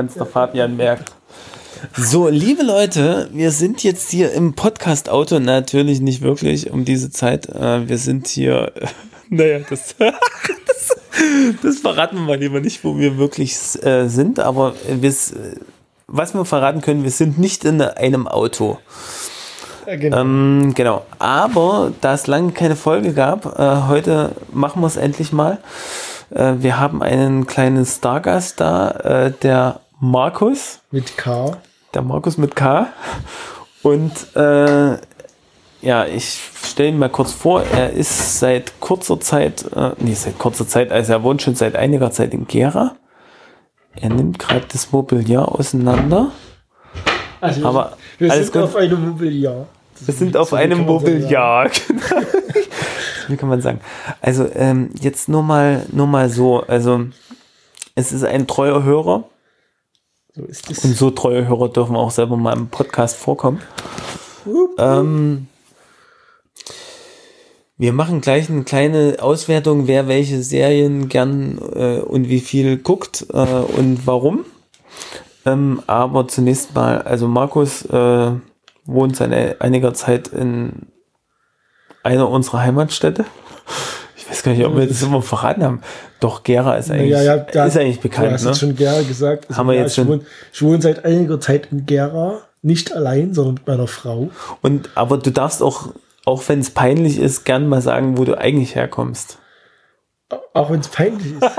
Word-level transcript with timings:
wann 0.00 0.06
es 0.06 0.14
der 0.14 0.24
Fabian 0.24 0.78
merkt. 0.78 1.12
So, 1.94 2.28
liebe 2.28 2.62
Leute, 2.62 3.28
wir 3.34 3.50
sind 3.50 3.82
jetzt 3.82 4.10
hier 4.10 4.32
im 4.32 4.54
Podcast-Auto, 4.54 5.40
natürlich 5.40 6.00
nicht 6.00 6.22
wirklich 6.22 6.70
um 6.70 6.86
diese 6.86 7.10
Zeit. 7.10 7.50
Äh, 7.50 7.86
wir 7.86 7.98
sind 7.98 8.26
hier, 8.26 8.72
naja, 9.28 9.58
das, 9.68 9.94
das, 9.98 10.96
das 11.62 11.78
verraten 11.80 12.16
wir 12.16 12.22
mal 12.22 12.38
lieber 12.38 12.60
nicht, 12.60 12.82
wo 12.82 12.98
wir 12.98 13.18
wirklich 13.18 13.52
äh, 13.84 14.08
sind, 14.08 14.40
aber 14.40 14.74
wir, 14.88 15.14
was 16.06 16.32
wir 16.32 16.44
verraten 16.46 16.80
können, 16.80 17.02
wir 17.02 17.10
sind 17.10 17.38
nicht 17.38 17.66
in 17.66 17.82
einem 17.82 18.26
Auto. 18.26 18.78
Genau. 19.84 20.18
Ähm, 20.18 20.72
genau. 20.74 21.04
Aber 21.18 21.92
da 22.00 22.14
es 22.14 22.26
lange 22.26 22.52
keine 22.52 22.76
Folge 22.76 23.12
gab, 23.12 23.58
äh, 23.58 23.88
heute 23.88 24.32
machen 24.50 24.80
wir 24.80 24.86
es 24.86 24.96
endlich 24.96 25.30
mal. 25.30 25.58
Äh, 26.30 26.54
wir 26.58 26.78
haben 26.78 27.02
einen 27.02 27.46
kleinen 27.46 27.84
Stargast 27.84 28.60
da, 28.60 28.90
äh, 28.90 29.32
der 29.42 29.80
Markus. 30.00 30.80
Mit 30.90 31.18
K. 31.18 31.58
Der 31.92 32.00
Markus 32.00 32.38
mit 32.38 32.56
K. 32.56 32.86
Und 33.82 34.12
äh, 34.34 34.96
ja, 35.82 36.06
ich 36.06 36.40
stelle 36.64 36.88
ihn 36.88 36.98
mal 36.98 37.10
kurz 37.10 37.32
vor. 37.32 37.62
Er 37.62 37.92
ist 37.92 38.40
seit 38.40 38.80
kurzer 38.80 39.20
Zeit, 39.20 39.70
äh, 39.76 39.90
nee, 39.98 40.14
seit 40.14 40.38
kurzer 40.38 40.66
Zeit, 40.66 40.90
also 40.90 41.12
er 41.12 41.22
wohnt 41.22 41.42
schon 41.42 41.54
seit 41.54 41.76
einiger 41.76 42.10
Zeit 42.10 42.32
in 42.32 42.46
Gera. 42.46 42.96
Er 43.94 44.08
nimmt 44.08 44.38
gerade 44.38 44.64
das 44.72 44.90
Mobiliar 44.90 45.48
auseinander. 45.54 46.32
Also 47.42 47.66
Aber 47.66 47.96
wir 48.18 48.30
sind 48.32 48.52
gut. 48.52 48.62
auf 48.62 48.76
einem 48.76 49.06
Mobiliar. 49.10 49.66
Wir 50.00 50.14
sind 50.14 50.34
auf 50.34 50.54
einem 50.54 50.86
Mobiliar. 50.86 51.70
Wie 53.28 53.36
kann 53.36 53.50
man 53.50 53.60
sagen? 53.60 53.80
Also 54.22 54.48
ähm, 54.54 54.90
jetzt 54.98 55.28
nur 55.28 55.42
mal, 55.42 55.84
nur 55.92 56.06
mal 56.06 56.30
so. 56.30 56.60
Also 56.66 57.06
es 57.94 58.12
ist 58.12 58.24
ein 58.24 58.46
treuer 58.46 58.82
Hörer. 58.82 59.24
So 60.34 60.44
ist 60.44 60.70
es. 60.70 60.84
Und 60.84 60.96
so 60.96 61.10
treue 61.10 61.48
Hörer 61.48 61.68
dürfen 61.68 61.96
auch 61.96 62.10
selber 62.10 62.36
mal 62.36 62.56
im 62.56 62.68
Podcast 62.68 63.16
vorkommen. 63.16 63.60
Ähm, 64.78 65.48
wir 67.76 67.92
machen 67.92 68.20
gleich 68.20 68.48
eine 68.48 68.64
kleine 68.64 69.16
Auswertung, 69.20 69.86
wer 69.86 70.06
welche 70.06 70.42
Serien 70.42 71.08
gern 71.08 71.58
äh, 71.74 72.00
und 72.00 72.28
wie 72.28 72.40
viel 72.40 72.76
guckt 72.76 73.26
äh, 73.32 73.36
und 73.36 74.06
warum. 74.06 74.44
Ähm, 75.46 75.82
aber 75.86 76.28
zunächst 76.28 76.74
mal, 76.74 77.02
also 77.02 77.26
Markus 77.26 77.84
äh, 77.86 78.32
wohnt 78.84 79.16
seit 79.16 79.60
einiger 79.60 79.94
Zeit 79.94 80.28
in 80.28 80.88
einer 82.02 82.28
unserer 82.28 82.60
Heimatstädte. 82.60 83.24
Ich 84.30 84.36
weiß 84.36 84.42
gar 84.44 84.52
nicht, 84.52 84.64
ob 84.64 84.76
wir 84.76 84.86
das 84.86 85.02
immer 85.02 85.22
verraten 85.22 85.64
haben. 85.64 85.82
Doch, 86.20 86.44
Gera 86.44 86.76
ist 86.76 86.90
eigentlich, 86.90 87.10
ja, 87.10 87.22
ja, 87.22 87.36
da, 87.38 87.66
ist 87.66 87.76
eigentlich 87.76 88.00
bekannt. 88.00 88.28
Du 88.28 88.32
hast 88.34 88.44
ne? 88.44 88.54
schon 88.54 88.76
Gera 88.76 89.02
gesagt. 89.02 89.46
Also 89.48 89.58
haben 89.58 89.66
wir 89.66 89.74
jetzt 89.74 89.96
schon. 89.96 90.06
Wohne, 90.06 90.20
ich 90.52 90.62
wohne 90.62 90.80
seit 90.80 91.04
einiger 91.04 91.40
Zeit 91.40 91.68
in 91.72 91.84
Gera. 91.84 92.42
Nicht 92.62 92.92
allein, 92.94 93.34
sondern 93.34 93.54
mit 93.54 93.66
meiner 93.66 93.86
Frau. 93.86 94.30
Und, 94.60 94.90
aber 94.94 95.16
du 95.16 95.32
darfst 95.32 95.62
auch, 95.62 95.94
auch 96.26 96.42
wenn 96.48 96.60
es 96.60 96.70
peinlich 96.70 97.18
ist, 97.18 97.44
gern 97.44 97.66
mal 97.68 97.80
sagen, 97.80 98.18
wo 98.18 98.24
du 98.24 98.38
eigentlich 98.38 98.74
herkommst. 98.74 99.38
Auch 100.52 100.70
wenn 100.70 100.80
es 100.80 100.88
peinlich 100.88 101.32
ist. 101.32 101.42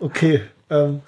Okay. 0.00 0.42
Ähm, 0.70 1.00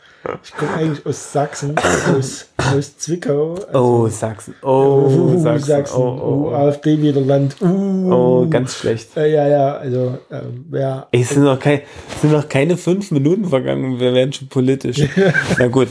ich 0.44 0.52
komme 0.52 0.74
eigentlich 0.74 1.06
aus 1.06 1.32
Sachsen, 1.32 1.74
aus, 2.14 2.48
aus 2.56 2.98
Zwickau. 2.98 3.54
Also, 3.54 3.78
oh, 3.78 4.08
Sachsen. 4.08 4.54
Oh, 4.62 5.06
uh, 5.08 5.38
Sachsen. 5.38 5.66
Sachsen. 5.66 5.96
Oh, 5.96 6.20
oh, 6.20 6.50
oh. 6.50 6.54
AfD 6.54 7.00
wieder 7.00 7.22
Land. 7.22 7.56
Uh, 7.60 8.12
oh, 8.12 8.46
ganz 8.48 8.74
schlecht. 8.74 9.16
Äh, 9.16 9.32
ja, 9.32 9.48
ja, 9.48 9.76
also 9.76 10.19
ähm. 10.30 10.66
Ey, 11.10 11.22
es 11.22 11.30
sind 11.30 11.44
noch, 11.44 11.59
kein, 11.59 11.80
sind 12.20 12.32
noch 12.32 12.48
keine 12.48 12.76
fünf 12.76 13.10
Minuten 13.10 13.47
vergangen, 13.47 13.98
wir 13.98 14.12
werden 14.12 14.32
schon 14.32 14.48
politisch. 14.48 14.98
Na 15.59 15.69
gut, 15.69 15.88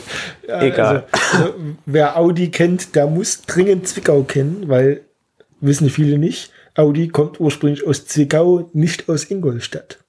ja, 0.47 0.61
egal. 0.61 1.07
Also, 1.11 1.43
also, 1.45 1.53
wer 1.85 2.17
Audi 2.17 2.51
kennt, 2.51 2.95
der 2.95 3.07
muss 3.07 3.41
dringend 3.41 3.87
Zwickau 3.87 4.23
kennen, 4.23 4.69
weil 4.69 5.01
wissen 5.59 5.89
viele 5.89 6.19
nicht. 6.19 6.51
Audi 6.75 7.07
kommt 7.07 7.39
ursprünglich 7.39 7.85
aus 7.85 8.05
Zwickau, 8.05 8.69
nicht 8.73 9.09
aus 9.09 9.29
Ingolstadt. 9.29 9.99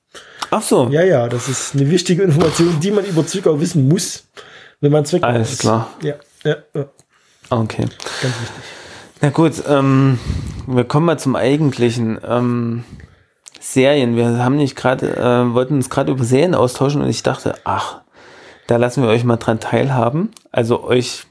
Ach 0.51 0.63
so. 0.63 0.89
Ja, 0.91 1.03
ja, 1.03 1.29
das 1.29 1.49
ist 1.49 1.75
eine 1.75 1.91
wichtige 1.91 2.23
Information, 2.23 2.81
die 2.81 2.91
man 2.91 3.05
über 3.05 3.27
Zwickau 3.27 3.61
wissen 3.61 3.89
muss, 3.89 4.25
wenn 4.81 4.93
man 4.93 5.05
Zwickau 5.05 5.27
Alles 5.27 5.53
ist. 5.53 5.61
klar. 5.61 5.91
Ja, 6.03 6.15
ja, 6.45 6.57
ja. 6.75 6.87
Okay. 7.51 7.83
Ganz 7.83 8.35
wichtig. 8.41 8.65
Na 9.21 9.31
gut, 9.31 9.53
ähm, 9.69 10.19
wir 10.67 10.85
kommen 10.85 11.07
mal 11.07 11.19
zum 11.19 11.37
eigentlichen. 11.37 12.19
Ähm, 12.27 12.85
Serien. 13.61 14.17
Wir 14.17 14.43
haben 14.43 14.57
nicht 14.57 14.75
gerade, 14.75 15.17
äh, 15.17 15.55
wollten 15.55 15.75
uns 15.75 15.91
gerade 15.91 16.11
über 16.11 16.25
Serien 16.25 16.55
austauschen 16.55 17.03
und 17.03 17.09
ich 17.11 17.23
dachte, 17.23 17.55
ach, 17.65 18.01
da 18.67 18.79
lassen 18.79 19.03
wir 19.03 19.11
euch 19.11 19.23
mal 19.23 19.37
dran 19.37 19.61
teilhaben. 19.61 20.31
Also 20.51 20.83
euch 20.83 21.27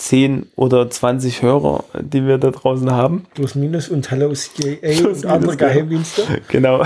10 0.00 0.46
oder 0.56 0.88
20 0.88 1.42
Hörer, 1.42 1.84
die 2.00 2.26
wir 2.26 2.38
da 2.38 2.50
draußen 2.50 2.90
haben. 2.90 3.26
Plus 3.34 3.54
minus 3.54 3.90
und 3.90 4.10
Hallo 4.10 4.32
CIA 4.32 5.06
und 5.06 5.26
andere 5.26 5.56
Geheimdienste. 5.58 6.22
Genau. 6.48 6.84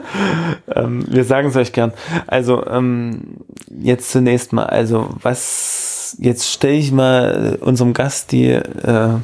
ähm, 0.74 1.04
wir 1.10 1.24
sagen 1.24 1.48
es 1.48 1.56
euch 1.56 1.72
gern. 1.72 1.92
Also 2.26 2.66
ähm, 2.66 3.36
jetzt 3.78 4.10
zunächst 4.10 4.54
mal, 4.54 4.64
also 4.64 5.10
was, 5.20 6.16
jetzt 6.20 6.50
stelle 6.50 6.76
ich 6.76 6.90
mal 6.90 7.58
unserem 7.60 7.92
Gast 7.92 8.32
die 8.32 8.52
äh, 8.52 9.18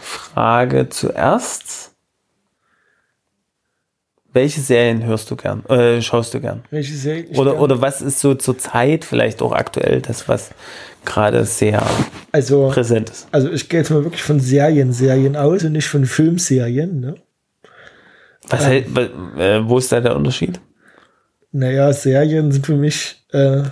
Frage 0.00 0.88
zuerst. 0.90 1.90
Welche 4.32 4.60
Serien 4.60 5.04
hörst 5.04 5.28
du 5.32 5.34
gern? 5.34 5.66
Äh, 5.66 6.00
schaust 6.02 6.34
du 6.34 6.40
gern? 6.40 6.62
Welche 6.70 6.94
Serien? 6.94 7.36
Oder, 7.36 7.60
oder 7.60 7.80
was 7.80 8.00
ist 8.00 8.20
so 8.20 8.34
zur 8.34 8.56
Zeit 8.58 9.04
vielleicht 9.04 9.42
auch 9.42 9.50
aktuell 9.50 10.00
das, 10.00 10.28
was 10.28 10.52
gerade 11.04 11.44
sehr 11.44 11.84
also, 12.32 12.68
präsent 12.68 13.10
ist? 13.10 13.28
Also 13.32 13.50
ich 13.50 13.68
gehe 13.68 13.80
jetzt 13.80 13.90
mal 13.90 14.04
wirklich 14.04 14.22
von 14.22 14.40
Serien, 14.40 14.92
Serien 14.92 15.36
aus 15.36 15.64
und 15.64 15.72
nicht 15.72 15.88
von 15.88 16.04
Filmserien. 16.04 17.00
Ne? 17.00 17.14
Was 18.48 18.64
ähm, 18.64 18.94
halt, 18.94 19.10
äh, 19.38 19.68
wo 19.68 19.78
ist 19.78 19.92
da 19.92 20.00
der 20.00 20.16
Unterschied? 20.16 20.60
Naja, 21.52 21.92
Serien 21.92 22.52
sind 22.52 22.66
für 22.66 22.76
mich 22.76 23.24
äh, 23.32 23.62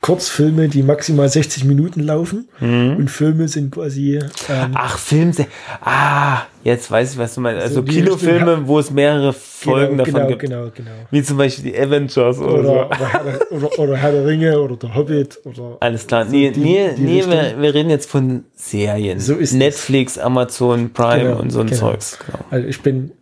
Kurzfilme, 0.00 0.68
die 0.68 0.82
maximal 0.82 1.28
60 1.28 1.64
Minuten 1.64 2.00
laufen. 2.00 2.48
Mhm. 2.60 2.96
Und 2.96 3.10
Filme 3.10 3.48
sind 3.48 3.72
quasi. 3.72 4.20
Ähm, 4.48 4.70
Ach, 4.74 4.98
Film. 4.98 5.32
Ah, 5.80 6.42
jetzt 6.66 6.90
weiß 6.90 7.12
ich, 7.12 7.18
was 7.18 7.34
du 7.34 7.40
meinst. 7.40 7.62
Also, 7.62 7.80
also 7.80 7.92
Kinofilme, 7.92 8.66
wo 8.66 8.78
es 8.78 8.90
mehrere 8.90 9.32
Folgen 9.32 9.96
genau, 9.96 10.04
davon 10.04 10.14
genau, 10.14 10.28
gibt. 10.28 10.40
Genau, 10.40 10.70
genau. 10.74 10.90
Wie 11.10 11.22
zum 11.22 11.36
Beispiel 11.36 11.72
die 11.72 11.78
Avengers 11.78 12.38
oder, 12.38 12.52
oder 12.52 12.62
so. 12.62 12.72
Oder 12.72 13.08
Herr, 13.08 13.24
der, 13.24 13.52
oder, 13.52 13.78
oder 13.78 13.96
Herr 13.96 14.12
der 14.12 14.26
Ringe 14.26 14.60
oder 14.60 14.76
der 14.76 14.94
Hobbit. 14.94 15.38
Oder 15.44 15.76
Alles 15.80 16.06
klar. 16.06 16.24
Nee, 16.24 16.50
die, 16.50 16.60
nee, 16.60 16.90
die 16.96 17.02
nee 17.02 17.24
wir, 17.24 17.60
wir, 17.60 17.74
reden 17.74 17.90
jetzt 17.90 18.10
von 18.10 18.44
Serien. 18.54 19.20
So 19.20 19.34
ist 19.34 19.52
Netflix, 19.52 20.16
es. 20.16 20.22
Amazon 20.22 20.92
Prime 20.92 21.22
genau, 21.22 21.40
und 21.40 21.50
so 21.50 21.60
ein 21.60 21.66
genau. 21.68 21.78
Zeugs. 21.78 22.18
Genau. 22.18 22.44
Also 22.50 22.66
ich 22.66 22.82
bin 22.82 23.12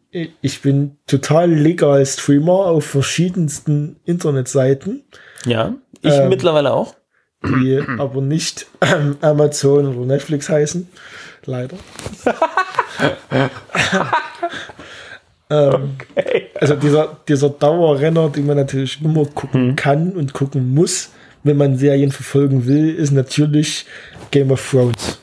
ich 0.40 0.62
bin 0.62 0.96
total 1.06 1.50
legal 1.50 2.06
Streamer 2.06 2.66
auf 2.66 2.86
verschiedensten 2.86 3.96
Internetseiten. 4.04 5.02
Ja. 5.44 5.74
Ich 6.02 6.12
ähm, 6.12 6.28
mittlerweile 6.28 6.72
auch. 6.72 6.94
Die 7.44 7.82
aber 7.98 8.22
nicht 8.22 8.68
ähm, 8.80 9.16
Amazon 9.20 9.94
oder 9.94 10.06
Netflix 10.06 10.48
heißen. 10.48 10.88
Leider. 11.44 11.76
ähm, 15.50 15.96
okay. 16.16 16.50
Also 16.60 16.76
dieser, 16.76 17.16
dieser 17.28 17.50
Dauerrenner, 17.50 18.28
den 18.28 18.46
man 18.46 18.56
natürlich 18.56 19.02
immer 19.02 19.24
gucken 19.26 19.68
hm. 19.68 19.76
kann 19.76 20.12
und 20.12 20.32
gucken 20.32 20.74
muss, 20.74 21.10
wenn 21.42 21.56
man 21.56 21.76
Serien 21.76 22.10
verfolgen 22.12 22.66
will, 22.66 22.94
ist 22.94 23.12
natürlich 23.12 23.86
Game 24.30 24.50
of 24.50 24.70
Thrones. 24.70 25.18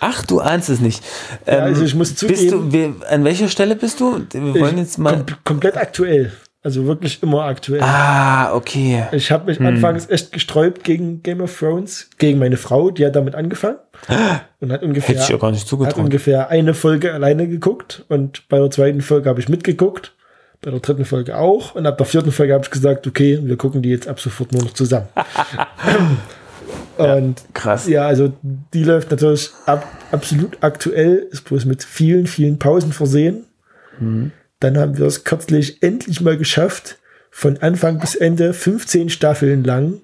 Ach, 0.00 0.24
du 0.24 0.40
ahnst 0.40 0.68
es 0.68 0.80
nicht. 0.80 1.02
Ja, 1.46 1.60
also 1.60 1.84
ich 1.84 1.94
muss 1.94 2.14
zugeben. 2.14 2.40
Bist 2.40 2.52
du, 2.52 2.72
wir, 2.72 2.94
an 3.08 3.24
welcher 3.24 3.48
Stelle 3.48 3.76
bist 3.76 4.00
du? 4.00 4.24
Wir 4.32 4.60
wollen 4.60 4.78
jetzt 4.78 4.98
mal. 4.98 5.16
Kom 5.16 5.36
komplett 5.44 5.76
aktuell. 5.76 6.32
Also 6.68 6.84
wirklich 6.84 7.22
immer 7.22 7.44
aktuell. 7.44 7.80
Ah, 7.80 8.54
okay. 8.54 9.04
Ich 9.12 9.32
habe 9.32 9.46
mich 9.46 9.58
hm. 9.58 9.64
anfangs 9.64 10.06
echt 10.10 10.32
gesträubt 10.32 10.84
gegen 10.84 11.22
Game 11.22 11.40
of 11.40 11.58
Thrones, 11.58 12.10
gegen 12.18 12.38
meine 12.38 12.58
Frau, 12.58 12.90
die 12.90 13.06
hat 13.06 13.16
damit 13.16 13.34
angefangen 13.34 13.78
und 14.60 14.70
hat 14.70 14.82
ungefähr, 14.82 15.14
gar 15.38 15.50
nicht 15.50 15.72
hat 15.72 15.96
ungefähr 15.96 16.50
eine 16.50 16.74
Folge 16.74 17.14
alleine 17.14 17.48
geguckt 17.48 18.04
und 18.10 18.46
bei 18.50 18.58
der 18.58 18.70
zweiten 18.70 19.00
Folge 19.00 19.30
habe 19.30 19.40
ich 19.40 19.48
mitgeguckt, 19.48 20.12
bei 20.60 20.70
der 20.70 20.80
dritten 20.80 21.06
Folge 21.06 21.38
auch 21.38 21.74
und 21.74 21.86
ab 21.86 21.96
der 21.96 22.06
vierten 22.06 22.32
Folge 22.32 22.52
habe 22.52 22.64
ich 22.64 22.70
gesagt, 22.70 23.06
okay, 23.06 23.38
wir 23.42 23.56
gucken 23.56 23.80
die 23.80 23.88
jetzt 23.88 24.06
ab 24.06 24.20
sofort 24.20 24.52
nur 24.52 24.62
noch 24.62 24.74
zusammen. 24.74 25.08
und 26.98 27.40
ja, 27.40 27.46
krass. 27.54 27.88
Ja, 27.88 28.06
also 28.06 28.30
die 28.74 28.84
läuft 28.84 29.10
natürlich 29.10 29.48
ab, 29.64 29.88
absolut 30.12 30.58
aktuell, 30.60 31.28
ist 31.30 31.46
bloß 31.46 31.64
mit 31.64 31.82
vielen, 31.82 32.26
vielen 32.26 32.58
Pausen 32.58 32.92
versehen. 32.92 33.46
Mhm. 33.98 34.32
Dann 34.60 34.78
haben 34.78 34.98
wir 34.98 35.06
es 35.06 35.24
kürzlich 35.24 35.82
endlich 35.82 36.20
mal 36.20 36.36
geschafft, 36.36 36.98
von 37.30 37.58
Anfang 37.58 37.98
bis 37.98 38.14
Ende 38.14 38.52
15 38.52 39.10
Staffeln 39.10 39.62
lang 39.64 40.00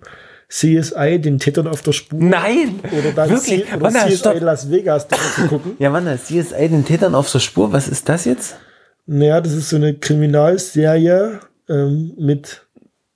CSI, 0.49 1.19
den 1.21 1.39
Tätern 1.39 1.67
auf 1.67 1.83
der 1.83 1.93
Spur. 1.93 2.21
Nein! 2.23 2.81
Oder 2.97 3.13
dann 3.13 3.31
wirklich? 3.31 3.65
C 3.65 3.75
oder 3.75 3.81
Wann, 3.81 3.95
CSI 3.95 4.17
stopp. 4.17 4.41
Las 4.41 4.71
Vegas 4.71 5.09
zu 5.09 5.47
gucken. 5.49 5.73
Ja, 5.79 5.93
wann 5.93 6.07
CSI, 6.19 6.69
den 6.69 6.85
Tätern 6.85 7.15
auf 7.15 7.31
der 7.33 7.41
Spur, 7.41 7.73
was 7.73 7.89
ist 7.89 8.09
das 8.09 8.25
jetzt? 8.25 8.57
Naja, 9.07 9.41
das 9.41 9.53
ist 9.53 9.71
so 9.71 9.77
eine 9.77 9.95
Kriminalserie 9.95 11.41
ähm, 11.69 12.13
mit 12.19 12.63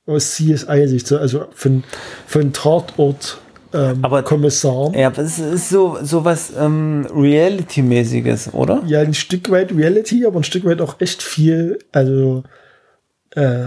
aus 0.07 0.35
CSI-Sicht, 0.35 1.13
also 1.13 1.47
von, 1.55 1.85
von 2.27 2.53
Tatort 2.53 3.39
ähm, 3.73 3.99
Aber- 4.03 4.23
Kommissaren. 4.23 4.95
Ja, 4.95 5.09
aber 5.09 5.23
es 5.23 5.39
ist 5.39 5.69
so, 5.69 5.99
so 6.03 6.25
was 6.25 6.53
ähm, 6.59 7.07
Reality-mäßiges, 7.15 8.55
oder? 8.55 8.83
Ja, 8.87 9.01
ein 9.01 9.15
Stück 9.15 9.51
weit 9.51 9.73
Reality, 9.75 10.25
aber 10.27 10.41
ein 10.41 10.45
Stück 10.45 10.65
weit 10.65 10.81
auch 10.81 11.01
echt 11.01 11.23
viel, 11.23 11.79
also 11.93 12.43
äh, 13.35 13.67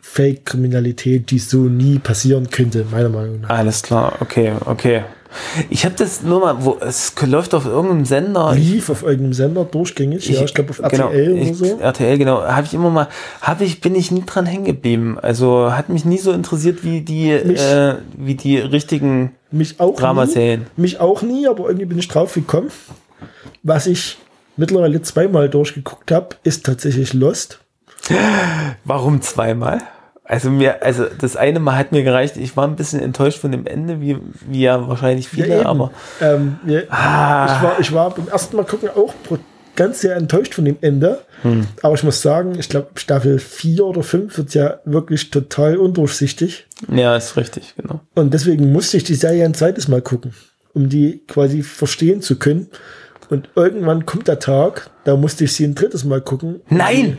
Fake-Kriminalität, 0.00 1.30
die 1.30 1.38
so 1.38 1.58
nie 1.58 1.98
passieren 1.98 2.50
könnte, 2.50 2.84
meiner 2.90 3.08
Meinung 3.08 3.40
nach. 3.42 3.50
Alles 3.50 3.82
klar, 3.82 4.16
okay, 4.20 4.52
okay. 4.66 5.02
Ich 5.68 5.84
habe 5.84 5.94
das 5.96 6.22
nur 6.22 6.40
mal, 6.40 6.64
wo 6.64 6.76
es 6.80 7.14
läuft 7.24 7.54
auf 7.54 7.64
irgendeinem 7.66 8.04
Sender. 8.04 8.52
Lief 8.54 8.90
auf 8.90 9.02
irgendeinem 9.02 9.32
Sender 9.32 9.64
durchgängig, 9.64 10.28
ja, 10.28 10.42
ich 10.42 10.54
glaube 10.54 10.70
auf 10.70 10.78
RTL 10.80 10.96
genau, 10.98 11.08
oder 11.10 11.50
ich, 11.50 11.56
so. 11.56 11.78
RTL, 11.80 12.18
genau. 12.18 12.42
Habe 12.42 12.66
ich 12.66 12.74
immer 12.74 12.90
mal, 12.90 13.08
habe 13.40 13.64
ich, 13.64 13.80
bin 13.80 13.94
ich 13.94 14.10
nie 14.10 14.24
dran 14.26 14.46
hängen 14.46 14.64
geblieben. 14.64 15.18
Also 15.20 15.72
hat 15.72 15.88
mich 15.88 16.04
nie 16.04 16.18
so 16.18 16.32
interessiert 16.32 16.84
wie 16.84 17.00
die, 17.00 17.38
Mich- 17.44 17.60
äh, 17.60 17.96
wie 18.16 18.34
die 18.34 18.58
richtigen 18.58 19.32
Mich 19.50 19.78
auch 19.80 19.92
nie. 19.92 19.96
Dramaserien. 20.00 20.66
Mich 20.76 21.00
auch 21.00 21.22
nie, 21.22 21.46
aber 21.46 21.66
irgendwie 21.66 21.86
bin 21.86 21.98
ich 21.98 22.08
drauf 22.08 22.34
gekommen. 22.34 22.70
Was 23.62 23.86
ich 23.86 24.18
mittlerweile 24.56 25.00
zweimal 25.02 25.48
durchgeguckt 25.48 26.10
habe, 26.12 26.36
ist 26.42 26.66
tatsächlich 26.66 27.12
Lost. 27.14 27.60
Warum 28.84 29.20
zweimal? 29.22 29.80
Also 30.30 30.48
mir, 30.48 30.80
also 30.84 31.06
das 31.18 31.34
eine 31.34 31.58
Mal 31.58 31.76
hat 31.76 31.90
mir 31.90 32.04
gereicht. 32.04 32.36
Ich 32.36 32.56
war 32.56 32.64
ein 32.68 32.76
bisschen 32.76 33.00
enttäuscht 33.00 33.40
von 33.40 33.50
dem 33.50 33.66
Ende, 33.66 34.00
wie, 34.00 34.16
wie 34.48 34.60
ja 34.62 34.86
wahrscheinlich 34.88 35.28
viele, 35.28 35.56
eben. 35.58 35.66
aber 35.66 35.90
ähm, 36.20 36.58
ja, 36.66 36.82
Ah. 36.88 37.46
ich, 37.56 37.62
war, 37.64 37.80
ich 37.80 37.92
war 37.92 38.10
beim 38.14 38.28
ersten 38.28 38.54
Mal 38.56 38.64
gucken 38.64 38.90
auch 38.94 39.12
ganz 39.74 40.00
sehr 40.02 40.14
enttäuscht 40.14 40.54
von 40.54 40.64
dem 40.66 40.76
Ende. 40.82 41.18
Hm. 41.42 41.66
Aber 41.82 41.94
ich 41.94 42.04
muss 42.04 42.22
sagen, 42.22 42.56
ich 42.58 42.68
glaube, 42.68 42.90
Staffel 42.94 43.40
4 43.40 43.84
oder 43.84 44.04
5 44.04 44.38
wird 44.38 44.54
ja 44.54 44.78
wirklich 44.84 45.30
total 45.30 45.76
undurchsichtig. 45.78 46.66
ja, 46.94 47.16
ist 47.16 47.36
richtig, 47.36 47.74
genau. 47.76 47.98
Und 48.14 48.32
deswegen 48.32 48.70
musste 48.70 48.98
ich 48.98 49.04
die 49.04 49.14
Serie 49.16 49.44
ein 49.44 49.54
zweites 49.54 49.88
Mal 49.88 50.00
gucken, 50.00 50.32
um 50.74 50.88
die 50.88 51.24
quasi 51.26 51.62
verstehen 51.64 52.22
zu 52.22 52.36
können. 52.36 52.68
Und 53.30 53.48
irgendwann 53.56 54.06
kommt 54.06 54.28
der 54.28 54.38
Tag, 54.38 54.90
da 55.04 55.16
musste 55.16 55.42
ich 55.44 55.54
sie 55.54 55.64
ein 55.64 55.74
drittes 55.74 56.04
Mal 56.04 56.20
gucken. 56.20 56.60
Nein! 56.68 57.18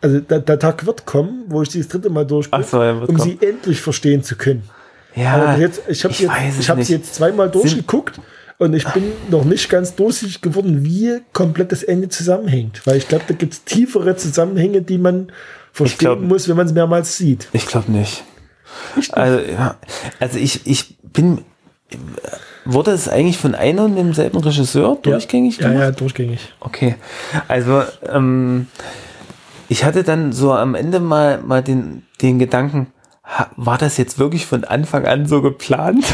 Also 0.00 0.20
der, 0.20 0.40
der 0.40 0.58
Tag 0.58 0.86
wird 0.86 1.06
kommen, 1.06 1.44
wo 1.48 1.62
ich 1.62 1.70
sie 1.70 1.78
das 1.80 1.88
dritte 1.88 2.10
Mal 2.10 2.24
durchgucke, 2.24 2.62
so, 2.64 2.80
um 2.80 3.06
kommen. 3.06 3.20
sie 3.20 3.38
endlich 3.40 3.80
verstehen 3.80 4.22
zu 4.22 4.36
können. 4.36 4.62
Ja, 5.14 5.56
jetzt, 5.56 5.82
ich 5.88 6.04
habe 6.04 6.14
ich 6.14 6.68
hab 6.68 6.76
nicht. 6.76 6.86
sie 6.86 6.92
jetzt 6.94 7.14
zweimal 7.14 7.50
durchgeguckt 7.50 8.20
und 8.58 8.74
ich 8.74 8.86
bin 8.88 9.04
noch 9.30 9.44
nicht 9.44 9.68
ganz 9.68 9.94
durchsichtig 9.94 10.40
geworden, 10.40 10.84
wie 10.84 11.20
komplett 11.32 11.72
das 11.72 11.82
Ende 11.82 12.08
zusammenhängt. 12.08 12.86
Weil 12.86 12.98
ich 12.98 13.08
glaube, 13.08 13.24
da 13.26 13.34
gibt 13.34 13.52
es 13.54 13.64
tiefere 13.64 14.16
Zusammenhänge, 14.16 14.82
die 14.82 14.98
man 14.98 15.32
verstehen 15.72 15.98
glaub- 15.98 16.20
muss, 16.20 16.48
wenn 16.48 16.56
man 16.56 16.66
es 16.66 16.72
mehrmals 16.72 17.16
sieht. 17.16 17.48
Ich 17.52 17.66
glaube 17.66 17.90
nicht. 17.90 18.24
Also, 19.12 19.38
ja, 19.40 19.76
also 20.20 20.38
ich, 20.38 20.66
ich 20.66 20.98
bin. 21.02 21.44
Wurde 22.64 22.90
es 22.90 23.08
eigentlich 23.08 23.38
von 23.38 23.54
einem 23.54 23.86
und 23.86 23.96
demselben 23.96 24.38
Regisseur 24.38 24.98
durchgängig 25.00 25.56
ja, 25.56 25.68
gemacht? 25.68 25.80
ja, 25.80 25.90
durchgängig. 25.92 26.52
Okay. 26.60 26.96
Also, 27.48 27.82
ähm, 28.06 28.66
ich 29.68 29.84
hatte 29.84 30.02
dann 30.04 30.32
so 30.32 30.52
am 30.52 30.74
Ende 30.74 31.00
mal, 31.00 31.42
mal 31.42 31.62
den, 31.62 32.02
den 32.22 32.38
Gedanken, 32.38 32.88
war 33.56 33.78
das 33.78 33.96
jetzt 33.98 34.18
wirklich 34.18 34.46
von 34.46 34.64
Anfang 34.64 35.06
an 35.06 35.26
so 35.26 35.42
geplant? 35.42 36.04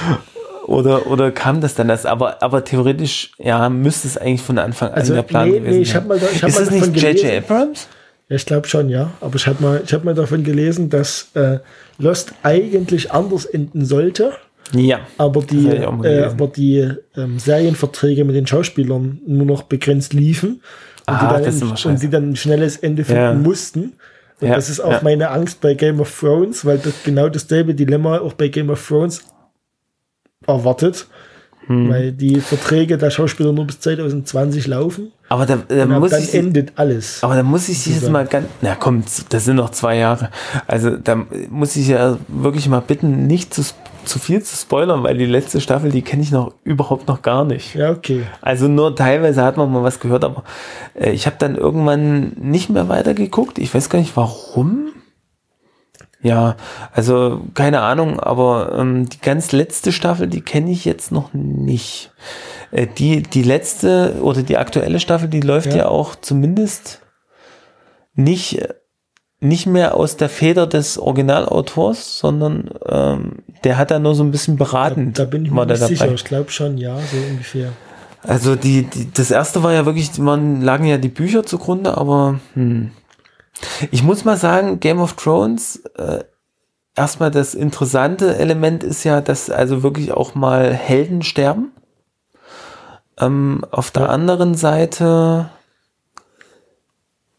oder, 0.66 1.06
oder 1.08 1.30
kam 1.32 1.60
das 1.60 1.74
dann 1.74 1.88
das? 1.88 2.06
Aber, 2.06 2.42
aber 2.42 2.64
theoretisch, 2.64 3.32
ja, 3.38 3.68
müsste 3.68 4.06
es 4.08 4.16
eigentlich 4.16 4.42
von 4.42 4.58
Anfang 4.58 4.90
an 4.90 4.94
Also, 4.94 5.14
der 5.14 5.22
Plan 5.22 5.48
nee, 5.50 5.58
gewesen 5.58 5.76
nee, 5.76 5.82
ich 5.82 5.94
hab 5.94 6.06
mal 6.06 6.18
da- 6.18 6.26
ich 6.32 6.42
hab 6.42 6.48
Ist 6.48 6.56
mal 6.56 6.62
es 6.80 6.92
nicht 6.92 7.02
J.J. 7.02 7.38
Abrams? 7.38 7.88
Ja, 8.28 8.36
ich 8.36 8.46
glaube 8.46 8.68
schon, 8.68 8.88
ja. 8.88 9.10
Aber 9.20 9.36
ich 9.36 9.46
habe 9.46 9.62
mal, 9.62 9.82
ich 9.84 9.92
hab 9.92 10.04
mal 10.04 10.14
davon 10.14 10.44
gelesen, 10.44 10.88
dass 10.88 11.28
äh, 11.34 11.58
Lost 11.98 12.32
eigentlich 12.42 13.12
anders 13.12 13.44
enden 13.44 13.84
sollte. 13.84 14.32
Ja. 14.72 15.00
aber 15.18 15.42
die, 15.42 15.68
äh, 15.68 16.24
aber 16.24 16.46
die 16.46 16.88
ähm, 17.16 17.38
Serienverträge 17.38 18.24
mit 18.24 18.34
den 18.34 18.46
Schauspielern 18.46 19.20
nur 19.26 19.44
noch 19.44 19.64
begrenzt 19.64 20.14
liefen 20.14 20.62
und, 21.06 21.14
Ah, 21.14 21.38
die, 21.38 21.44
dann 21.44 21.68
ein, 21.70 21.86
und 21.92 22.02
die 22.02 22.08
dann 22.10 22.30
ein 22.30 22.36
schnelles 22.36 22.76
Ende 22.78 23.04
finden 23.04 23.22
Ja. 23.22 23.34
mussten. 23.34 23.92
Und 24.40 24.48
Ja, 24.48 24.54
das 24.56 24.68
ist 24.70 24.80
auch 24.80 24.90
ja. 24.92 25.00
meine 25.02 25.30
Angst 25.30 25.60
bei 25.60 25.74
Game 25.74 26.00
of 26.00 26.18
Thrones, 26.18 26.64
weil 26.64 26.78
das 26.78 26.94
genau 27.04 27.28
dasselbe 27.28 27.74
Dilemma 27.74 28.18
auch 28.18 28.32
bei 28.32 28.48
Game 28.48 28.70
of 28.70 28.86
Thrones 28.86 29.22
erwartet. 30.46 31.06
Hm. 31.66 31.88
Weil 31.88 32.12
die 32.12 32.40
Verträge 32.40 32.98
der 32.98 33.08
Schauspieler 33.08 33.50
nur 33.52 33.66
bis 33.66 33.80
2020 33.80 34.66
laufen. 34.66 35.12
Aber 35.30 35.46
da, 35.46 35.56
da 35.66 35.86
muss 35.86 36.10
dann 36.10 36.22
ich. 36.22 36.34
endet 36.34 36.72
alles. 36.76 37.22
Aber 37.24 37.36
da 37.36 37.42
muss 37.42 37.70
ich 37.70 37.86
jetzt 37.86 38.10
mal 38.10 38.26
ganz, 38.26 38.46
na 38.60 38.74
komm, 38.74 39.02
das 39.30 39.46
sind 39.46 39.56
noch 39.56 39.70
zwei 39.70 39.96
Jahre. 39.96 40.28
Also 40.66 40.90
da 40.98 41.24
muss 41.48 41.74
ich 41.76 41.88
ja 41.88 42.18
wirklich 42.28 42.68
mal 42.68 42.80
bitten, 42.80 43.26
nicht 43.26 43.54
zu, 43.54 43.62
sp- 43.64 43.80
zu 44.04 44.18
viel 44.18 44.42
zu 44.42 44.56
spoilern, 44.56 45.02
weil 45.02 45.16
die 45.16 45.26
letzte 45.26 45.60
Staffel, 45.60 45.90
die 45.90 46.02
kenne 46.02 46.22
ich 46.22 46.30
noch 46.30 46.52
überhaupt 46.64 47.08
noch 47.08 47.22
gar 47.22 47.44
nicht. 47.44 47.74
Ja, 47.74 47.90
okay. 47.90 48.24
Also 48.40 48.68
nur 48.68 48.94
teilweise 48.96 49.42
hat 49.42 49.56
man 49.56 49.70
mal 49.72 49.82
was 49.82 50.00
gehört, 50.00 50.24
aber 50.24 50.44
äh, 50.94 51.10
ich 51.10 51.26
habe 51.26 51.36
dann 51.38 51.56
irgendwann 51.56 52.32
nicht 52.40 52.70
mehr 52.70 52.88
weitergeguckt. 52.88 53.58
Ich 53.58 53.74
weiß 53.74 53.88
gar 53.90 53.98
nicht 53.98 54.16
warum. 54.16 54.92
Ja, 56.22 56.56
also 56.92 57.42
keine 57.52 57.80
Ahnung, 57.82 58.18
aber 58.18 58.74
ähm, 58.78 59.08
die 59.10 59.20
ganz 59.20 59.52
letzte 59.52 59.92
Staffel, 59.92 60.26
die 60.26 60.40
kenne 60.40 60.70
ich 60.70 60.86
jetzt 60.86 61.12
noch 61.12 61.34
nicht. 61.34 62.12
Äh, 62.70 62.86
die, 62.86 63.22
die 63.22 63.42
letzte 63.42 64.16
oder 64.22 64.42
die 64.42 64.56
aktuelle 64.56 65.00
Staffel, 65.00 65.28
die 65.28 65.40
läuft 65.42 65.66
ja, 65.72 65.76
Ja. 65.76 65.88
auch 65.88 66.14
zumindest 66.14 67.02
nicht, 68.14 68.58
nicht 69.44 69.66
mehr 69.66 69.94
aus 69.94 70.16
der 70.16 70.28
Feder 70.28 70.66
des 70.66 70.98
Originalautors, 70.98 72.18
sondern 72.18 72.70
ähm, 72.86 73.42
der 73.62 73.78
hat 73.78 73.90
da 73.90 73.98
nur 73.98 74.14
so 74.14 74.24
ein 74.24 74.30
bisschen 74.30 74.56
beratend. 74.56 75.18
Da 75.18 75.24
bin 75.24 75.44
ich 75.44 75.50
mir 75.50 75.66
nicht 75.66 75.82
sicher. 75.82 76.12
Ich 76.12 76.24
glaube 76.24 76.50
schon, 76.50 76.78
ja, 76.78 76.96
so 76.96 77.16
ungefähr. 77.30 77.72
Also 78.22 78.56
die, 78.56 78.84
die, 78.84 79.12
das 79.12 79.30
erste 79.30 79.62
war 79.62 79.72
ja 79.72 79.84
wirklich, 79.84 80.18
man 80.18 80.62
lagen 80.62 80.86
ja 80.86 80.96
die 80.96 81.08
Bücher 81.08 81.44
zugrunde, 81.44 81.96
aber 81.96 82.40
hm. 82.54 82.90
ich 83.90 84.02
muss 84.02 84.24
mal 84.24 84.38
sagen, 84.38 84.80
Game 84.80 84.98
of 84.98 85.12
Thrones, 85.12 85.82
äh, 85.98 86.24
erstmal 86.96 87.30
das 87.30 87.54
interessante 87.54 88.36
Element 88.36 88.82
ist 88.82 89.04
ja, 89.04 89.20
dass 89.20 89.50
also 89.50 89.82
wirklich 89.82 90.12
auch 90.12 90.34
mal 90.34 90.72
Helden 90.72 91.22
sterben. 91.22 91.72
Ähm, 93.20 93.62
auf 93.70 93.90
der 93.90 94.04
Ja. 94.04 94.08
anderen 94.08 94.54
Seite 94.54 95.50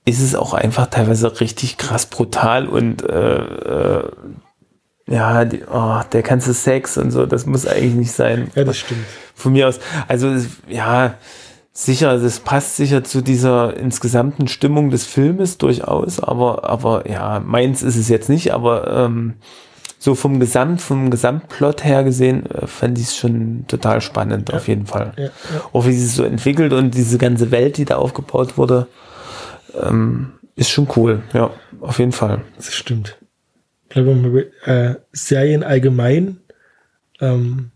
ist 0.06 0.22
es 0.22 0.36
auch 0.36 0.54
einfach 0.54 0.88
teilweise 0.88 1.40
richtig 1.42 1.78
krass 1.78 2.06
brutal 2.06 2.68
und 2.68 3.04
äh, 3.04 3.38
äh, 3.38 4.04
ja, 5.08 5.46
die, 5.46 5.64
oh, 5.72 6.00
der 6.14 6.22
ganze 6.24 6.54
Sex 6.54 6.98
und 6.98 7.12
so, 7.12 7.26
das 7.26 7.46
muss 7.46 7.68
eigentlich 7.68 7.94
nicht 7.94 8.12
sein 8.12 8.50
Ja, 8.56 8.64
das 8.64 8.78
stimmt. 8.78 9.06
von 9.36 9.54
mir 9.54 9.68
aus. 9.68 9.80
Also 10.08 10.34
ja, 10.68 11.16
sicher, 11.74 12.18
das 12.18 12.40
passt 12.40 12.78
sicher 12.78 13.04
zu 13.04 13.22
dieser 13.22 13.76
insgesamten 13.78 14.48
Stimmung 14.48 14.90
des 14.90 15.06
Filmes 15.06 15.58
durchaus, 15.58 16.20
aber, 16.20 16.68
aber 16.70 17.10
ja, 17.10 17.40
meins 17.40 17.84
ist 17.84 17.98
es 17.98 18.08
jetzt 18.10 18.30
nicht, 18.30 18.54
aber 18.54 18.88
ähm, 19.06 19.34
so 20.00 20.14
vom 20.14 20.40
Gesamt, 20.40 20.82
vom 20.82 21.10
Gesamtplot 21.10 21.84
her 21.84 22.04
gesehen, 22.04 22.46
äh, 22.50 22.68
fand 22.68 22.98
ich 23.00 23.06
es 23.06 23.16
schon 23.18 23.66
total 23.68 24.02
spannend, 24.02 24.54
auf 24.54 24.68
jeden 24.68 24.86
Fall. 24.86 25.14
Ja, 25.18 25.24
ja. 25.24 25.32
Auch 25.74 25.86
wie 25.86 25.94
sie 25.94 26.06
es 26.06 26.16
so 26.16 26.24
entwickelt 26.24 26.74
und 26.74 26.94
diese 26.94 27.18
ganze 27.18 27.50
Welt, 27.52 27.78
die 27.78 27.86
da 27.86 27.96
aufgebaut 27.98 28.58
wurde, 28.58 28.88
ähm, 29.82 30.34
ist 30.55 30.70
schon 30.70 30.88
cool, 30.96 31.24
ja, 31.34 31.51
auf 31.82 32.00
jeden 32.00 32.12
Fall. 32.12 32.41
Das 32.55 32.74
stimmt. 32.74 33.17
Ich 33.88 33.89
glaube, 33.89 34.15
mal, 34.15 34.51
äh, 34.65 34.96
Serien 35.12 35.63
allgemein 35.63 36.38
ähm, 37.20 37.72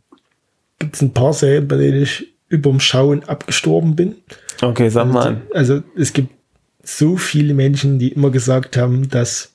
gibt 0.80 0.96
es 0.96 1.02
ein 1.02 1.14
paar 1.14 1.34
Serien, 1.34 1.68
bei 1.68 1.78
denen 1.78 2.02
ich 2.02 2.34
überm 2.48 2.80
Schauen 2.80 3.24
abgestorben 3.24 3.96
bin. 3.96 4.16
Okay, 4.62 4.90
sag 4.90 5.12
mal 5.12 5.28
an. 5.28 5.42
Also 5.54 5.84
es 5.96 6.14
gibt 6.14 6.34
so 6.84 7.18
viele 7.18 7.54
Menschen, 7.54 8.00
die 8.00 8.12
immer 8.12 8.32
gesagt 8.32 8.78
haben, 8.78 9.10
dass 9.10 9.54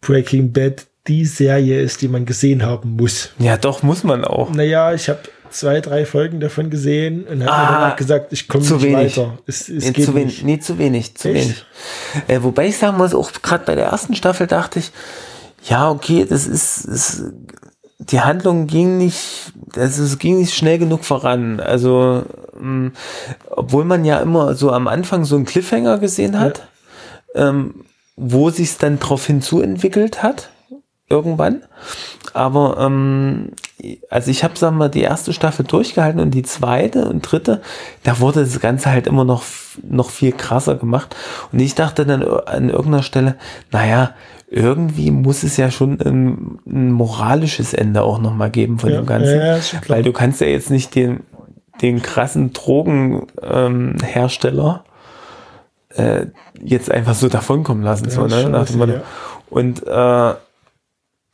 Breaking 0.00 0.52
Bad 0.52 0.86
die 1.06 1.24
Serie 1.24 1.80
ist, 1.80 2.02
die 2.02 2.08
man 2.08 2.26
gesehen 2.26 2.64
haben 2.64 2.96
muss. 2.96 3.30
Ja, 3.38 3.56
doch, 3.56 3.82
muss 3.82 4.04
man 4.04 4.24
auch. 4.24 4.52
Naja, 4.52 4.92
ich 4.92 5.08
habe 5.08 5.20
zwei, 5.50 5.80
drei 5.80 6.04
Folgen 6.06 6.40
davon 6.40 6.70
gesehen 6.70 7.24
und 7.24 7.42
habe 7.42 7.52
Ah, 7.52 7.62
mir 7.70 7.78
danach 7.78 7.96
gesagt, 7.96 8.32
ich 8.32 8.48
komme 8.48 8.64
nicht 8.64 8.82
wenig. 8.82 9.16
weiter. 9.16 9.38
Es, 9.46 9.68
es 9.68 9.84
Nee, 9.84 9.90
geht 9.92 10.04
zu 10.04 10.14
wenig, 10.14 10.26
nicht. 10.38 10.44
nee, 10.44 10.58
zu 10.58 10.78
wenig, 10.78 11.14
zu 11.16 11.28
Echt? 11.28 11.44
wenig. 11.44 11.64
Äh, 12.28 12.42
wobei 12.42 12.66
ich 12.68 12.78
sagen 12.78 12.96
muss, 12.96 13.14
auch 13.14 13.30
gerade 13.42 13.64
bei 13.64 13.74
der 13.74 13.86
ersten 13.86 14.14
Staffel 14.14 14.46
dachte 14.46 14.78
ich, 14.78 14.92
ja, 15.68 15.90
okay, 15.90 16.26
das 16.28 16.46
ist, 16.46 16.84
ist 16.84 17.22
die 17.98 18.20
Handlung 18.20 18.66
ging 18.66 18.98
nicht, 18.98 19.52
also 19.74 20.02
es 20.02 20.18
ging 20.18 20.38
nicht 20.38 20.54
schnell 20.54 20.78
genug 20.78 21.04
voran. 21.04 21.60
Also, 21.60 22.22
mh, 22.60 22.90
obwohl 23.50 23.84
man 23.84 24.04
ja 24.04 24.18
immer 24.18 24.54
so 24.54 24.70
am 24.70 24.86
Anfang 24.86 25.24
so 25.24 25.34
einen 25.36 25.44
Cliffhanger 25.46 25.98
gesehen 25.98 26.38
hat, 26.38 26.68
ähm, 27.34 27.84
wo 28.16 28.50
sich 28.50 28.76
dann 28.78 28.98
drauf 28.98 29.26
hinzuentwickelt 29.26 30.22
hat, 30.22 30.50
irgendwann. 31.08 31.62
Aber 32.32 32.76
ähm, 32.80 33.52
also 34.10 34.30
ich 34.30 34.44
habe, 34.44 34.56
sagen 34.56 34.76
wir 34.78 34.88
die 34.88 35.02
erste 35.02 35.32
Staffel 35.32 35.64
durchgehalten 35.64 36.20
und 36.20 36.32
die 36.32 36.42
zweite 36.42 37.08
und 37.08 37.22
dritte, 37.22 37.62
da 38.02 38.20
wurde 38.20 38.40
das 38.40 38.60
Ganze 38.60 38.90
halt 38.90 39.06
immer 39.06 39.24
noch, 39.24 39.42
noch 39.88 40.10
viel 40.10 40.32
krasser 40.32 40.76
gemacht. 40.76 41.14
Und 41.52 41.60
ich 41.60 41.74
dachte 41.74 42.06
dann 42.06 42.22
an 42.22 42.70
irgendeiner 42.70 43.02
Stelle, 43.02 43.36
naja, 43.72 44.10
irgendwie 44.48 45.10
muss 45.10 45.42
es 45.42 45.56
ja 45.56 45.70
schon 45.70 46.00
ein, 46.00 46.58
ein 46.66 46.92
moralisches 46.92 47.74
Ende 47.74 48.02
auch 48.02 48.20
nochmal 48.20 48.50
geben 48.50 48.78
von 48.78 48.90
Ja, 48.90 48.96
dem 49.00 49.06
Ganzen. 49.06 49.40
ja. 49.40 49.58
Weil 49.88 50.02
du 50.02 50.12
kannst 50.12 50.40
ja 50.40 50.46
jetzt 50.46 50.70
nicht 50.70 50.94
den, 50.94 51.20
den 51.82 52.00
krassen 52.02 52.52
Drogenhersteller 52.52 54.84
ähm, 55.96 56.22
äh, 56.22 56.26
jetzt 56.62 56.90
einfach 56.90 57.14
so 57.14 57.28
davonkommen 57.28 57.82
lassen. 57.82 58.08
so, 58.10 58.24
ist 58.24 58.32
ne? 58.32 58.48
lustig, 58.48 58.76
Motto. 58.76 58.94
Und 59.50 59.86
äh, 59.86 60.34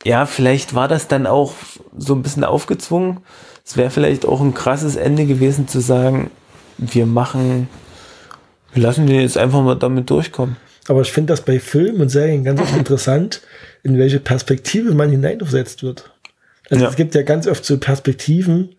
ja, 0.03 0.25
vielleicht 0.25 0.75
war 0.75 0.87
das 0.87 1.07
dann 1.07 1.25
auch 1.27 1.53
so 1.97 2.13
ein 2.13 2.21
bisschen 2.23 2.43
aufgezwungen. 2.43 3.19
Es 3.65 3.77
wäre 3.77 3.89
vielleicht 3.89 4.25
auch 4.25 4.41
ein 4.41 4.53
krasses 4.53 4.95
Ende 4.95 5.25
gewesen 5.25 5.67
zu 5.67 5.79
sagen, 5.79 6.29
wir 6.77 7.05
machen, 7.05 7.69
wir 8.73 8.83
lassen 8.83 9.07
den 9.07 9.21
jetzt 9.21 9.37
einfach 9.37 9.61
mal 9.61 9.75
damit 9.75 10.09
durchkommen. 10.09 10.57
Aber 10.89 11.01
ich 11.01 11.11
finde 11.13 11.31
das 11.31 11.41
bei 11.41 11.59
Filmen 11.59 12.01
und 12.01 12.09
Serien 12.09 12.43
ganz 12.43 12.59
oft 12.59 12.75
interessant, 12.77 13.41
in 13.83 13.97
welche 13.97 14.19
Perspektive 14.19 14.93
man 14.93 15.09
hineinversetzt 15.11 15.83
wird. 15.83 16.11
Also 16.69 16.83
Ja. 16.83 16.89
es 16.89 16.95
gibt 16.95 17.15
ja 17.15 17.21
ganz 17.21 17.47
oft 17.47 17.63
so 17.63 17.77
Perspektiven, 17.77 18.75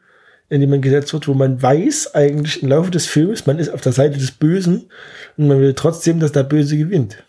in 0.50 0.61
die 0.61 0.66
man 0.66 0.83
gesetzt 0.83 1.12
wird, 1.14 1.26
wo 1.26 1.35
man 1.35 1.62
weiß 1.62 2.14
eigentlich 2.14 2.62
im 2.62 2.69
Laufe 2.69 2.90
des 2.90 3.07
Films, 3.07 3.47
man 3.47 3.59
ist 3.59 3.71
auf 3.71 3.81
der 3.81 3.93
Seite 3.93 4.19
des 4.19 4.33
Bösen 4.33 4.90
und 5.38 5.49
man 5.49 5.61
will 5.61 5.73
trotzdem, 5.75 6.21
dass 6.21 6.33
der 6.33 6.43
Böse 6.43 6.76
gewinnt. 6.76 7.23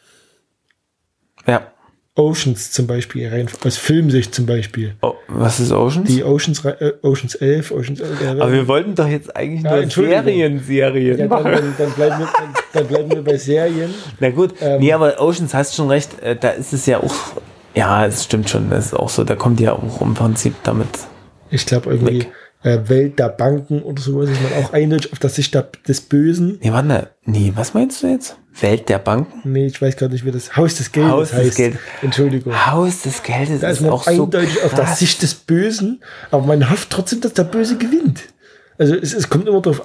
Ja. 1.47 1.71
Oceans 2.15 2.71
zum 2.71 2.87
Beispiel, 2.87 3.27
rein 3.27 3.47
aus 3.65 3.77
Filmsicht 3.77 4.33
zum 4.33 4.45
Beispiel. 4.45 4.95
Oh, 5.01 5.15
was 5.27 5.59
ist 5.59 5.73
Oceans? 5.73 6.07
Die 6.07 6.23
Oceans, 6.23 6.63
äh, 6.63 6.93
Oceans 7.01 7.35
11, 7.35 7.71
Oceans 7.71 7.99
11. 7.99 8.21
äh, 8.21 8.27
Aber 8.41 8.51
wir 8.53 8.67
wollten 8.69 8.95
doch 8.95 9.07
jetzt 9.07 9.35
eigentlich 9.35 9.63
Ja, 9.63 9.81
nur. 9.81 9.89
Serien, 9.89 10.63
Serien 10.63 11.17
ja, 11.17 11.27
dann, 11.27 11.43
dann, 11.43 11.73
dann, 11.77 11.91
bleiben 11.91 12.19
wir, 12.19 12.27
dann, 12.37 12.53
dann 12.73 12.87
bleiben 12.87 13.11
wir 13.11 13.21
bei 13.21 13.37
Serien. 13.37 13.93
Na 14.21 14.29
gut, 14.29 14.53
Ähm, 14.61 14.79
nee, 14.79 14.93
aber 14.93 15.19
Oceans 15.19 15.53
hast 15.53 15.75
schon 15.75 15.89
recht, 15.89 16.21
äh, 16.21 16.37
da 16.37 16.51
ist 16.51 16.71
es 16.71 16.85
ja 16.85 16.99
auch, 17.03 17.13
ja, 17.75 18.05
es 18.05 18.23
stimmt 18.23 18.49
schon, 18.49 18.69
das 18.69 18.87
ist 18.87 18.93
auch 18.93 19.09
so, 19.09 19.25
da 19.25 19.35
kommt 19.35 19.59
ja 19.59 19.73
auch 19.73 20.01
im 20.01 20.13
Prinzip 20.13 20.55
damit. 20.63 20.87
Ich 21.51 21.65
glaube 21.65 21.89
irgendwie 21.91 22.19
Weg. 22.21 22.31
Äh, 22.63 22.79
Welt 22.87 23.19
der 23.19 23.29
Banken 23.29 23.81
oder 23.83 24.01
sowas 24.01 24.29
ist 24.29 24.41
man 24.41 24.63
auch 24.63 24.73
eindeutig 24.73 25.11
auf 25.13 25.19
der 25.19 25.29
Sicht 25.29 25.57
des 25.87 26.01
Bösen. 26.01 26.59
Nee, 26.61 26.71
warte, 26.71 27.09
nee, 27.25 27.51
was 27.55 27.73
meinst 27.73 28.01
du 28.03 28.07
jetzt? 28.07 28.37
Welt 28.59 28.87
der 28.89 28.99
Banken? 28.99 29.51
Nee, 29.51 29.67
ich 29.67 29.81
weiß 29.81 29.97
gar 29.97 30.09
nicht, 30.09 30.25
wie 30.25 30.31
das 30.31 30.55
Haus 30.55 30.75
des 30.75 30.91
Geldes 30.91 31.11
Haus 31.11 31.29
des 31.31 31.39
heißt. 31.39 31.57
Geldes. 31.57 31.79
Entschuldigung. 32.01 32.53
Haus 32.67 33.01
des 33.01 33.21
Geldes 33.21 33.59
Da 33.59 33.69
ist 33.69 33.81
man 33.81 33.91
auch 33.91 34.03
so 34.03 34.23
eindeutig 34.23 34.63
auf 34.63 34.73
der. 34.73 34.87
Sicht 34.87 35.21
des 35.21 35.35
Bösen, 35.35 36.01
aber 36.31 36.45
man 36.45 36.69
hofft 36.69 36.89
trotzdem, 36.89 37.21
dass 37.21 37.33
der 37.33 37.43
Böse 37.43 37.77
gewinnt. 37.77 38.23
Also 38.77 38.95
es, 38.95 39.13
es 39.13 39.29
kommt 39.29 39.47
immer 39.47 39.61
darauf 39.61 39.81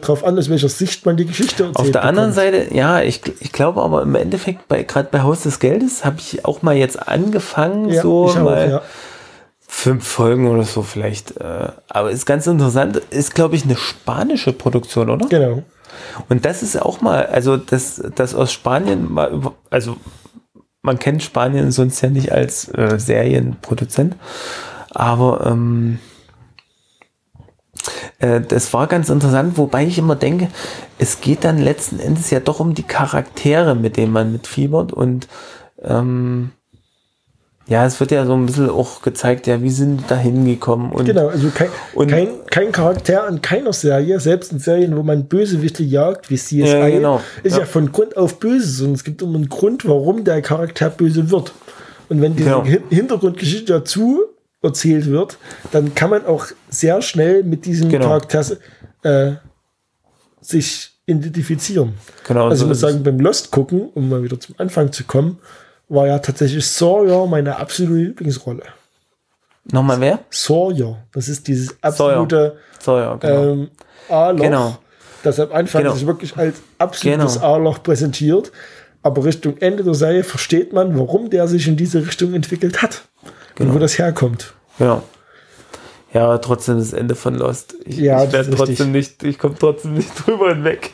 drauf 0.00 0.24
an, 0.24 0.38
aus 0.38 0.50
welcher 0.50 0.68
Sicht 0.68 1.06
man 1.06 1.16
die 1.16 1.26
Geschichte 1.26 1.64
erzählt. 1.64 1.76
Auf 1.76 1.90
der 1.90 2.04
anderen 2.04 2.34
bekommt. 2.34 2.54
Seite, 2.54 2.74
ja, 2.74 3.00
ich, 3.00 3.20
ich 3.40 3.52
glaube 3.52 3.82
aber 3.82 4.02
im 4.02 4.14
Endeffekt, 4.14 4.66
bei, 4.68 4.82
gerade 4.82 5.08
bei 5.10 5.22
Haus 5.22 5.42
des 5.42 5.58
Geldes, 5.58 6.04
habe 6.04 6.16
ich 6.18 6.44
auch 6.44 6.62
mal 6.62 6.76
jetzt 6.76 7.08
angefangen, 7.08 7.88
ja, 7.88 8.02
so 8.02 8.26
auch, 8.26 8.36
mal 8.36 8.70
ja. 8.70 8.82
Fünf 9.82 10.06
Folgen 10.06 10.48
oder 10.48 10.62
so 10.62 10.82
vielleicht. 10.82 11.36
Äh, 11.40 11.72
aber 11.88 12.12
ist 12.12 12.24
ganz 12.24 12.46
interessant, 12.46 12.98
ist 13.10 13.34
glaube 13.34 13.56
ich 13.56 13.64
eine 13.64 13.76
spanische 13.76 14.52
Produktion, 14.52 15.10
oder? 15.10 15.26
Genau. 15.26 15.64
Und 16.28 16.44
das 16.44 16.62
ist 16.62 16.80
auch 16.80 17.00
mal, 17.00 17.26
also 17.26 17.56
das, 17.56 18.00
das 18.14 18.34
aus 18.34 18.52
Spanien 18.52 19.12
mal, 19.12 19.40
also 19.70 19.96
man 20.82 21.00
kennt 21.00 21.24
Spanien 21.24 21.72
sonst 21.72 22.00
ja 22.00 22.10
nicht 22.10 22.30
als 22.30 22.68
äh, 22.68 22.98
Serienproduzent, 22.98 24.16
aber 24.90 25.46
ähm, 25.46 25.98
äh, 28.20 28.40
das 28.40 28.72
war 28.72 28.86
ganz 28.86 29.08
interessant, 29.08 29.58
wobei 29.58 29.84
ich 29.84 29.98
immer 29.98 30.14
denke, 30.14 30.48
es 30.98 31.20
geht 31.20 31.42
dann 31.42 31.58
letzten 31.58 31.98
Endes 31.98 32.30
ja 32.30 32.38
doch 32.38 32.60
um 32.60 32.74
die 32.74 32.84
Charaktere, 32.84 33.74
mit 33.74 33.96
denen 33.96 34.12
man 34.12 34.30
mitfiebert 34.30 34.92
und 34.92 35.26
ähm, 35.82 36.52
ja, 37.68 37.86
es 37.86 37.98
wird 38.00 38.10
ja 38.10 38.26
so 38.26 38.34
ein 38.34 38.46
bisschen 38.46 38.68
auch 38.70 39.02
gezeigt, 39.02 39.46
ja, 39.46 39.62
wie 39.62 39.70
sind 39.70 39.98
die 39.98 40.04
da 40.08 40.16
hingekommen 40.16 40.92
und 40.92 41.04
Genau, 41.06 41.28
also 41.28 41.48
kein, 41.50 41.68
Und- 41.94 42.08
kein, 42.10 42.28
kein 42.50 42.72
Charakter 42.72 43.24
an 43.26 43.40
keiner 43.40 43.72
Serie, 43.72 44.18
selbst 44.20 44.52
in 44.52 44.58
Serien, 44.58 44.96
wo 44.96 45.02
man 45.02 45.26
Bösewichte 45.26 45.82
jagt, 45.82 46.28
wie 46.30 46.36
CSI, 46.36 46.58
Ja, 46.66 46.88
genau. 46.88 47.20
ist 47.42 47.52
ja. 47.52 47.60
Ja. 47.60 47.66
von 47.66 47.92
Grund 47.92 48.16
auf 48.16 48.38
böse, 48.40 48.66
sondern 48.68 48.94
es 48.96 49.04
gibt 49.04 49.22
immer 49.22 49.36
einen 49.36 49.48
Grund, 49.48 49.86
warum 49.86 50.24
der 50.24 50.42
Charakter 50.42 50.90
böse 50.90 51.30
wird. 51.30 51.52
Und 52.08 52.20
wenn 52.20 52.34
diese 52.36 52.50
Genau. 52.50 52.64
Hin- 52.64 52.82
Hintergrundgeschichte 52.90 53.72
dazu 53.72 54.22
erzählt 54.60 55.06
wird, 55.06 55.38
dann 55.70 55.94
kann 55.94 56.10
man 56.10 56.26
auch 56.26 56.46
sehr 56.68 57.00
schnell 57.02 57.42
mit 57.44 57.64
diesem 57.64 57.88
Genau. 57.88 58.06
Charakter 58.06 58.44
äh, 59.02 59.32
sich 60.40 60.90
identifizieren. 61.06 61.94
genau 62.26 62.48
Also 62.48 62.60
so 62.60 62.64
ich 62.66 62.68
muss 62.70 62.80
sagen, 62.80 63.02
beim 63.02 63.18
Lost 63.20 63.50
gucken, 63.50 63.88
um 63.94 64.08
mal 64.08 64.22
wieder 64.22 64.38
zum 64.38 64.54
Anfang 64.58 64.92
zu 64.92 65.04
kommen, 65.04 65.38
war 65.92 66.06
ja 66.06 66.18
tatsächlich 66.18 66.66
Sawyer 66.66 67.26
meine 67.26 67.56
absolute 67.56 67.92
Lieblingsrolle. 67.94 68.62
Nochmal 69.70 70.00
wer? 70.00 70.18
Sawyer. 70.30 70.96
Das 71.12 71.28
ist 71.28 71.46
dieses 71.46 71.76
absolute 71.82 72.56
So, 72.80 72.98
ja, 72.98 73.14
genau. 73.14 73.42
ähm, 73.52 73.70
A-Loch, 74.08 74.42
Genau. 74.42 74.78
das 75.22 75.38
am 75.38 75.52
Anfang 75.52 75.82
Genau. 75.82 75.94
sich 75.94 76.06
wirklich 76.06 76.36
als 76.36 76.56
absolutes 76.78 77.34
Genau. 77.34 77.54
A-Loch 77.54 77.82
präsentiert. 77.82 78.50
Aber 79.04 79.24
Richtung 79.24 79.56
Ende 79.58 79.82
der 79.84 79.94
Serie 79.94 80.24
versteht 80.24 80.72
man, 80.72 80.98
warum 80.98 81.28
der 81.30 81.46
sich 81.48 81.66
in 81.68 81.76
diese 81.76 82.04
Richtung 82.06 82.34
entwickelt 82.34 82.82
hat. 82.82 83.02
Genau. 83.54 83.70
Und 83.70 83.76
wo 83.76 83.80
das 83.80 83.98
herkommt. 83.98 84.54
Genau. 84.78 85.02
Ja, 86.14 86.24
aber 86.24 86.40
trotzdem 86.40 86.76
das 86.78 86.92
Ende 86.92 87.14
von 87.14 87.34
Lost. 87.36 87.74
Ich, 87.86 87.96
Ja, 87.96 88.18
ich 88.24 88.30
das 88.30 88.46
werde 88.46 88.56
trotzdem 88.56 88.92
nicht, 88.92 89.22
ich 89.22 89.38
komme 89.38 89.54
trotzdem 89.58 89.94
nicht 89.94 90.08
drüber 90.26 90.50
hinweg. 90.54 90.90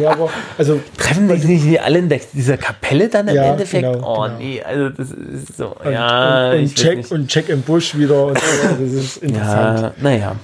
Ja, 0.00 0.12
aber 0.12 0.30
also 0.56 0.80
Treffen 0.96 1.28
sich 1.28 1.44
nicht 1.44 1.64
die 1.64 1.78
alle 1.80 1.98
in 1.98 2.10
dieser 2.32 2.56
Kapelle 2.56 3.08
dann 3.08 3.28
im 3.28 3.34
Ja, 3.34 3.52
Endeffekt? 3.52 3.84
genau, 3.84 3.98
oh 4.18 4.22
genau. 4.22 4.38
nee, 4.38 4.62
also 4.62 4.88
das 4.90 5.10
ist 5.10 5.56
so. 5.58 5.76
und, 5.84 5.92
ja, 5.92 6.50
und, 6.52 6.58
und, 6.58 6.84
nicht. 6.96 7.12
und 7.12 7.34
Jack 7.34 7.48
im 7.50 7.62
Busch 7.62 7.96
wieder 7.98 8.26
und 8.26 8.38
so, 8.38 8.68
das 8.80 8.92
ist 8.92 9.16
interessant. 9.18 9.80
ja, 9.80 9.92
naja. 10.00 10.36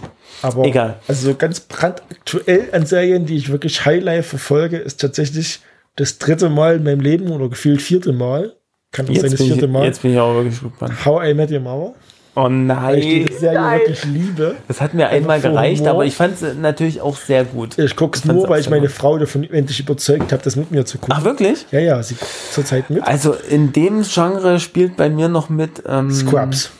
Aber 0.42 0.64
Egal. 0.64 0.96
also 1.06 1.30
so 1.30 1.34
ganz 1.36 1.60
brandaktuell 1.60 2.68
an 2.72 2.84
Serien, 2.84 3.26
die 3.26 3.36
ich 3.36 3.50
wirklich 3.50 3.86
Highlight 3.86 4.24
verfolge, 4.24 4.76
ist 4.78 5.00
tatsächlich 5.00 5.60
das 5.96 6.18
dritte 6.18 6.48
Mal 6.48 6.76
in 6.76 6.82
meinem 6.84 7.00
Leben 7.00 7.30
oder 7.30 7.48
gefühlt 7.48 7.80
vierte 7.80 8.12
Mal. 8.12 8.52
Kann 8.90 9.06
sein, 9.06 9.14
Jetzt 9.14 9.24
das 9.24 9.34
bin, 9.36 9.46
vierte 9.46 9.66
ich, 9.66 9.70
Mal. 9.70 9.84
jetzt 9.84 10.02
bin 10.02 10.12
ich 10.12 10.18
auch 10.18 10.34
wirklich 10.34 10.60
gespannt. 10.60 11.04
How 11.04 11.24
I 11.26 11.32
Met 11.34 11.50
Your 11.50 11.60
Mother. 11.60 11.94
Oh 12.34 12.44
Weil 12.44 12.98
ich 12.98 13.04
nein. 13.06 13.26
diese 13.26 13.38
Serie 13.40 13.60
nein. 13.60 13.80
wirklich 13.80 14.04
liebe. 14.04 14.56
Das 14.66 14.80
hat 14.80 14.94
mir 14.94 15.08
einmal 15.08 15.40
für 15.40 15.50
gereicht, 15.50 15.86
aber 15.86 16.06
ich 16.06 16.14
fand 16.16 16.40
es 16.40 16.54
natürlich 16.56 17.02
auch 17.02 17.16
sehr 17.16 17.44
gut. 17.44 17.78
Ich 17.78 17.94
gucke 17.94 18.18
es 18.18 18.24
nur, 18.24 18.48
weil 18.48 18.60
ich 18.60 18.70
meine 18.70 18.86
gut. 18.86 18.92
Frau 18.92 19.18
davon 19.18 19.44
endlich 19.44 19.80
überzeugt 19.80 20.32
habe, 20.32 20.42
das 20.42 20.56
mit 20.56 20.70
mir 20.70 20.86
zu 20.86 20.96
gucken. 20.96 21.14
Ach 21.16 21.24
wirklich? 21.24 21.66
Ja, 21.72 21.80
ja, 21.80 22.02
sie 22.02 22.14
guckt 22.14 22.30
zurzeit 22.52 22.88
mit. 22.88 23.02
Also 23.06 23.34
in 23.34 23.72
dem 23.74 24.02
Genre 24.02 24.60
spielt 24.60 24.96
bei 24.96 25.10
mir 25.10 25.28
noch 25.28 25.50
mit. 25.50 25.82
Ähm, 25.86 26.10
Scrubs. 26.10 26.70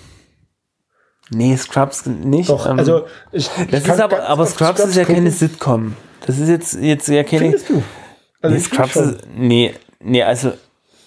Nee, 1.31 1.57
Scrubs 1.57 2.07
nicht. 2.07 2.49
Doch, 2.49 2.67
ähm, 2.69 2.79
also 2.79 3.05
ich, 3.31 3.51
ich 3.59 3.71
Das 3.71 3.85
kann 3.85 3.95
ist 3.97 4.01
aber, 4.01 4.17
ganz 4.17 4.29
aber 4.29 4.43
oft 4.45 4.55
Scrubs 4.55 4.81
ist 4.81 4.97
ja 4.97 5.03
gucken. 5.03 5.17
keine 5.17 5.31
Sitcom. 5.31 5.97
Das 6.27 6.39
ist 6.39 6.49
jetzt, 6.49 6.75
jetzt 6.81 7.09
ja 7.09 7.25
keine. 7.25 7.43
Findest 7.43 7.69
du? 7.69 7.83
Also 8.41 8.57
nee, 8.57 8.63
Scrubs 8.63 8.97
ist, 8.97 9.19
nee, 9.37 9.75
nee, 10.01 10.23
also, 10.23 10.53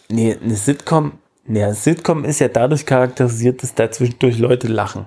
nee, 0.10 0.38
eine 0.42 0.56
Sitcom, 0.56 1.14
eine 1.48 1.74
Sitcom 1.76 2.26
ist 2.26 2.40
ja 2.40 2.48
dadurch 2.48 2.86
charakterisiert, 2.86 3.62
dass 3.64 3.76
da 3.76 3.92
zwischendurch 3.92 4.40
Leute 4.40 4.68
lachen. 4.68 5.06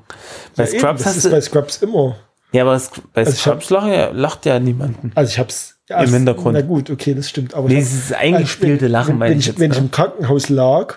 Bei 0.57 0.65
Ja, 0.65 0.71
eben, 0.71 0.79
Scrubs 0.81 0.99
das 1.03 1.07
hast 1.17 1.25
ist 1.25 1.31
bei 1.31 1.41
Scrubs 1.41 1.77
immer. 1.83 2.17
ja, 2.53 2.63
aber 2.63 2.81
bei 3.13 3.21
Also 3.23 3.33
hab- 3.33 3.39
Scrubs 3.39 3.71
lachen 3.71 3.93
ja, 3.93 4.11
lacht 4.11 4.47
ja 4.47 4.59
niemanden. 4.61 5.13
Also 5.15 5.31
ich 5.31 5.39
hab's 5.39 5.75
ja, 5.89 6.03
Im 6.03 6.13
Hintergrund. 6.13 6.55
Na 6.55 6.61
gut, 6.61 6.91
okay, 6.91 7.15
das 7.15 7.31
stimmt. 7.31 7.55
Aber 7.55 7.67
Nee, 7.67 7.77
hab- 7.77 7.81
dieses 7.81 8.13
eingespielte 8.13 8.85
wenn- 8.85 8.93
Lachen 8.93 9.09
wenn, 9.13 9.19
meine 9.19 9.31
wenn 9.33 9.39
ich 9.39 9.45
ich. 9.47 9.53
jetzt, 9.53 9.59
wenn 9.61 9.71
ich 9.73 9.79
ne? 9.79 9.85
im 9.85 9.91
Krankenhaus 9.91 10.51
lag 10.51 10.97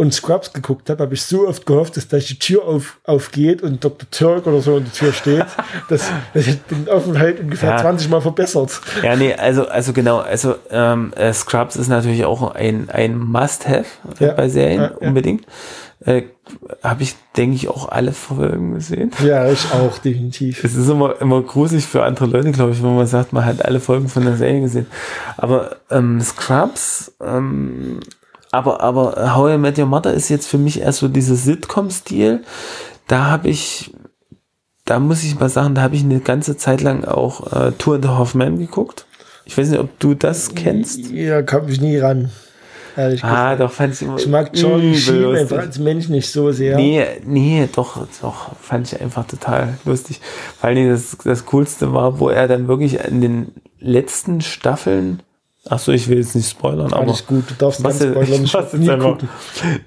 und 0.00 0.14
Scrubs 0.14 0.54
geguckt 0.54 0.88
habe, 0.88 1.02
habe 1.02 1.12
ich 1.12 1.22
so 1.22 1.46
oft 1.46 1.66
gehofft, 1.66 1.94
dass 1.98 2.08
gleich 2.08 2.26
die 2.26 2.38
Tür 2.38 2.64
auf, 2.64 2.98
aufgeht 3.04 3.62
und 3.62 3.84
Dr. 3.84 4.10
Turk 4.10 4.46
oder 4.46 4.62
so 4.62 4.76
an 4.76 4.84
der 4.84 4.92
Tür 4.94 5.12
steht, 5.12 5.44
dass, 5.90 6.10
dass 6.32 6.46
ich 6.46 6.58
den 6.70 6.88
Aufenthalt 6.88 7.38
ungefähr 7.38 7.72
Ja. 7.72 7.78
20 7.78 8.08
Mal 8.08 8.22
verbessert. 8.22 8.80
Ja, 9.02 9.14
nee, 9.14 9.34
also, 9.34 9.68
also 9.68 9.92
genau, 9.92 10.20
also 10.20 10.54
ähm, 10.70 11.12
äh, 11.16 11.34
Scrubs 11.34 11.76
ist 11.76 11.88
natürlich 11.88 12.24
auch 12.24 12.54
ein, 12.54 12.88
ein 12.88 13.18
Must-Have 13.18 13.84
äh, 14.18 14.24
Ja, 14.24 14.32
bei 14.32 14.48
Serien, 14.48 14.80
ja. 14.80 14.90
unbedingt. 15.06 15.44
Äh, 16.06 16.22
Habe 16.82 17.02
ich, 17.02 17.14
denke 17.36 17.56
ich, 17.56 17.68
auch 17.68 17.90
alle 17.90 18.12
Folgen 18.12 18.72
gesehen. 18.72 19.10
Ja, 19.22 19.50
ich 19.50 19.70
auch, 19.70 19.98
definitiv. 19.98 20.64
Es 20.64 20.74
ist 20.74 20.88
immer, 20.88 21.20
immer 21.20 21.42
gruselig 21.42 21.84
für 21.86 22.04
andere 22.04 22.24
Leute, 22.24 22.52
glaube 22.52 22.72
ich, 22.72 22.82
wenn 22.82 22.96
man 22.96 23.06
sagt, 23.06 23.34
man 23.34 23.44
hat 23.44 23.62
alle 23.66 23.80
Folgen 23.80 24.08
von 24.08 24.24
der 24.24 24.36
Serie 24.36 24.62
gesehen. 24.62 24.86
Aber 25.36 25.76
ähm, 25.90 26.22
Scrubs, 26.22 27.12
ähm, 27.22 28.00
aber, 28.52 28.80
aber 28.80 29.34
How 29.36 29.54
I 29.54 29.58
Met 29.58 29.78
Your 29.78 29.86
Mother 29.86 30.12
ist 30.12 30.28
jetzt 30.28 30.46
für 30.48 30.58
mich 30.58 30.80
erst 30.80 30.98
so 31.00 31.08
dieser 31.08 31.34
Sitcom-Stil. 31.36 32.42
Da 33.06 33.26
habe 33.26 33.48
ich, 33.48 33.92
da 34.84 34.98
muss 34.98 35.22
ich 35.24 35.38
mal 35.38 35.48
sagen, 35.48 35.74
da 35.74 35.82
habe 35.82 35.96
ich 35.96 36.02
eine 36.02 36.20
ganze 36.20 36.56
Zeit 36.56 36.80
lang 36.82 37.04
auch 37.04 37.52
äh, 37.52 37.72
Tour 37.72 37.96
and 37.96 38.08
Half 38.08 38.34
Men 38.34 38.58
geguckt. 38.58 39.06
Ich 39.44 39.56
weiß 39.58 39.68
nicht, 39.70 39.80
ob 39.80 39.98
du 39.98 40.14
das 40.14 40.54
kennst. 40.54 41.10
Ja, 41.10 41.42
kam 41.42 41.68
ich 41.68 41.80
nie 41.80 41.96
ran. 41.98 42.30
ehrlich 42.96 43.24
Ah, 43.24 43.54
gesagt. 43.54 43.60
doch, 43.60 43.72
fand 43.72 43.94
ich 43.94 44.02
immer. 44.02 44.16
Ich 44.16 44.28
mag 44.28 44.52
Charlie 44.52 44.88
übel 44.90 44.98
Sheen 45.00 45.36
einfach 45.36 45.58
als 45.58 45.78
Mensch 45.78 46.08
nicht 46.08 46.30
so 46.30 46.52
sehr. 46.52 46.76
Nee, 46.76 47.04
nee, 47.24 47.68
doch, 47.74 48.06
doch, 48.20 48.50
fand 48.60 48.92
ich 48.92 49.00
einfach 49.00 49.26
total 49.26 49.74
lustig. 49.84 50.20
Vor 50.58 50.68
allen 50.68 50.76
Dingen 50.76 50.90
das, 50.90 51.16
das 51.24 51.46
Coolste 51.46 51.92
war, 51.92 52.20
wo 52.20 52.28
er 52.28 52.46
dann 52.46 52.68
wirklich 52.68 53.04
in 53.04 53.20
den 53.20 53.52
letzten 53.80 54.40
Staffeln, 54.40 55.20
ach 55.68 55.78
so, 55.78 55.92
ich 55.92 56.08
will 56.08 56.18
jetzt 56.18 56.34
nicht 56.34 56.50
spoilern, 56.50 56.92
aber. 56.92 57.02
Alles 57.02 57.26
gut, 57.26 57.44
du 57.50 57.54
darfst 57.54 57.82
was 57.84 57.98
ganz 57.98 58.12
Spoiler 58.12 58.38
nicht 58.38 58.54
was 58.54 58.72
nie 58.72 58.88
gucken. 58.98 59.28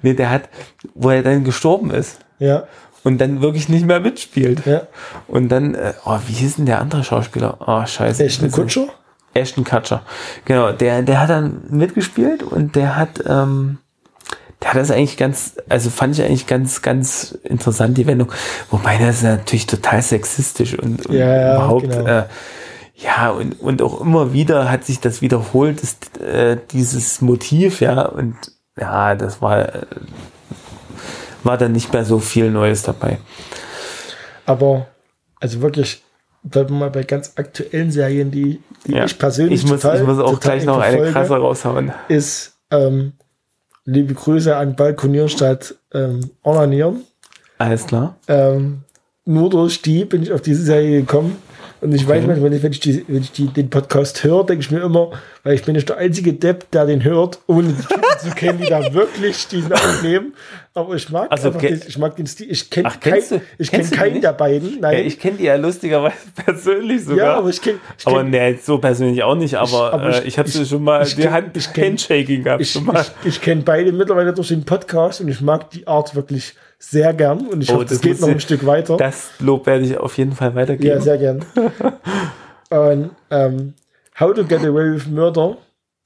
Nee, 0.02 0.14
der 0.14 0.30
hat, 0.30 0.50
wo 0.94 1.10
er 1.10 1.24
dann 1.24 1.44
gestorben 1.44 1.92
ist 1.92 2.20
Ja, 2.40 2.64
und 3.04 3.20
dann 3.20 3.42
wirklich 3.42 3.70
nicht 3.70 3.86
mehr 3.86 4.00
mitspielt. 4.00 4.66
ja. 4.66 4.84
Und 5.28 5.50
dann, 5.50 5.76
äh, 5.76 5.94
oh, 6.06 6.18
wie 6.28 6.34
hieß 6.34 6.56
denn 6.58 6.66
der 6.66 6.80
andere 6.80 7.04
Schauspieler? 7.04 7.58
Oh, 7.66 7.86
scheiße. 7.86 8.24
Ashton 8.24 8.48
Ich 8.48 8.52
nicht. 8.56 8.56
Kutscher? 8.56 8.88
Ashton 9.34 9.64
Kutcher. 9.64 10.04
Genau, 10.46 10.72
der, 10.72 11.02
der 11.02 11.20
hat 11.20 11.30
dann 11.30 11.64
mitgespielt 11.70 12.44
und 12.44 12.76
der 12.76 12.96
hat, 12.96 13.24
ähm, 13.28 13.80
der 14.62 14.70
hat 14.70 14.78
das 14.80 14.92
eigentlich 14.92 15.18
ganz, 15.18 15.56
also 15.68 15.90
fand 15.90 16.18
ich 16.18 16.24
eigentlich 16.24 16.46
ganz, 16.48 16.82
ganz 16.84 17.38
interessant, 17.44 17.98
die 17.98 18.06
Wendung. 18.06 18.32
Wobei 18.70 18.98
das 19.00 19.18
ist 19.18 19.24
natürlich 19.24 19.66
total 19.66 20.02
sexistisch 20.04 20.78
und, 20.78 21.06
und 21.08 21.16
Ja, 21.16 21.36
ja, 21.36 21.56
überhaupt, 21.56 21.90
genau. 21.90 22.06
äh, 22.06 22.24
ja, 22.96 23.32
und, 23.32 23.60
und 23.60 23.82
auch 23.82 24.02
immer 24.02 24.34
wieder 24.34 24.70
hat 24.70 24.86
sich 24.86 25.00
das 25.00 25.22
wiederholt, 25.22 25.82
das, 25.82 26.22
äh, 26.22 26.58
dieses 26.72 27.22
Motiv, 27.22 27.82
ja, 27.82 28.04
und 28.04 28.36
ja, 28.80 29.16
das 29.16 29.42
war, 29.42 29.76
äh, 29.76 29.86
war 31.44 31.58
dann 31.58 31.72
nicht 31.72 31.92
mehr 31.92 32.06
so 32.06 32.20
viel 32.20 32.52
Neues 32.52 32.84
dabei. 32.84 33.18
Aber, 34.46 34.88
also 35.40 35.62
wirklich, 35.62 36.04
bleiben 36.44 36.72
wir 36.72 36.80
mal 36.80 36.90
bei 36.92 37.04
ganz 37.04 37.34
aktuellen 37.36 37.92
Serien, 37.92 38.32
die, 38.32 38.62
die 38.86 38.94
Ja. 38.94 39.06
ich 39.06 39.18
persönlich 39.18 39.64
ich 39.64 39.70
muss, 39.70 39.82
total, 39.82 40.02
ich 40.02 40.08
muss 40.08 40.20
auch 40.20 40.40
gleich 40.40 40.66
noch 40.66 40.80
eine 40.80 41.12
krasse 41.12 41.36
raushauen. 41.36 41.92
ist, 42.10 42.54
ähm, 42.70 43.14
liebe 43.86 44.14
Grüße 44.14 44.56
an 44.56 44.76
Balkonieren 44.76 45.30
statt 45.30 45.76
ähm, 45.94 46.32
Ornanieren. 46.44 47.04
Alles 47.58 47.86
klar. 47.86 48.18
Ähm, 48.28 48.84
nur 49.26 49.50
durch 49.50 49.82
die 49.82 50.06
bin 50.06 50.24
ich 50.24 50.32
auf 50.32 50.42
diese 50.42 50.64
Serie 50.64 51.02
gekommen. 51.02 51.38
Und 51.84 51.94
ich 51.94 52.08
weiß 52.08 52.26
manchmal 52.26 52.50
nicht, 52.50 52.64
wenn 52.64 52.72
ich, 52.72 52.80
die, 52.80 53.04
wenn 53.08 53.22
ich 53.22 53.32
die, 53.34 53.48
den 53.48 53.70
Podcast 53.70 54.24
höre, 54.24 54.46
denke 54.46 54.62
ich 54.64 54.72
mir 54.72 54.82
immer, 54.82 55.12
weil 55.44 55.54
ich 55.56 55.64
bin 55.64 55.76
nicht 55.76 55.90
der 55.90 55.98
einzige 55.98 56.32
Depp, 56.34 56.72
der 56.72 56.86
den 56.86 57.04
hört, 57.04 57.40
ohne 57.48 57.70
die 57.74 57.82
Typen 57.82 58.04
zu 58.20 58.30
kennen, 58.36 58.60
die 58.60 58.68
da 58.68 58.94
wirklich 58.94 59.48
diesen 59.48 59.74
aufnehmen. 59.74 60.34
Aber 60.74 60.96
ich 60.96 61.10
mag 61.10 61.32
Also, 61.32 61.50
den, 61.50 61.82
ich 61.86 61.98
mag 61.98 62.16
den 62.16 62.26
Stil. 62.26 62.48
Ich 62.50 62.70
kenne 62.70 62.90
kein, 63.00 63.22
ich 63.58 63.70
kenn 63.70 63.90
keinen 63.92 64.22
der 64.22 64.34
beiden. 64.34 64.80
Nein. 64.80 64.94
Ja, 65.00 65.04
ich 65.04 65.20
kenne 65.20 65.38
die 65.38 65.44
ja 65.44 65.56
lustigerweise 65.56 66.16
persönlich 66.46 67.04
sogar. 67.04 67.18
Ja, 67.26 67.38
aber 67.38 67.50
ich 67.50 67.62
kenne 67.62 67.80
ich 68.00 68.08
aber 68.08 68.22
kenn, 68.22 68.30
nee, 68.32 68.58
so 68.64 68.78
persönlich 68.78 69.22
auch 69.22 69.36
nicht, 69.36 69.56
aber, 69.56 69.94
aber 69.94 70.06
äh, 70.16 70.20
ich- 70.22 70.26
ich 70.28 70.40
habe 70.40 70.48
ich- 70.50 70.68
schon 70.70 70.84
mal 70.84 71.04
ich 71.06 71.16
die 71.16 71.30
Hand 71.30 71.56
ich 71.58 71.66
kenn- 71.68 71.86
Handshaking 71.90 72.44
gehabt. 72.44 72.62
ich, 72.62 72.76
ich, 72.76 73.12
ich 73.26 73.42
kenne 73.42 73.62
beide 73.64 73.92
mittlerweile 73.92 74.34
durch 74.34 74.48
den 74.48 74.64
Podcast 74.64 75.22
und 75.22 75.28
ich 75.28 75.42
mag 75.42 75.70
die 75.72 75.86
Art 75.86 76.16
wirklich 76.16 76.56
sehr 76.90 77.14
gern. 77.14 77.48
Und 77.48 77.62
ich 77.62 77.70
Oh, 77.72 77.76
hoffe, 77.76 77.86
das 77.86 77.94
das 77.94 78.02
geht 78.02 78.20
noch 78.22 78.28
ein 78.28 78.40
Stück 78.40 78.66
weiter. 78.66 78.98
Das 78.98 79.30
Lob 79.40 79.66
werde 79.66 79.86
ich 79.86 79.98
auf 79.98 80.18
jeden 80.18 80.34
Fall 80.34 80.50
Ja, 80.50 80.56
weitergeben. 80.56 81.02
sehr 81.02 81.18
gern. 81.18 81.46
Und 82.70 83.12
ähm, 83.32 83.74
How 84.20 84.34
to 84.34 84.44
Get 84.44 84.60
Away 84.66 84.94
with 84.96 85.08
Murder 85.08 85.58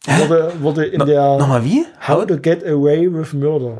wurde, 0.05 0.51
wurde 0.61 0.85
in 0.85 1.05
der 1.05 1.37
Nochmal 1.37 1.63
wie? 1.63 1.85
How 2.07 2.25
to 2.25 2.37
Get 2.37 2.65
Away 2.65 3.11
with 3.13 3.33
Murder 3.33 3.79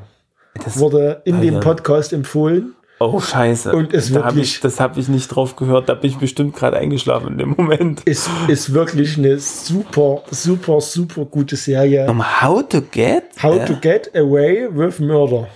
Das, 0.63 0.77
wurde 0.79 1.21
in 1.25 1.35
Ah, 1.37 1.41
dem 1.41 1.53
ja. 1.55 1.59
Podcast 1.59 2.11
empfohlen. 2.13 2.73
oh, 2.99 3.19
scheiße. 3.19 3.71
Und 3.73 3.93
es 3.93 4.11
da 4.11 4.19
hab 4.23 4.25
wirklich- 4.35 4.55
ich, 4.55 4.59
das 4.61 4.79
habe 4.79 4.99
ich 4.99 5.07
nicht 5.07 5.27
drauf 5.27 5.55
gehört. 5.55 5.87
Da 5.89 5.93
bin 5.93 6.09
ich 6.09 6.17
bestimmt 6.17 6.55
gerade 6.55 6.77
eingeschlafen 6.77 7.33
in 7.33 7.37
dem 7.37 7.49
Moment. 7.57 8.01
Ist, 8.03 8.29
ist 8.47 8.73
wirklich 8.73 9.17
eine 9.17 9.37
super, 9.39 10.23
super, 10.31 10.81
super 10.81 11.25
gute 11.25 11.55
Serie. 11.55 12.05
Nochmal, 12.05 12.41
how 12.41 12.67
to 12.67 12.81
get? 12.81 13.23
How 13.41 13.55
äh, 13.59 13.65
to 13.65 13.75
Get 13.79 14.15
Away 14.15 14.67
with 14.71 14.99
Murder. 14.99 15.47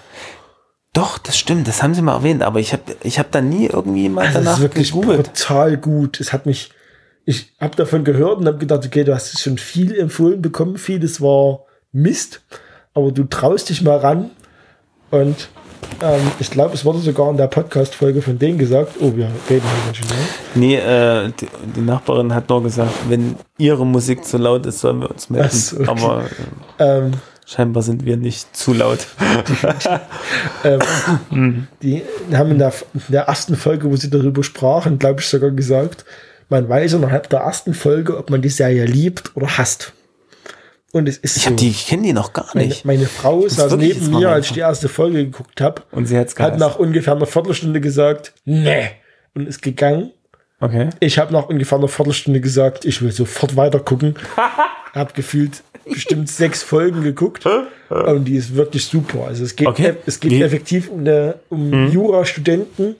Doch, 0.93 1.17
das 1.17 1.37
stimmt. 1.37 1.67
Das 1.67 1.81
haben 1.81 1.93
sie 1.93 2.01
mal 2.01 2.15
erwähnt. 2.15 2.43
Aber 2.43 2.59
ich 2.59 2.73
habe 2.73 2.83
ich 3.03 3.17
hab 3.19 3.31
da 3.31 3.41
nie 3.41 3.67
irgendwie 3.67 4.09
mal 4.09 4.25
Also 4.25 4.39
es 4.39 4.43
danach 4.43 4.57
ist 4.57 4.61
wirklich 4.61 4.91
gegoogelt. 4.91 5.23
brutal 5.33 5.77
gut. 5.77 6.19
Es 6.19 6.33
hat 6.33 6.45
mich, 6.45 6.71
ich 7.25 7.53
habe 7.59 7.75
davon 7.75 8.03
gehört 8.03 8.39
und 8.39 8.47
habe 8.47 8.57
gedacht, 8.57 8.85
okay, 8.85 9.03
du 9.03 9.13
hast 9.13 9.39
schon 9.39 9.57
viel 9.57 9.97
empfohlen 9.97 10.41
bekommen, 10.41 10.77
vieles 10.77 11.21
war 11.21 11.61
Mist, 11.93 12.41
aber 12.93 13.11
du 13.11 13.23
traust 13.25 13.69
dich 13.69 13.81
mal 13.81 13.97
ran 13.97 14.31
und 15.11 15.49
ähm, 16.01 16.21
ich 16.39 16.49
glaube, 16.51 16.73
es 16.73 16.85
wurde 16.85 16.99
sogar 16.99 17.29
in 17.29 17.37
der 17.37 17.47
Podcast-Folge 17.47 18.21
von 18.21 18.39
denen 18.39 18.57
gesagt, 18.57 18.93
oh, 19.01 19.13
wir 19.15 19.25
reden 19.49 19.65
hier 19.65 19.85
ganz 19.85 19.97
schön 19.97 20.07
lang. 20.09 20.17
Nee, 20.55 20.75
äh, 20.75 21.31
die, 21.39 21.47
die 21.75 21.81
Nachbarin 21.81 22.33
hat 22.33 22.49
nur 22.49 22.63
gesagt, 22.63 22.91
wenn 23.09 23.35
ihre 23.57 23.85
Musik 23.85 24.23
zu 24.25 24.37
laut 24.37 24.65
ist, 24.65 24.79
sollen 24.79 25.01
wir 25.01 25.11
uns 25.11 25.29
melden. 25.29 25.49
So, 25.51 25.77
okay. 25.81 25.87
Aber 25.89 26.23
äh, 26.77 26.83
Ähm, 26.97 27.11
scheinbar 27.51 27.83
sind 27.83 28.05
wir 28.05 28.17
nicht 28.17 28.55
zu 28.55 28.73
laut. 28.73 28.99
ähm, 30.63 31.67
die 31.81 32.03
haben 32.33 32.51
in 32.51 32.59
der, 32.59 32.73
in 32.93 33.01
der 33.09 33.23
ersten 33.23 33.55
Folge, 33.55 33.89
wo 33.91 33.95
sie 33.95 34.09
darüber 34.09 34.43
sprachen, 34.43 34.99
glaube 34.99 35.21
ich 35.21 35.27
sogar 35.27 35.51
gesagt, 35.51 36.05
man 36.49 36.67
weiß 36.67 36.93
innerhalb 36.93 37.29
der 37.29 37.39
ersten 37.41 37.73
Folge, 37.73 38.17
ob 38.17 38.29
man 38.29 38.41
die 38.41 38.49
Serie 38.49 38.85
liebt 38.85 39.35
oder 39.35 39.57
hasst. 39.57 39.93
Und 40.91 41.07
es 41.07 41.17
ist 41.17 41.37
Ich, 41.37 41.43
so. 41.43 41.51
die, 41.51 41.69
ich 41.69 41.87
kenne 41.87 42.03
die 42.03 42.13
noch 42.13 42.33
gar 42.33 42.49
Meine, 42.53 42.67
nicht. 42.67 42.83
meine 42.83 43.05
Frau 43.05 43.47
saß 43.47 43.77
neben 43.77 44.09
mir, 44.11 44.29
als 44.29 44.47
ich 44.47 44.53
die 44.53 44.59
erste 44.59 44.89
Folge 44.89 45.25
geguckt 45.25 45.61
habe, 45.61 45.83
Und 45.91 46.05
sie 46.05 46.17
hat's 46.17 46.37
hat 46.37 46.57
nach 46.57 46.75
ungefähr 46.75 47.15
einer 47.15 47.25
Viertelstunde 47.25 47.79
gesagt, 47.79 48.33
nee, 48.43 48.89
und 49.33 49.47
ist 49.47 49.61
gegangen. 49.61 50.11
Okay. 50.61 50.89
Ich 50.99 51.17
habe 51.17 51.33
nach 51.33 51.49
ungefähr 51.49 51.77
einer 51.79 51.87
Viertelstunde 51.87 52.39
gesagt, 52.39 52.85
ich 52.85 53.01
will 53.01 53.11
sofort 53.11 53.55
weiter 53.57 53.79
gucken. 53.79 54.15
hab 54.93 55.13
gefühlt 55.15 55.63
bestimmt 55.89 56.29
sechs 56.29 56.61
Folgen 56.61 57.01
geguckt 57.01 57.43
und 57.89 58.25
die 58.25 58.35
ist 58.35 58.55
wirklich 58.55 58.85
super. 58.85 59.25
Also 59.27 59.43
es 59.43 59.55
geht, 59.55 59.67
Okay. 59.67 59.93
es 60.05 60.19
geht 60.19 60.33
effektiv 60.39 60.89
um, 60.89 60.99
eine, 60.99 61.35
um 61.49 61.87
Jurastudenten, 61.89 62.95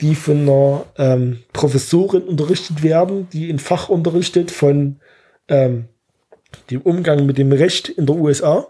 die 0.00 0.14
von 0.14 0.42
einer 0.42 0.84
ähm, 0.96 1.40
Professorin 1.52 2.22
unterrichtet 2.22 2.82
werden, 2.84 3.28
die 3.32 3.50
ein 3.50 3.58
Fach 3.58 3.88
unterrichtet 3.88 4.50
von 4.52 5.00
ähm, 5.48 5.86
dem 6.70 6.82
Umgang 6.82 7.26
mit 7.26 7.36
dem 7.38 7.50
Recht 7.52 7.88
in 7.88 8.06
der 8.06 8.14
USA 8.14 8.68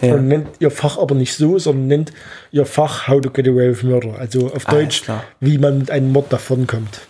Ja. 0.00 0.14
und 0.14 0.28
nennt 0.28 0.46
ihr 0.60 0.70
Fach 0.70 0.96
aber 0.98 1.14
nicht 1.14 1.34
so, 1.34 1.58
sondern 1.58 1.86
nennt 1.88 2.12
ihr 2.52 2.64
Fach 2.64 3.06
How 3.08 3.20
to 3.20 3.28
Get 3.30 3.46
Away 3.46 3.68
with 3.70 3.82
Murder. 3.82 4.18
Also 4.18 4.46
auf 4.46 4.66
Alles 4.66 4.84
Deutsch, 4.84 5.02
klar. 5.02 5.22
wie 5.40 5.58
man 5.58 5.76
mit 5.78 5.90
einem 5.90 6.10
Mord 6.10 6.32
davonkommt. 6.32 7.02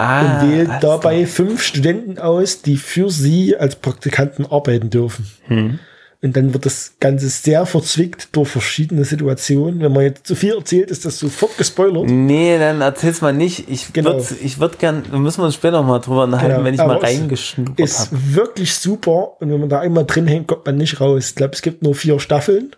Ah, 0.00 0.40
Und 0.42 0.50
wählt 0.50 0.68
alles 0.70 0.80
dabei 0.80 1.26
fünf 1.26 1.62
Studenten 1.62 2.18
aus, 2.18 2.62
die 2.62 2.76
für 2.76 3.10
sie 3.10 3.56
als 3.56 3.76
Praktikanten 3.76 4.46
arbeiten 4.46 4.88
dürfen. 4.90 5.26
Hm. 5.48 5.78
Und 6.22 6.36
dann 6.36 6.52
wird 6.52 6.66
das 6.66 6.94
Ganze 7.00 7.30
sehr 7.30 7.64
verzwickt 7.64 8.28
durch 8.36 8.48
verschiedene 8.48 9.04
Situationen. 9.06 9.80
Wenn 9.80 9.92
man 9.92 10.02
jetzt 10.02 10.26
zu 10.26 10.34
viel 10.34 10.52
erzählt, 10.54 10.90
ist 10.90 11.06
das 11.06 11.18
sofort 11.18 11.56
gespoilert. 11.56 12.10
Nee, 12.10 12.58
dann 12.58 12.82
erzähl's 12.82 13.22
mal 13.22 13.32
nicht. 13.32 13.70
Ich 13.70 13.90
Genau. 13.94 14.10
würde 14.12 14.24
ich 14.42 14.58
würd 14.60 14.78
gern, 14.78 15.02
wir 15.10 15.18
müssen 15.18 15.40
uns 15.40 15.54
später 15.54 15.80
noch 15.80 15.88
mal 15.88 15.98
drüber 15.98 16.24
unterhalten, 16.24 16.52
Genau. 16.56 16.64
wenn 16.66 16.74
ich 16.74 16.80
Aber 16.80 16.94
mal 17.00 17.04
es 17.10 17.18
reingeschnuppert 17.18 17.80
Ist 17.80 17.98
habe. 18.12 18.34
wirklich 18.34 18.74
super. 18.74 19.40
Und 19.40 19.50
wenn 19.50 19.60
man 19.60 19.70
da 19.70 19.80
einmal 19.80 20.04
drin 20.04 20.26
hängt, 20.26 20.46
kommt 20.48 20.66
man 20.66 20.76
nicht 20.76 21.00
raus. 21.00 21.30
Ich 21.30 21.36
glaube, 21.36 21.54
es 21.54 21.62
gibt 21.62 21.82
nur 21.82 21.94
vier 21.94 22.20
Staffeln. 22.20 22.72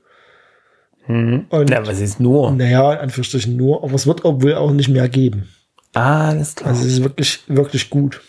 Und 1.08 1.46
Na, 1.50 1.84
was 1.84 1.98
ist 2.00 2.20
nur? 2.20 2.52
naja, 2.52 2.92
in 2.92 2.98
Anführungsstrichen 3.00 3.56
nur, 3.56 3.82
aber 3.82 3.94
es 3.94 4.06
wird 4.06 4.24
auch 4.24 4.40
wohl 4.40 4.54
auch 4.54 4.70
nicht 4.70 4.88
mehr 4.88 5.08
geben. 5.08 5.48
Ah, 5.94 6.28
alles 6.30 6.54
klar. 6.54 6.70
Also 6.70 6.84
es 6.86 6.94
ist 6.94 7.02
wirklich, 7.02 7.42
wirklich 7.48 7.90
gut. 7.90 8.20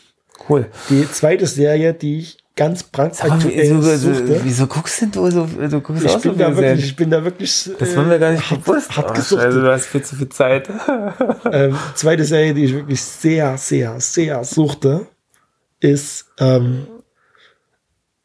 cool. 0.50 0.68
Die 0.90 1.10
zweite 1.12 1.48
Serie, 1.48 1.94
die 1.94 2.20
ich 2.20 2.38
ganz 2.56 2.84
brandaktuell 2.84 3.78
wieso, 3.80 3.96
suchte. 4.14 4.42
wieso, 4.44 4.68
guckst 4.68 5.02
denn 5.02 5.12
du 5.12 5.30
so, 5.32 5.46
du 5.48 5.82
guckst 5.82 6.04
Ich 6.04 6.12
auch 6.12 6.20
so 6.20 6.30
bin, 6.30 6.40
da 6.40 6.56
wirklich, 6.56 6.86
ich 6.86 6.96
bin 6.96 7.10
da 7.10 7.24
wirklich. 7.24 7.70
Das 7.80 7.96
war 7.96 8.04
mir 8.04 8.20
gar 8.20 8.32
nicht 8.32 8.44
äh, 8.44 8.56
hart, 8.56 8.64
bewusst. 8.66 8.96
Hart 8.98 9.10
Oh, 9.10 9.14
gesuchtet. 9.14 9.46
also 9.46 9.62
du 9.62 9.72
hast 9.72 9.86
viel 9.88 10.04
zu 10.04 10.16
viel 10.18 10.30
Zeit. 10.30 10.70
ähm, 11.52 11.78
zweite 11.96 12.26
Serie, 12.26 12.54
die 12.54 12.66
ich 12.66 12.74
wirklich 12.74 13.02
sehr, 13.02 13.58
sehr, 13.58 14.00
sehr 14.00 14.44
suchte, 14.44 15.08
ist, 15.80 16.26
ähm, 16.40 16.86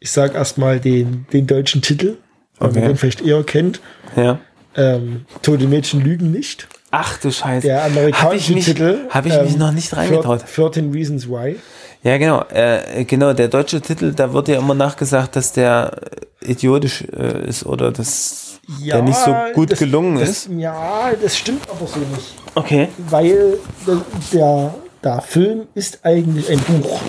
ich 0.00 0.10
sag 0.10 0.34
erstmal 0.34 0.78
den, 0.80 1.26
den 1.32 1.46
deutschen 1.46 1.80
Titel, 1.82 2.16
weil 2.58 2.68
Okay. 2.70 2.80
man 2.80 2.88
den 2.88 2.96
vielleicht 2.96 3.20
eher 3.22 3.42
kennt. 3.44 3.80
ja. 4.16 4.40
Ähm, 4.74 5.24
Tote 5.42 5.66
Mädchen 5.66 6.02
lügen 6.02 6.30
nicht. 6.30 6.68
Ach 6.90 7.18
du 7.18 7.30
Scheiße. 7.30 7.66
Der 7.66 7.82
Hab 7.84 7.90
ich 7.90 7.96
amerikanische 7.98 8.52
mich, 8.54 8.64
Titel. 8.64 8.98
Habe 9.10 9.28
ich 9.28 9.40
mich 9.40 9.52
ähm, 9.52 9.58
noch 9.58 9.72
nicht 9.72 9.94
reingetraut. 9.94 10.44
13 10.54 10.90
Reasons 10.92 11.28
Why. 11.28 11.56
Ja, 12.02 12.16
genau. 12.16 12.44
Äh, 12.50 13.04
genau, 13.04 13.32
der 13.32 13.48
deutsche 13.48 13.80
Titel, 13.80 14.12
da 14.14 14.32
wird 14.32 14.48
ja 14.48 14.58
immer 14.58 14.74
nachgesagt, 14.74 15.36
dass 15.36 15.52
der 15.52 15.92
äh, 16.40 16.50
idiotisch 16.52 17.02
äh, 17.02 17.46
ist 17.48 17.66
oder 17.66 17.90
dass 17.92 18.60
der 18.84 19.02
nicht 19.02 19.18
so 19.18 19.34
gut 19.54 19.72
das, 19.72 19.78
gelungen 19.78 20.18
das, 20.18 20.28
ist. 20.30 20.50
Ja, 20.56 21.10
das 21.20 21.36
stimmt 21.36 21.68
aber 21.68 21.86
so 21.86 21.98
nicht. 21.98 22.34
Okay. 22.54 22.88
weil 23.10 23.58
der, 23.86 24.00
der, 24.32 24.74
der 25.04 25.20
Film 25.20 25.62
ist 25.74 26.00
eigentlich 26.04 26.48
ein 26.50 26.60
Buch. 26.60 27.00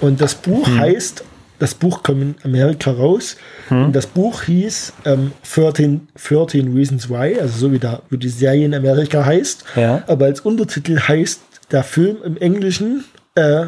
Und 0.00 0.20
das 0.20 0.34
Buch 0.34 0.66
Hm. 0.66 0.78
heißt, 0.80 1.24
das 1.58 1.74
Buch 1.74 2.02
kommt 2.02 2.22
in 2.22 2.36
Amerika 2.44 2.90
raus. 2.90 3.36
Hm. 3.68 3.86
Und 3.86 3.96
das 3.96 4.06
Buch 4.06 4.42
hieß 4.42 4.92
ähm, 5.04 5.32
13, 5.54 6.08
13 6.28 6.74
Reasons 6.74 7.10
Why, 7.10 7.38
also 7.40 7.58
so 7.58 7.72
wie, 7.72 7.78
der, 7.78 8.02
wie 8.10 8.18
die 8.18 8.28
Serie 8.28 8.64
in 8.64 8.74
Amerika 8.74 9.24
heißt. 9.24 9.64
Ja. 9.76 10.02
Aber 10.06 10.26
als 10.26 10.40
Untertitel 10.40 10.98
heißt 11.00 11.40
der 11.70 11.82
Film 11.82 12.18
im 12.24 12.36
Englischen 12.36 13.04
äh, 13.34 13.66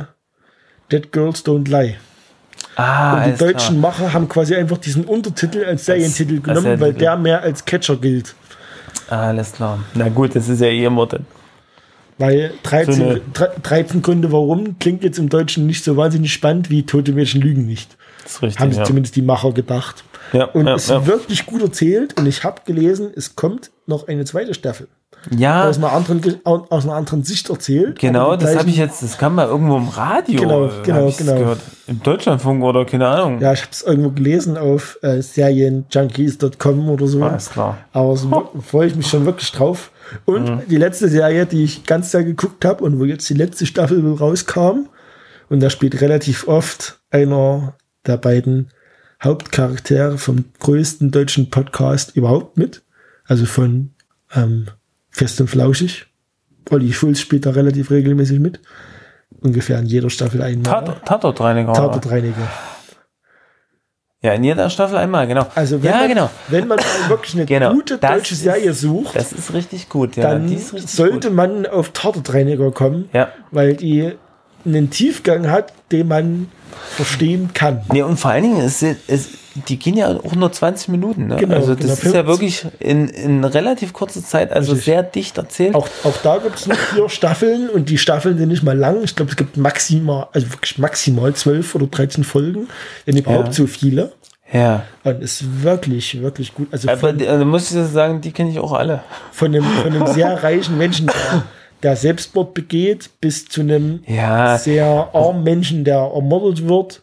Dead 0.90 1.12
Girls 1.12 1.44
Don't 1.44 1.68
Lie. 1.68 1.96
Ah, 2.76 3.24
und 3.24 3.32
die 3.32 3.38
deutschen 3.38 3.80
klar. 3.80 3.92
Macher 3.92 4.12
haben 4.12 4.28
quasi 4.28 4.54
einfach 4.54 4.78
diesen 4.78 5.04
Untertitel 5.04 5.64
als 5.64 5.86
Serientitel 5.86 6.40
genommen, 6.40 6.80
weil 6.80 6.94
der 6.94 7.16
mehr 7.16 7.42
als 7.42 7.64
Catcher 7.64 7.96
gilt. 7.96 8.34
Alles 9.08 9.52
klar. 9.52 9.80
Na 9.94 10.08
gut, 10.08 10.36
das 10.36 10.48
ist 10.48 10.60
ja 10.60 10.68
immer 10.68 11.06
dann. 11.06 11.26
Weil 12.20 12.52
13, 12.62 12.94
So 12.94 13.02
eine- 13.04 13.20
dre- 13.34 13.50
13 13.62 14.02
Gründe 14.02 14.30
warum 14.30 14.78
klingt 14.78 15.02
jetzt 15.02 15.18
im 15.18 15.28
Deutschen 15.28 15.66
nicht 15.66 15.82
so 15.82 15.96
wahnsinnig 15.96 16.32
spannend 16.32 16.70
wie 16.70 16.84
Tote 16.84 17.12
Mädchen 17.12 17.40
lügen 17.40 17.66
nicht. 17.66 17.96
Das 18.22 18.32
ist 18.34 18.42
richtig. 18.42 18.60
Haben 18.60 18.72
ja. 18.72 18.84
zumindest 18.84 19.16
die 19.16 19.22
Macher 19.22 19.52
gedacht. 19.52 20.04
Ja, 20.32 20.44
Und 20.44 20.66
ja, 20.68 20.74
es 20.76 20.84
ist 20.84 20.90
ja. 20.90 21.06
wirklich 21.06 21.46
gut 21.46 21.60
erzählt 21.62 22.16
und 22.18 22.26
ich 22.26 22.44
habe 22.44 22.60
gelesen, 22.64 23.10
es 23.16 23.34
kommt 23.34 23.70
noch 23.86 24.06
eine 24.06 24.24
zweite 24.24 24.54
Staffel. 24.54 24.86
ja 25.36 25.68
Aus 25.68 25.78
einer 25.78 25.92
anderen, 25.92 26.22
aus 26.44 26.84
einer 26.84 26.94
anderen 26.94 27.24
Sicht 27.24 27.50
erzählt. 27.50 27.98
genau, 27.98 28.36
das 28.36 28.56
habe 28.56 28.68
ich 28.68 28.76
jetzt, 28.76 29.02
das 29.02 29.18
kam 29.18 29.34
mal 29.34 29.48
irgendwo 29.48 29.76
im 29.76 29.88
Radio. 29.88 30.40
Genau, 30.40 30.66
äh, 30.66 30.70
genau, 30.84 31.10
genau. 31.16 31.34
Gehört. 31.36 31.60
Im 31.88 32.00
Deutschlandfunk 32.02 32.62
oder 32.62 32.84
keine 32.84 33.08
Ahnung. 33.08 33.40
Ja, 33.40 33.52
ich 33.52 33.62
habe 33.62 33.72
es 33.72 33.82
irgendwo 33.82 34.10
gelesen 34.10 34.56
auf 34.56 34.98
äh, 35.02 35.20
serienjunkies.com 35.20 36.88
oder 36.90 37.06
so. 37.06 37.22
Alles 37.24 37.50
klar. 37.50 37.78
Aber 37.92 38.16
so 38.16 38.50
freue 38.66 38.86
ich 38.88 38.94
mich 38.94 39.06
schon 39.08 39.24
wirklich 39.26 39.50
drauf. 39.52 39.90
Und 40.24 40.44
Mhm. 40.44 40.60
die 40.68 40.76
letzte 40.76 41.08
Serie, 41.08 41.46
die 41.46 41.64
ich 41.64 41.84
ganz 41.84 42.10
sehr 42.10 42.24
geguckt 42.24 42.64
habe 42.64 42.84
und 42.84 42.98
wo 42.98 43.04
jetzt 43.04 43.28
die 43.28 43.34
letzte 43.34 43.66
Staffel 43.66 44.04
rauskam, 44.14 44.88
und 45.48 45.60
da 45.60 45.70
spielt 45.70 46.00
relativ 46.00 46.46
oft 46.46 47.00
einer 47.10 47.74
der 48.06 48.16
beiden 48.16 48.68
Hauptcharaktere 49.22 50.16
vom 50.16 50.44
größten 50.60 51.10
deutschen 51.10 51.50
Podcast 51.50 52.16
überhaupt 52.16 52.56
mit. 52.56 52.82
Also 53.26 53.44
von 53.46 53.90
ähm, 54.34 54.66
Fest 55.10 55.40
und 55.40 55.48
Flauschig. 55.48 56.06
Olli 56.70 56.92
Schulz 56.92 57.20
spielt 57.20 57.46
da 57.46 57.50
relativ 57.50 57.90
regelmäßig 57.90 58.38
mit. 58.40 58.60
Ungefähr 59.40 59.78
in 59.78 59.86
jeder 59.86 60.08
Staffel 60.10 60.42
einmal. 60.42 60.84
Tat, 60.84 61.04
Tatortreiniger. 61.06 61.72
Tatortreiniger. 61.72 62.48
Ja, 64.22 64.34
in 64.34 64.44
jeder 64.44 64.68
Staffel 64.68 64.98
einmal, 64.98 65.26
genau. 65.26 65.46
Also 65.54 65.82
wenn, 65.82 65.90
ja, 65.90 65.96
man, 66.00 66.08
genau. 66.08 66.30
wenn 66.48 66.68
man 66.68 66.78
wirklich 67.08 67.34
eine 67.34 67.46
Genau. 67.46 67.72
gute 67.72 67.96
Das 67.96 68.10
deutsche 68.10 68.34
ist- 68.34 68.42
Serie 68.42 68.72
sucht, 68.74 69.16
Das 69.16 69.32
ist 69.32 69.54
richtig 69.54 69.88
gut, 69.88 70.16
ja. 70.16 70.24
dann 70.30 70.52
ist 70.52 70.74
richtig 70.74 70.90
sollte 70.90 71.28
gut. 71.28 71.36
man 71.36 71.66
auf 71.66 71.88
Tatortreiniger 71.90 72.70
kommen, 72.70 73.08
Ja. 73.14 73.28
weil 73.50 73.74
die 73.76 74.12
einen 74.66 74.90
Tiefgang 74.90 75.50
hat, 75.50 75.72
den 75.90 76.08
man 76.08 76.48
verstehen 76.96 77.50
kann. 77.54 77.80
Nee, 77.92 78.02
und 78.02 78.18
vor 78.20 78.30
allen 78.32 78.42
Dingen, 78.42 78.68
sind- 78.68 78.98
es, 79.06 79.28
die 79.68 79.78
gehen 79.78 79.96
ja 79.96 80.08
auch 80.16 80.34
nur 80.34 80.52
20 80.52 80.88
Minuten. 80.88 81.26
Ne? 81.26 81.36
Genau, 81.36 81.56
also 81.56 81.74
das 81.74 81.84
genau. 81.84 81.94
ist 81.94 82.14
ja 82.14 82.26
wirklich 82.26 82.66
in, 82.78 83.08
in 83.08 83.44
relativ 83.44 83.92
kurzer 83.92 84.22
Zeit, 84.22 84.52
also 84.52 84.72
Richtig. 84.72 84.84
sehr 84.84 85.02
dicht 85.02 85.38
erzählt. 85.38 85.74
Auch, 85.74 85.88
auch 86.04 86.16
da 86.22 86.38
gibt 86.38 86.56
es 86.56 86.66
nur 86.66 86.76
vier 86.76 87.08
Staffeln 87.08 87.68
und 87.68 87.88
die 87.88 87.98
Staffeln 87.98 88.38
sind 88.38 88.48
nicht 88.48 88.62
mal 88.62 88.76
lang. 88.78 89.02
Ich 89.02 89.16
glaube, 89.16 89.30
es 89.30 89.36
gibt 89.36 89.56
maximal, 89.56 90.28
also 90.32 90.50
wirklich 90.52 90.78
maximal 90.78 91.34
zwölf 91.34 91.74
oder 91.74 91.86
13 91.86 92.22
Folgen, 92.24 92.68
wenn 93.06 93.16
überhaupt 93.16 93.48
Ja. 93.48 93.52
so 93.52 93.66
viele. 93.66 94.12
ja. 94.52 94.84
Und 95.04 95.22
ist 95.22 95.62
wirklich, 95.62 96.20
wirklich 96.22 96.54
gut. 96.54 96.68
Also 96.72 96.88
Aber 96.88 96.98
von, 96.98 97.18
die- 97.18 97.26
also 97.26 97.44
muss 97.44 97.70
ich 97.72 97.86
sagen, 97.90 98.20
die 98.20 98.32
kenne 98.32 98.50
ich 98.50 98.58
auch 98.58 98.72
alle. 98.72 99.02
von, 99.32 99.48
einem, 99.54 99.64
von 99.64 99.92
einem 99.92 100.06
sehr 100.08 100.30
reichen 100.42 100.78
Menschen, 100.78 101.06
der, 101.08 101.42
der 101.82 101.96
Selbstmord 101.96 102.54
begeht, 102.54 103.10
bis 103.20 103.46
zu 103.48 103.62
einem 103.62 104.00
Ja, 104.06 104.58
sehr 104.58 105.10
armen 105.12 105.42
Menschen, 105.42 105.84
der 105.84 105.98
ermordet 106.14 106.68
wird. 106.68 107.02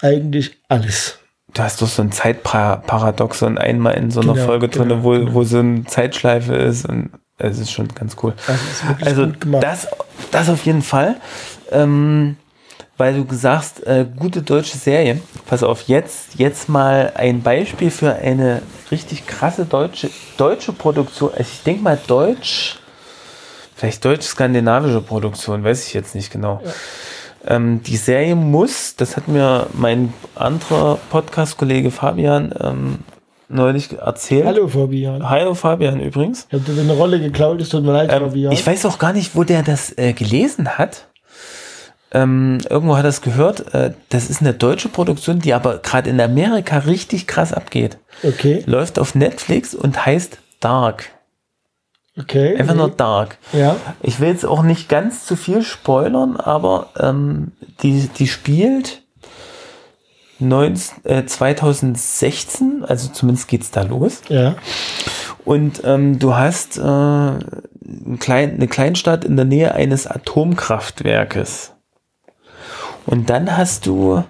Eigentlich 0.00 0.52
alles. 0.68 1.18
Du 1.54 1.62
hast 1.62 1.82
doch 1.82 1.88
so 1.88 2.02
ein 2.02 2.12
Zeitparadoxon 2.12 3.58
einmal 3.58 3.94
in 3.94 4.10
so 4.10 4.20
einer 4.20 4.34
Genau, 4.34 4.46
Folge 4.46 4.68
drin, 4.68 4.88
genau, 4.88 5.02
wo, 5.02 5.10
genau. 5.10 5.34
wo 5.34 5.44
so 5.44 5.58
eine 5.58 5.84
Zeitschleife 5.84 6.54
ist 6.54 6.86
und 6.88 7.10
es 7.38 7.58
ist 7.58 7.70
schon 7.72 7.88
ganz 7.88 8.16
cool. 8.22 8.34
Also 9.00 9.22
Also 9.24 9.26
das, 9.60 9.88
das 10.30 10.48
auf 10.48 10.64
jeden 10.64 10.82
Fall. 10.82 11.16
Ähm, 11.70 12.36
weil 12.98 13.14
du 13.14 13.24
gesagt, 13.24 13.82
äh, 13.84 14.06
gute 14.16 14.42
deutsche 14.42 14.76
Serie. 14.76 15.20
Pass 15.46 15.62
auf, 15.62 15.82
jetzt, 15.88 16.34
jetzt 16.36 16.68
mal 16.68 17.12
ein 17.16 17.42
Beispiel 17.42 17.90
für 17.90 18.14
eine 18.14 18.62
richtig 18.90 19.26
krasse 19.26 19.64
deutsche, 19.64 20.10
deutsche 20.36 20.72
Produktion. 20.72 21.30
Also 21.30 21.42
ich 21.52 21.62
denke 21.64 21.82
mal 21.82 21.98
deutsch, 22.06 22.78
vielleicht 23.74 24.04
deutsch-skandinavische 24.04 25.00
Produktion, 25.00 25.64
weiß 25.64 25.86
ich 25.88 25.94
jetzt 25.94 26.14
nicht 26.14 26.30
genau. 26.30 26.62
Ähm, 27.46 27.82
die 27.82 27.96
Serie 27.96 28.36
muss, 28.36 28.94
das 28.96 29.16
hat 29.16 29.28
mir 29.28 29.66
mein 29.72 30.12
anderer 30.34 30.98
Podcast-Kollege 31.10 31.90
Fabian 31.90 32.54
ähm, 32.60 32.98
neulich 33.48 33.98
erzählt. 33.98 34.46
Hallo 34.46 34.68
Fabian. 34.68 35.28
Hallo 35.28 35.54
Fabian 35.54 36.00
übrigens. 36.00 36.46
Ich 36.50 36.54
habe 36.60 36.72
dir 36.72 36.80
eine 36.80 36.92
Rolle 36.92 37.18
geklaut, 37.20 37.60
es 37.60 37.68
tut 37.70 37.82
mir 37.84 37.92
leid, 37.92 38.10
Ähm, 38.12 38.20
Fabian. 38.20 38.52
ich 38.52 38.64
weiß 38.66 38.86
auch 38.86 38.98
gar 38.98 39.12
nicht, 39.12 39.34
wo 39.34 39.44
der 39.44 39.62
das 39.62 39.96
äh, 39.98 40.12
gelesen 40.12 40.78
hat. 40.78 41.08
Ähm, 42.14 42.58
irgendwo 42.68 42.96
hat 42.96 43.04
er 43.04 43.08
es 43.08 43.22
gehört. 43.22 43.74
Äh, 43.74 43.92
das 44.10 44.28
ist 44.30 44.40
eine 44.42 44.52
deutsche 44.52 44.88
Produktion, 44.88 45.38
die 45.40 45.54
aber 45.54 45.78
gerade 45.78 46.10
in 46.10 46.20
Amerika 46.20 46.78
richtig 46.78 47.26
krass 47.26 47.52
abgeht. 47.52 47.98
okay, 48.22 48.62
Läuft 48.66 48.98
auf 48.98 49.14
Netflix 49.14 49.74
und 49.74 50.04
heißt 50.04 50.38
Dark. 50.60 51.10
Okay. 52.18 52.56
Einfach 52.56 52.74
nur 52.74 52.90
Dark. 52.90 53.38
Ja, 53.52 53.76
Ich 54.02 54.20
will 54.20 54.28
jetzt 54.28 54.46
auch 54.46 54.62
nicht 54.62 54.88
ganz 54.88 55.26
zu 55.26 55.36
viel 55.36 55.62
spoilern, 55.62 56.36
aber 56.36 56.90
ähm, 56.98 57.52
die, 57.82 58.08
die 58.08 58.28
spielt 58.28 59.02
19, 60.38 61.04
äh, 61.04 61.24
2016, 61.24 62.84
also 62.86 63.08
zumindest 63.08 63.48
geht's 63.48 63.70
da 63.70 63.82
los. 63.82 64.22
ja. 64.28 64.54
Und 65.44 65.82
ähm, 65.84 66.20
du 66.20 66.36
hast 66.36 66.78
äh, 66.78 66.80
ein 66.82 68.18
klein, 68.20 68.54
eine 68.54 68.68
Kleinstadt 68.68 69.24
in 69.24 69.34
der 69.34 69.44
Nähe 69.44 69.74
eines 69.74 70.06
Atomkraftwerkes. 70.06 71.72
Und 73.06 73.28
dann 73.28 73.56
hast 73.56 73.86
du 73.86 74.22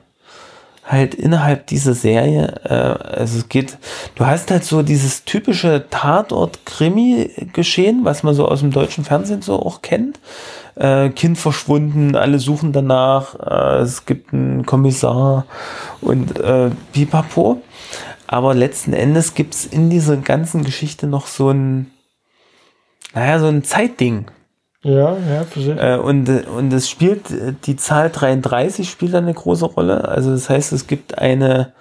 halt 0.93 1.15
innerhalb 1.15 1.67
dieser 1.67 1.95
Serie, 1.95 2.61
äh, 2.65 3.17
also 3.17 3.39
es 3.39 3.49
geht, 3.49 3.79
du 4.15 4.27
hast 4.27 4.51
halt 4.51 4.65
so 4.65 4.83
dieses 4.83 5.25
typische 5.25 5.87
Tatort-Krimi-Geschehen, 5.91 8.05
was 8.05 8.23
man 8.23 8.35
so 8.35 8.47
aus 8.47 8.61
dem 8.61 8.71
deutschen 8.71 9.05
Fernsehen 9.05 9.41
so 9.43 9.59
auch 9.59 9.83
kennt. 9.83 10.21
Äh, 10.75 11.11
kind 11.11 11.37
verschwunden, 11.39 12.17
alle 12.17 12.39
suchen 12.39 12.73
danach, 12.73 13.35
äh, 13.41 13.81
es 13.81 14.07
gibt 14.07 14.33
einen 14.33 14.65
Kommissar 14.65 15.45
und 16.01 16.39
äh, 16.39 16.71
pipapo. 16.93 17.61
Aber 18.27 18.55
letzten 18.55 18.93
Endes 18.93 19.35
gibt 19.35 19.55
es 19.55 19.67
in 19.67 19.91
dieser 19.91 20.17
ganzen 20.17 20.65
Geschichte 20.65 21.07
noch 21.07 21.27
so 21.27 21.51
ein, 21.51 21.91
naja, 23.15 23.39
so 23.39 23.49
ein 23.49 23.65
Zeitding. 23.65 24.27
Ja, 24.83 25.17
ja, 25.17 25.45
verstehe. 25.45 25.77
Äh, 25.77 25.99
und, 25.99 26.29
äh, 26.29 26.43
und 26.57 26.73
es 26.73 26.91
spielt, 26.91 27.31
äh, 27.31 27.55
die 27.65 27.77
Zahl 27.77 28.11
33 28.11 28.91
spielt 28.91 29.15
da 29.15 29.19
eine 29.19 29.33
große 29.33 29.65
Rolle. 29.65 30.09
Also 30.09 30.33
das 30.33 30.51
heißt, 30.51 30.73
es 30.73 30.87
gibt 30.89 31.19
eine 31.19 31.73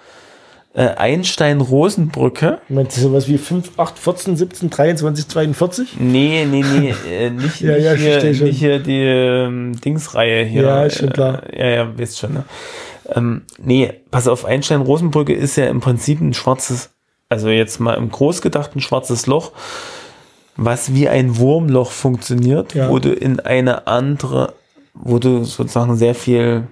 äh, 0.74 0.88
Einstein-Rosenbrücke. 0.88 2.60
Meinst 2.68 2.96
du 2.96 3.02
sowas 3.02 3.28
wie 3.28 3.38
5, 3.38 3.78
8, 3.78 3.98
14, 3.98 4.36
17, 4.36 4.70
23, 4.70 5.28
42? 5.28 5.96
Nee, 5.98 6.46
nee, 6.48 6.62
nee, 6.62 6.94
äh, 7.10 7.30
nicht, 7.30 7.60
Ja, 7.60 7.74
nicht, 7.74 7.84
ja, 7.84 7.94
hier, 7.94 8.22
nicht 8.24 8.58
hier 8.58 8.78
die 8.78 9.02
ähm, 9.02 9.72
Dingsreihe 9.80 10.44
hier. 10.44 10.62
Ja, 10.62 10.84
ist 10.84 10.98
schon 10.98 11.10
klar. 11.10 11.42
Äh, 11.52 11.58
ja, 11.58 11.76
ja, 11.82 11.98
wisst 11.98 12.18
schon, 12.18 12.34
ne? 12.34 12.44
Ähm, 13.14 13.42
nee, 13.58 13.92
pass 14.10 14.28
auf, 14.28 14.44
Einstein-Rosenbrücke 14.44 15.34
ist 15.34 15.56
ja 15.56 15.66
im 15.66 15.80
Prinzip 15.80 16.20
ein 16.20 16.34
schwarzes, 16.34 16.90
also 17.28 17.48
jetzt 17.48 17.80
mal 17.80 17.94
im 17.94 18.10
Groß 18.10 18.42
gedacht 18.42 18.76
ein 18.76 18.80
schwarzes 18.80 19.26
Loch, 19.26 19.52
was 20.56 20.94
wie 20.94 21.08
ein 21.08 21.36
Wurmloch 21.38 21.90
funktioniert, 21.90 22.74
Ja. 22.74 22.90
wo 22.90 22.98
du 22.98 23.12
in 23.12 23.40
eine 23.40 23.86
andere, 23.86 24.54
wo 24.94 25.18
du 25.18 25.44
sozusagen 25.44 25.96
sehr 25.96 26.14
viel, 26.14 26.66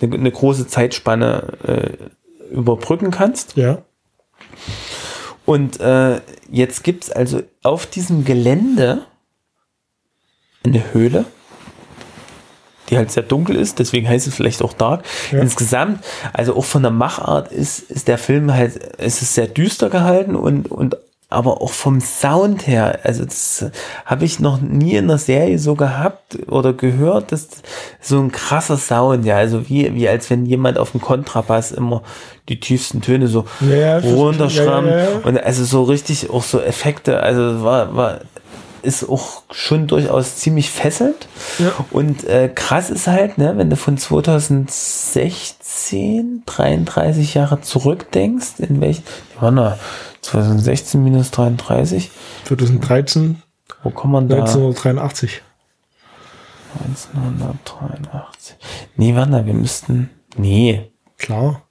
eine, 0.00 0.14
eine 0.14 0.30
große 0.30 0.66
Zeitspanne 0.66 1.52
äh, 1.66 2.54
überbrücken 2.54 3.10
kannst. 3.10 3.56
Ja. 3.56 3.78
Und 5.44 5.80
äh, 5.80 6.20
jetzt 6.50 6.84
gibt's 6.84 7.10
also 7.10 7.42
auf 7.62 7.86
diesem 7.86 8.24
Gelände 8.24 9.02
eine 10.64 10.92
Höhle, 10.92 11.24
die 12.88 12.96
halt 12.96 13.10
sehr 13.10 13.22
dunkel 13.22 13.56
ist, 13.56 13.78
deswegen 13.78 14.08
heißt 14.08 14.26
es 14.26 14.34
vielleicht 14.34 14.62
auch 14.62 14.72
Dark. 14.72 15.04
Ja. 15.30 15.40
Insgesamt, 15.40 16.04
also 16.32 16.56
auch 16.56 16.64
von 16.64 16.82
der 16.82 16.92
Machart 16.92 17.50
ist, 17.50 17.90
ist 17.90 18.06
der 18.06 18.18
Film 18.18 18.52
halt, 18.52 18.98
es 18.98 19.22
ist 19.22 19.34
sehr 19.34 19.46
düster 19.48 19.88
gehalten 19.90 20.36
und, 20.36 20.70
und 20.70 20.96
aber 21.32 21.62
auch 21.62 21.72
vom 21.72 22.00
Sound 22.00 22.66
her, 22.66 23.00
also 23.04 23.24
das 23.24 23.66
habe 24.04 24.24
ich 24.24 24.40
noch 24.40 24.60
nie 24.60 24.94
in 24.94 25.08
der 25.08 25.18
Serie 25.18 25.58
so 25.58 25.74
gehabt 25.74 26.38
oder 26.48 26.72
gehört, 26.72 27.32
dass 27.32 27.48
so 28.00 28.20
ein 28.20 28.32
krasser 28.32 28.76
Sound, 28.76 29.24
ja, 29.24 29.36
also 29.36 29.68
wie, 29.68 29.94
wie 29.94 30.08
als 30.08 30.30
wenn 30.30 30.46
jemand 30.46 30.78
auf 30.78 30.92
dem 30.92 31.00
Kontrabass 31.00 31.72
immer 31.72 32.02
die 32.48 32.60
tiefsten 32.60 33.00
Töne 33.00 33.28
so 33.28 33.46
Ja, 33.60 33.98
runterschrammt 33.98 34.88
ja, 34.88 34.98
ja. 34.98 35.08
und 35.24 35.42
also 35.42 35.64
so 35.64 35.84
richtig 35.84 36.30
auch 36.30 36.42
so 36.42 36.60
Effekte, 36.60 37.20
also 37.20 37.62
war, 37.62 37.96
war 37.96 38.20
ist 38.82 39.08
auch 39.08 39.44
schon 39.50 39.86
durchaus 39.86 40.36
ziemlich 40.36 40.68
fesselnd. 40.70 41.26
Ja. 41.58 41.72
Und 41.90 42.24
äh, 42.24 42.50
krass 42.52 42.90
ist 42.90 43.06
halt, 43.06 43.38
ne, 43.38 43.54
wenn 43.56 43.70
du 43.70 43.76
von 43.76 43.96
2016, 43.96 46.42
33 46.46 47.34
Jahre 47.34 47.60
zurückdenkst, 47.60 48.54
in 48.58 48.80
welchen, 48.80 49.04
die 49.04 49.40
waren 49.40 49.54
da 49.56 49.78
2016 50.22 51.02
minus 51.02 51.30
33, 51.30 52.10
2013, 52.44 53.42
wo 53.82 53.90
kommt 53.90 54.12
man 54.12 54.28
da? 54.28 54.36
1983. 54.36 55.42
1983. 56.86 58.56
Nee, 58.96 59.14
warte, 59.14 59.44
wir 59.44 59.54
müssten, 59.54 60.10
nee, 60.36 60.92
Klar. 61.22 61.62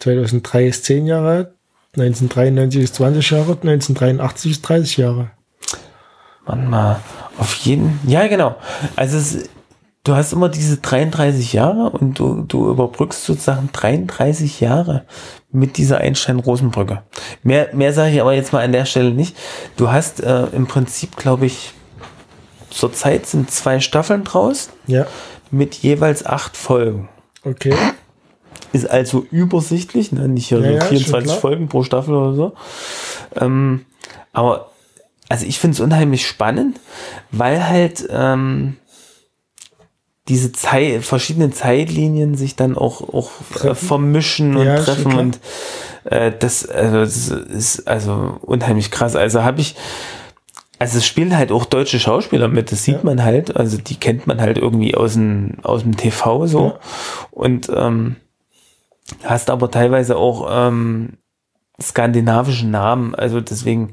2003 0.00 0.66
ist 0.66 0.84
10 0.86 1.06
Jahre, 1.06 1.54
1993 1.96 2.82
ist 2.82 2.94
20 2.96 3.30
Jahre, 3.30 3.52
1983 3.52 4.50
ist 4.50 4.62
30 4.62 4.96
Jahre. 4.96 5.30
Mann 6.46 6.68
mal, 6.68 7.00
auf 7.38 7.54
jeden, 7.54 8.00
ja 8.06 8.26
genau. 8.26 8.56
Also 8.96 9.18
es, 9.18 9.48
du 10.04 10.14
hast 10.14 10.32
immer 10.32 10.48
diese 10.48 10.78
33 10.78 11.52
Jahre 11.52 11.90
und 11.90 12.18
du, 12.18 12.42
du 12.42 12.70
überbrückst 12.70 13.24
sozusagen 13.24 13.68
33 13.72 14.60
Jahre 14.60 15.04
mit 15.52 15.76
dieser 15.76 15.98
Einstein-Rosenbrücke. 15.98 17.02
Mehr, 17.42 17.68
mehr 17.74 17.92
sage 17.92 18.12
ich 18.14 18.20
aber 18.20 18.34
jetzt 18.34 18.52
mal 18.52 18.64
an 18.64 18.72
der 18.72 18.86
Stelle 18.86 19.10
nicht. 19.12 19.36
Du 19.76 19.90
hast 19.90 20.20
äh, 20.22 20.44
im 20.52 20.66
Prinzip, 20.66 21.16
glaube 21.16 21.46
ich, 21.46 21.72
zurzeit 22.70 23.26
sind 23.26 23.50
zwei 23.50 23.80
Staffeln 23.80 24.24
draus 24.24 24.70
Ja, 24.86 25.06
mit 25.50 25.74
jeweils 25.76 26.24
acht 26.24 26.56
Folgen. 26.56 27.08
okay. 27.44 27.74
Ist 28.72 28.88
also 28.88 29.26
übersichtlich, 29.32 30.12
ne? 30.12 30.28
nicht 30.28 30.46
hier 30.46 30.58
Ja, 30.60 30.64
so 30.64 30.70
ja, 30.74 30.80
schon 30.82 30.88
24 30.90 31.24
klar. 31.24 31.38
Folgen 31.40 31.68
pro 31.68 31.82
Staffel 31.82 32.14
oder 32.14 32.34
so. 32.34 32.52
Ähm, 33.34 33.84
aber 34.32 34.70
also 35.28 35.44
ich 35.44 35.58
finde 35.58 35.74
es 35.74 35.80
unheimlich 35.80 36.24
spannend, 36.24 36.78
weil 37.32 37.68
halt 37.68 38.06
ähm, 38.10 38.76
diese 40.30 40.52
Zeit, 40.52 41.04
verschiedene 41.04 41.50
Zeitlinien 41.50 42.36
sich 42.36 42.56
dann 42.56 42.78
auch, 42.78 43.02
auch 43.12 43.30
äh, 43.40 43.58
Treffen. 43.58 43.88
vermischen 43.88 44.56
und 44.56 44.66
Ja, 44.66 44.76
treffen 44.76 45.12
und 45.18 45.40
äh, 46.04 46.32
das, 46.38 46.66
also, 46.66 47.00
das 47.00 47.28
ist 47.28 47.86
also 47.86 48.38
unheimlich 48.40 48.90
krass. 48.90 49.16
Also 49.16 49.42
habe 49.42 49.60
ich, 49.60 49.74
also 50.78 50.96
es 50.98 51.04
spielen 51.04 51.36
halt 51.36 51.52
auch 51.52 51.66
deutsche 51.66 51.98
Schauspieler 52.00 52.48
mit, 52.48 52.72
das 52.72 52.84
sieht 52.84 52.96
Ja. 52.96 53.00
man 53.02 53.22
halt, 53.22 53.54
also 53.56 53.76
die 53.76 53.96
kennt 53.96 54.26
man 54.26 54.40
halt 54.40 54.56
irgendwie 54.56 54.94
aus 54.94 55.14
dem, 55.14 55.54
aus 55.62 55.82
dem 55.82 55.96
TV 55.96 56.46
so. 56.46 56.66
Ja. 56.68 56.78
Und 57.32 57.68
ähm, 57.74 58.16
hast 59.24 59.50
aber 59.50 59.70
teilweise 59.70 60.16
auch 60.16 60.48
ähm, 60.50 61.18
skandinavischen 61.82 62.70
Namen. 62.70 63.14
Also 63.14 63.40
deswegen, 63.40 63.92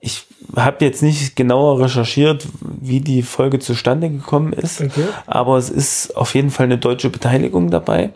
ich 0.00 0.26
habe 0.54 0.84
jetzt 0.84 1.02
nicht 1.02 1.36
genauer 1.36 1.80
recherchiert, 1.80 2.46
wie 2.60 3.00
die 3.00 3.22
Folge 3.22 3.58
zustande 3.58 4.08
gekommen 4.10 4.52
ist, 4.52 4.80
Okay. 4.80 5.06
aber 5.26 5.56
es 5.56 5.70
ist 5.70 6.16
auf 6.16 6.34
jeden 6.34 6.50
Fall 6.50 6.64
eine 6.66 6.78
deutsche 6.78 7.10
Beteiligung 7.10 7.70
dabei 7.70 8.10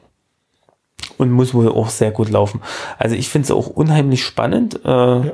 und 1.19 1.31
muss 1.31 1.55
wohl 1.55 1.69
auch 1.69 1.89
sehr 1.91 2.11
gut 2.11 2.31
laufen. 2.31 2.61
Also 2.99 3.17
ich 3.17 3.29
finde 3.29 3.47
es 3.47 3.51
auch 3.51 3.67
unheimlich 3.67 4.23
spannend. 4.25 4.81
Äh, 4.85 5.33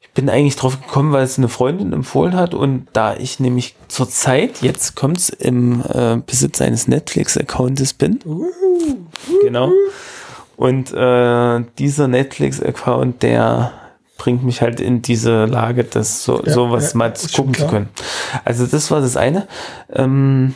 Ich 0.00 0.10
bin 0.14 0.30
eigentlich 0.30 0.56
drauf 0.56 0.80
gekommen, 0.80 1.12
weil 1.12 1.22
es 1.22 1.38
eine 1.38 1.48
Freundin 1.48 1.92
empfohlen 1.92 2.34
hat 2.34 2.52
und 2.54 2.88
da 2.92 3.14
ich 3.14 3.38
nämlich 3.38 3.76
zurzeit, 3.86 4.62
jetzt 4.62 4.96
kommt's 4.96 5.28
im 5.28 5.82
äh, 5.88 6.16
Besitz 6.26 6.60
eines 6.60 6.88
Netflix-Accounts 6.88 7.94
bin, 7.94 8.18
Genau. 9.44 9.70
Und 10.56 10.92
äh, 10.92 11.64
dieser 11.78 12.08
Netflix-Account, 12.08 13.22
der 13.22 13.70
bringt 14.18 14.44
mich 14.44 14.60
halt 14.60 14.80
in 14.80 15.00
diese 15.00 15.46
Lage, 15.46 15.84
das 15.84 16.24
so 16.24 16.42
Ja, 16.44 16.52
sowas 16.52 16.92
ja, 16.92 16.98
mal 16.98 17.14
gucken 17.34 17.54
zu 17.54 17.66
können. 17.66 17.88
Also 18.44 18.66
das 18.66 18.90
war 18.90 19.00
das 19.00 19.16
eine. 19.16 19.48
Ähm, 19.90 20.54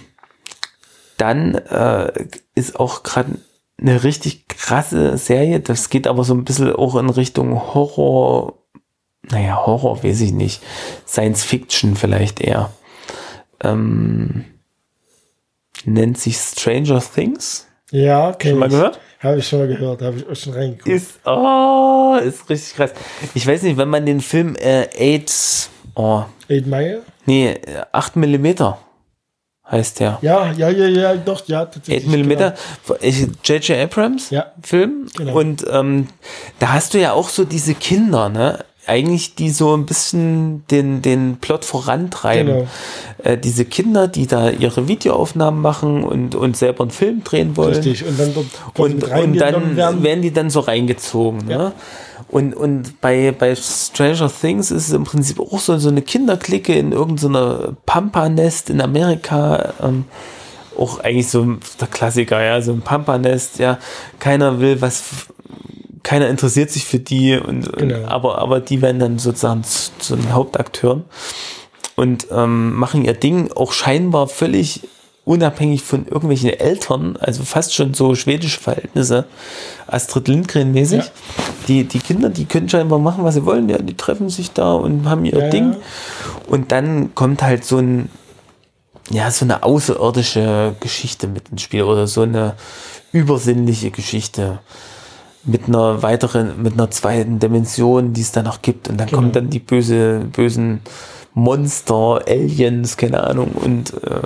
dann 1.17 1.55
äh, 1.55 2.13
ist 2.55 2.79
auch 2.79 3.03
gerade 3.03 3.39
eine 3.81 4.05
richtig 4.05 4.49
krasse 4.49 5.17
Serie. 5.17 5.61
Das 5.61 5.89
geht 5.89 6.07
aber 6.07 6.25
so 6.25 6.35
ein 6.35 6.45
bisschen 6.45 6.75
auch 6.75 6.97
in 6.97 7.09
Richtung 7.09 7.75
Horror. 7.75 8.55
Naja, 9.31 9.65
Horror 9.65 10.03
weiß 10.03 10.21
ich 10.21 10.33
nicht. 10.33 10.63
Science 11.07 11.45
Fiction 11.45 11.97
vielleicht 11.97 12.41
eher. 12.41 12.71
Ähm, 13.61 14.45
nennt 15.85 16.19
sich 16.19 16.37
Stranger 16.37 17.01
Things. 17.01 17.69
Ja, 17.93 18.33
kenn 18.33 18.51
Schon 18.53 18.59
mal 18.59 18.67
ich. 18.67 18.73
gehört? 18.73 18.99
Habe 19.21 19.39
ich 19.39 19.47
schon 19.49 19.59
mal 19.61 19.69
gehört, 19.69 20.03
habe 20.03 20.17
ich 20.17 20.29
auch 20.29 20.35
schon 20.35 20.53
reingeguckt. 20.55 20.89
Ist, 20.89 21.21
oh, 21.25 22.17
ist 22.21 22.49
richtig 22.51 22.75
krass. 22.75 22.91
Ich 23.35 23.47
weiß 23.47 23.63
nicht, 23.63 23.77
wenn 23.77 23.89
man 23.89 24.05
den 24.05 24.21
Film 24.21 24.57
äh, 24.57 24.89
8, 25.21 25.71
oh, 25.95 26.25
Eight 26.51 26.67
Mile? 26.67 27.03
nee, 27.27 27.51
äh, 27.53 27.83
8 27.93 28.17
Millimeter 28.17 28.79
heißt 29.71 30.01
der. 30.01 30.19
Ja, 30.23 30.51
ja, 30.53 30.69
ja, 30.71 30.87
ja, 30.89 31.15
doch, 31.17 31.47
ja, 31.47 31.63
8 31.63 31.75
tatsächlich. 31.75 32.07
Millimeter, 32.11 32.55
ich- 33.01 33.29
J.J. 33.45 33.79
Abrams 33.79 34.31
Ja. 34.31 34.53
Film. 34.63 35.07
Genau. 35.17 35.39
Und 35.39 35.65
ähm, 35.71 36.09
da 36.59 36.73
hast 36.73 36.95
du 36.95 36.99
ja 36.99 37.13
auch 37.13 37.29
so 37.29 37.45
diese 37.45 37.75
Kinder, 37.75 38.29
ne? 38.29 38.65
Eigentlich, 38.87 39.37
die 39.37 39.51
so 39.51 39.77
ein 39.77 39.87
bisschen 39.87 40.65
den, 40.71 41.03
den 41.03 41.37
Plot 41.37 41.65
vorantreiben. 41.65 42.53
Genau. 42.53 42.69
Äh, 43.23 43.39
diese 43.39 43.65
Kinder, 43.65 44.09
die 44.09 44.27
da 44.27 44.51
ihre 44.51 44.89
Videoaufnahmen 44.89 45.61
machen 45.61 46.03
und, 46.03 46.35
und 46.35 46.57
selber 46.57 46.83
einen 46.83 46.91
Film 46.91 47.23
drehen 47.23 47.57
wollen. 47.57 47.75
Richtig. 47.75 48.05
Und 48.05 48.19
dann 48.19 48.35
und, 48.75 49.05
und 49.05 49.37
dann 49.39 49.77
werden. 49.77 50.03
werden 50.03 50.23
die 50.23 50.33
dann 50.33 50.51
so 50.51 50.61
reingezogen. 50.61 51.47
Ne? 51.47 51.53
Ja. 51.53 51.73
Und, 52.29 52.55
und 52.55 53.01
bei, 53.01 53.31
bei 53.31 53.55
Stranger 53.55 54.31
Things 54.33 54.71
ist 54.71 54.89
es 54.89 54.95
im 54.95 55.05
Prinzip 55.05 55.39
auch 55.39 55.59
so, 55.59 55.77
so 55.77 55.91
eine 55.91 56.01
Kinderklicke 56.01 56.75
in 56.75 56.91
irgendeiner 56.91 57.75
Pampa-Nest 57.85 58.71
in 58.71 58.81
Amerika. 58.81 59.75
Ähm, 59.83 60.07
auch 60.79 61.01
eigentlich 61.01 61.29
so 61.29 61.57
der 61.79 61.89
Klassiker, 61.89 62.43
ja, 62.43 62.61
so 62.63 62.73
ein 62.73 62.81
Pampa-Nest, 62.81 63.59
ja. 63.59 63.79
Keiner 64.19 64.61
will 64.61 64.81
was, 64.81 65.03
keiner 66.03 66.29
interessiert 66.29 66.71
sich 66.71 66.85
für 66.85 66.99
die, 66.99 67.37
und, 67.37 67.73
Genau. 67.77 68.07
aber, 68.09 68.39
aber 68.39 68.61
die 68.61 68.83
werden 68.83 68.99
dann 68.99 69.19
sozusagen 69.19 69.65
zu, 69.65 69.91
zu 69.99 70.17
den 70.17 70.33
Hauptakteuren 70.33 71.05
und 71.97 72.27
ähm, 72.31 72.75
machen 72.75 73.05
ihr 73.05 73.15
Ding 73.15 73.53
auch 73.53 73.73
scheinbar 73.73 74.27
völlig 74.29 74.83
unabhängig 75.25 75.83
von 75.83 76.07
irgendwelchen 76.07 76.51
Eltern, 76.51 77.17
also 77.21 77.45
fast 77.45 77.75
schon 77.75 77.95
so 77.95 78.17
schwedische 78.17 78.59
Verhältnisse, 78.59 79.25
Astrid 79.87 80.27
Lindgren-mäßig. 80.27 81.05
Ja. 81.05 81.11
Die, 81.69 81.85
die 81.85 82.01
Kinder, 82.01 82.29
die 82.29 82.45
können 82.45 82.69
scheinbar 82.69 82.99
machen, 82.99 83.23
was 83.23 83.35
sie 83.35 83.45
wollen, 83.47 83.69
ja, 83.69 83.79
die 83.79 83.97
treffen 83.97 84.29
sich 84.31 84.51
da 84.51 84.73
und 84.73 85.09
haben 85.09 85.25
ihr 85.25 85.39
Ja, 85.39 85.49
Ding. 85.51 85.73
ja. 85.75 85.79
Und 86.49 86.73
dann 86.73 87.15
kommt 87.15 87.41
halt 87.43 87.65
so 87.65 87.79
ein, 87.79 88.11
ja, 89.11 89.31
so 89.31 89.45
eine 89.45 89.63
außerirdische 89.63 90.75
Geschichte 90.81 91.29
mit 91.29 91.51
ins 91.51 91.63
Spiel 91.63 91.85
oder 91.85 92.09
so 92.09 92.23
eine 92.23 92.55
übersinnliche 93.13 93.93
Geschichte 93.93 94.59
mit 95.45 95.67
einer 95.69 96.03
weiteren, 96.03 96.63
mit 96.63 96.75
einer 96.75 96.91
zweiten 96.91 97.39
Dimension, 97.39 98.13
die 98.13 98.21
es 98.21 98.33
da 98.33 98.43
noch 98.43 98.63
gibt. 98.63 98.89
Und 98.89 98.99
dann 98.99 99.09
Genau. 99.09 99.19
kommen 99.19 99.33
dann 99.33 99.51
die 99.51 99.59
böse, 99.59 100.21
bösen 100.33 100.81
Monster, 101.35 102.21
Aliens, 102.29 102.97
keine 102.97 103.25
Ahnung, 103.25 103.53
und 103.53 103.93
äh, 104.05 104.21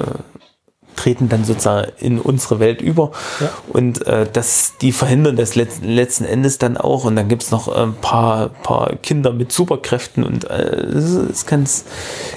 treten 0.96 1.28
dann 1.28 1.44
sozusagen 1.44 1.92
in 1.98 2.18
unsere 2.18 2.58
Welt 2.58 2.80
über. 2.80 3.12
Ja. 3.40 3.50
Und 3.68 4.06
äh, 4.06 4.26
das, 4.32 4.74
die 4.80 4.92
verhindern 4.92 5.36
das 5.36 5.54
letzten, 5.54 5.88
letzten 5.88 6.24
Endes 6.24 6.58
dann 6.58 6.76
auch. 6.78 7.04
Und 7.04 7.16
dann 7.16 7.28
gibt's 7.28 7.50
noch 7.50 7.68
ein 7.68 7.94
paar, 7.94 8.48
paar 8.48 8.96
Kinder 8.96 9.32
mit 9.32 9.52
Superkräften 9.52 10.24
und 10.24 10.50
äh, 10.50 10.90
das 10.92 11.04
ist 11.14 11.46
ganz, 11.46 11.84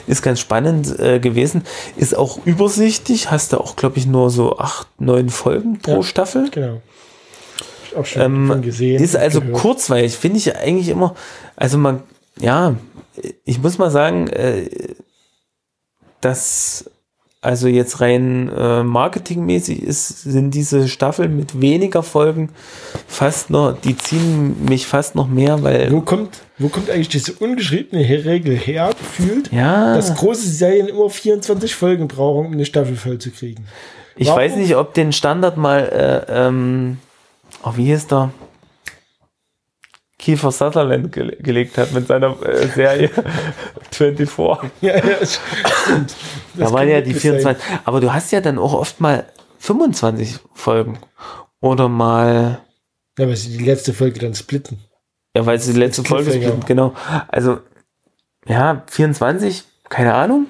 ist 0.07 0.21
ganz 0.21 0.39
spannend 0.41 0.99
äh, 0.99 1.19
gewesen. 1.19 1.63
Ist 1.95 2.15
auch 2.17 2.39
übersichtlich, 2.45 3.31
hast 3.31 3.53
du 3.53 3.57
auch, 3.59 3.75
glaube 3.77 3.97
ich, 3.97 4.05
nur 4.05 4.29
so 4.29 4.57
acht, 4.59 4.87
neun 4.99 5.29
Folgen 5.29 5.79
pro 5.79 5.91
Ja. 5.97 6.03
Staffel. 6.03 6.49
Genau. 6.51 6.81
Auch 7.95 8.05
schon 8.05 8.21
Ähm, 8.21 8.61
gesehen. 8.61 9.01
ist 9.03 9.15
also 9.15 9.41
gehört. 9.41 9.57
kurzweilig, 9.57 10.15
finde 10.17 10.37
ich 10.37 10.55
eigentlich 10.55 10.89
immer, 10.89 11.15
also 11.55 11.77
man, 11.77 12.03
ja, 12.39 12.75
ich 13.45 13.61
muss 13.61 13.77
mal 13.77 13.91
sagen, 13.91 14.27
äh, 14.27 14.69
dass 16.21 16.89
also 17.41 17.69
jetzt 17.69 18.01
rein 18.01 18.49
äh, 18.49 18.83
marketingmäßig 18.83 19.81
ist, 19.81 20.23
sind 20.23 20.51
diese 20.53 20.89
Staffeln 20.89 21.37
mit 21.37 21.61
weniger 21.61 22.03
Folgen 22.03 22.49
fast 23.07 23.49
noch, 23.49 23.79
die 23.79 23.95
ziehen 23.95 24.65
mich 24.65 24.85
fast 24.85 25.15
noch 25.15 25.27
mehr, 25.29 25.63
weil 25.63 25.89
Wo 25.89 26.01
kommt, 26.01 26.41
wo 26.57 26.67
kommt 26.67 26.89
eigentlich 26.89 27.07
diese 27.07 27.31
ungeschriebene 27.31 28.01
Regel 28.25 28.57
her, 28.57 28.89
gefühlt, 28.99 29.53
ja, 29.53 29.95
dass 29.95 30.13
große 30.15 30.49
Serien 30.49 30.89
immer 30.89 31.09
24 31.09 31.73
Folgen 31.75 32.09
brauchen, 32.09 32.47
um 32.47 32.51
eine 32.51 32.65
Staffel 32.65 32.97
voll 32.97 33.19
zu 33.19 33.31
kriegen? 33.31 33.65
ich 34.17 34.27
warum- 34.27 34.41
weiß 34.41 34.55
nicht, 34.57 34.75
ob 34.75 34.93
den 34.93 35.13
Standard 35.13 35.55
mal, 35.55 36.25
äh, 36.27 36.47
ähm, 36.47 36.97
oh, 37.63 37.73
wie 37.75 37.85
hieß 37.85 38.07
der? 38.07 38.31
Kiefer 40.17 40.51
Sutherland 40.51 41.13
gele 41.13 41.37
gelegt 41.37 41.77
hat 41.77 41.93
mit 41.93 42.07
seiner 42.07 42.35
äh, 42.45 42.67
Serie 42.67 43.09
24. 43.91 44.69
Ja, 44.81 44.97
ja, 44.97 45.25
stimmt. 45.25 46.15
Das 46.55 46.69
Da 46.69 46.73
waren 46.73 46.89
ja 46.89 46.99
die 46.99 47.15
wirklich 47.15 47.41
sein. 47.41 47.55
24. 47.55 47.63
Aber 47.85 48.01
du 48.01 48.11
hast 48.13 48.31
ja 48.31 48.41
dann 48.41 48.59
auch 48.59 48.73
oft 48.73 48.99
mal 48.99 49.25
25 49.59 50.39
Folgen. 50.53 50.99
Oder 51.61 51.87
mal, 51.87 52.59
Ja, 53.17 53.27
weil 53.27 53.35
sie 53.37 53.57
die 53.57 53.63
letzte 53.63 53.93
Folge 53.93 54.19
dann 54.19 54.35
splitten. 54.35 54.79
ja, 55.35 55.45
weil 55.45 55.59
sie 55.59 55.73
die 55.73 55.79
letzte 55.79 56.03
Folge 56.03 56.31
sind, 56.31 56.65
genau. 56.65 56.93
Also, 57.29 57.59
ja, 58.45 58.83
24, 58.87 59.63
keine 59.89 60.13
Ahnung. 60.15 60.47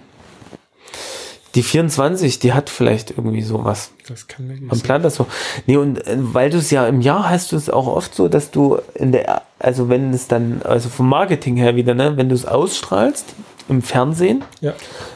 Die 1.55 1.63
24, 1.63 2.37
die 2.39 2.53
hat 2.53 2.69
vielleicht 2.69 3.11
irgendwie 3.11 3.41
sowas. 3.41 3.91
Das 4.07 4.27
kann 4.27 4.47
wirklich 4.49 4.67
Man 4.67 4.77
sein. 4.77 4.83
plant 4.85 5.05
das 5.05 5.15
so. 5.15 5.25
Nee, 5.65 5.77
und 5.77 6.05
äh, 6.05 6.15
weil 6.19 6.49
du 6.51 6.57
es 6.59 6.69
ja 6.69 6.87
im 6.87 7.01
Jahr 7.01 7.29
hast 7.29 7.51
du 7.51 7.55
es 7.55 7.69
auch 7.69 7.87
oft 7.87 8.13
so, 8.13 8.27
dass 8.27 8.51
du 8.51 8.77
in 8.93 9.11
der, 9.11 9.41
also 9.57 9.89
wenn 9.89 10.13
es 10.13 10.27
dann, 10.27 10.61
also 10.63 10.89
vom 10.89 11.09
Marketing 11.09 11.57
her 11.57 11.75
wieder, 11.75 11.95
ne, 11.95 12.17
wenn 12.17 12.29
du 12.29 12.35
es 12.35 12.45
ausstrahlst 12.45 13.25
im 13.67 13.81
Fernsehen. 13.83 14.43
Ja. 14.61 14.73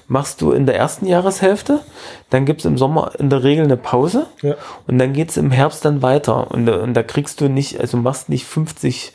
Machst 0.08 0.42
du 0.42 0.52
in 0.52 0.66
der 0.68 0.76
ersten 0.76 1.08
Jahreshälfte, 1.08 1.80
dann 2.30 2.46
gibt 2.46 2.62
es 2.62 2.66
im 2.66 2.78
Sommer 2.78 3.12
in 3.18 3.30
der 3.32 3.44
Regel 3.44 3.64
eine 3.66 3.78
Pause 3.78 4.28
Ja. 4.42 4.56
und 4.88 5.00
dann 5.00 5.14
geht 5.14 5.30
es 5.32 5.38
im 5.38 5.50
Herbst 5.52 5.86
dann 5.86 6.02
weiter. 6.04 6.52
Und, 6.52 6.70
und 6.70 6.94
da 6.94 7.02
kriegst 7.04 7.42
du 7.42 7.48
nicht, 7.50 7.80
also 7.80 7.98
machst 7.98 8.30
nicht 8.30 8.46
50 8.46 9.12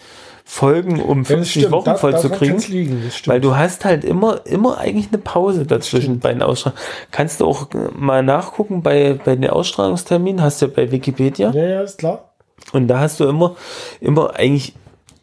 Folgen, 0.51 1.03
um 1.03 1.19
Ja, 1.19 1.23
das 1.25 1.29
50 1.29 1.51
stimmt. 1.61 1.73
Wochen 1.73 1.85
Da- 1.85 1.95
voll 1.97 2.19
zu 2.19 2.31
kriegen. 2.31 2.59
liegen. 2.69 3.03
Weil 3.27 3.39
du 3.39 3.55
hast 3.55 3.85
halt 3.85 4.03
immer, 4.03 4.41
immer 4.47 4.79
eigentlich 4.79 5.09
eine 5.09 5.19
Pause 5.19 5.67
dazwischen 5.67 6.21
bei 6.21 6.33
den 6.33 6.41
Ausstrahlungen. 6.41 6.83
Kannst 7.11 7.41
du 7.43 7.47
auch 7.47 7.71
äh, 7.75 7.77
mal 7.95 8.23
nachgucken 8.23 8.83
bei, 8.83 9.21
bei 9.23 9.37
den 9.37 9.51
Ausstrahlungsterminen, 9.51 10.41
hast 10.43 10.63
du 10.63 10.67
ja 10.67 10.73
bei 10.75 10.91
Wikipedia. 10.91 11.51
Ja, 11.51 11.65
ja, 11.67 11.83
ist 11.83 11.99
klar. 11.99 12.31
Und 12.73 12.89
da 12.89 12.99
hast 13.01 13.21
du 13.21 13.25
immer, 13.29 13.57
immer 14.01 14.37
eigentlich 14.37 14.73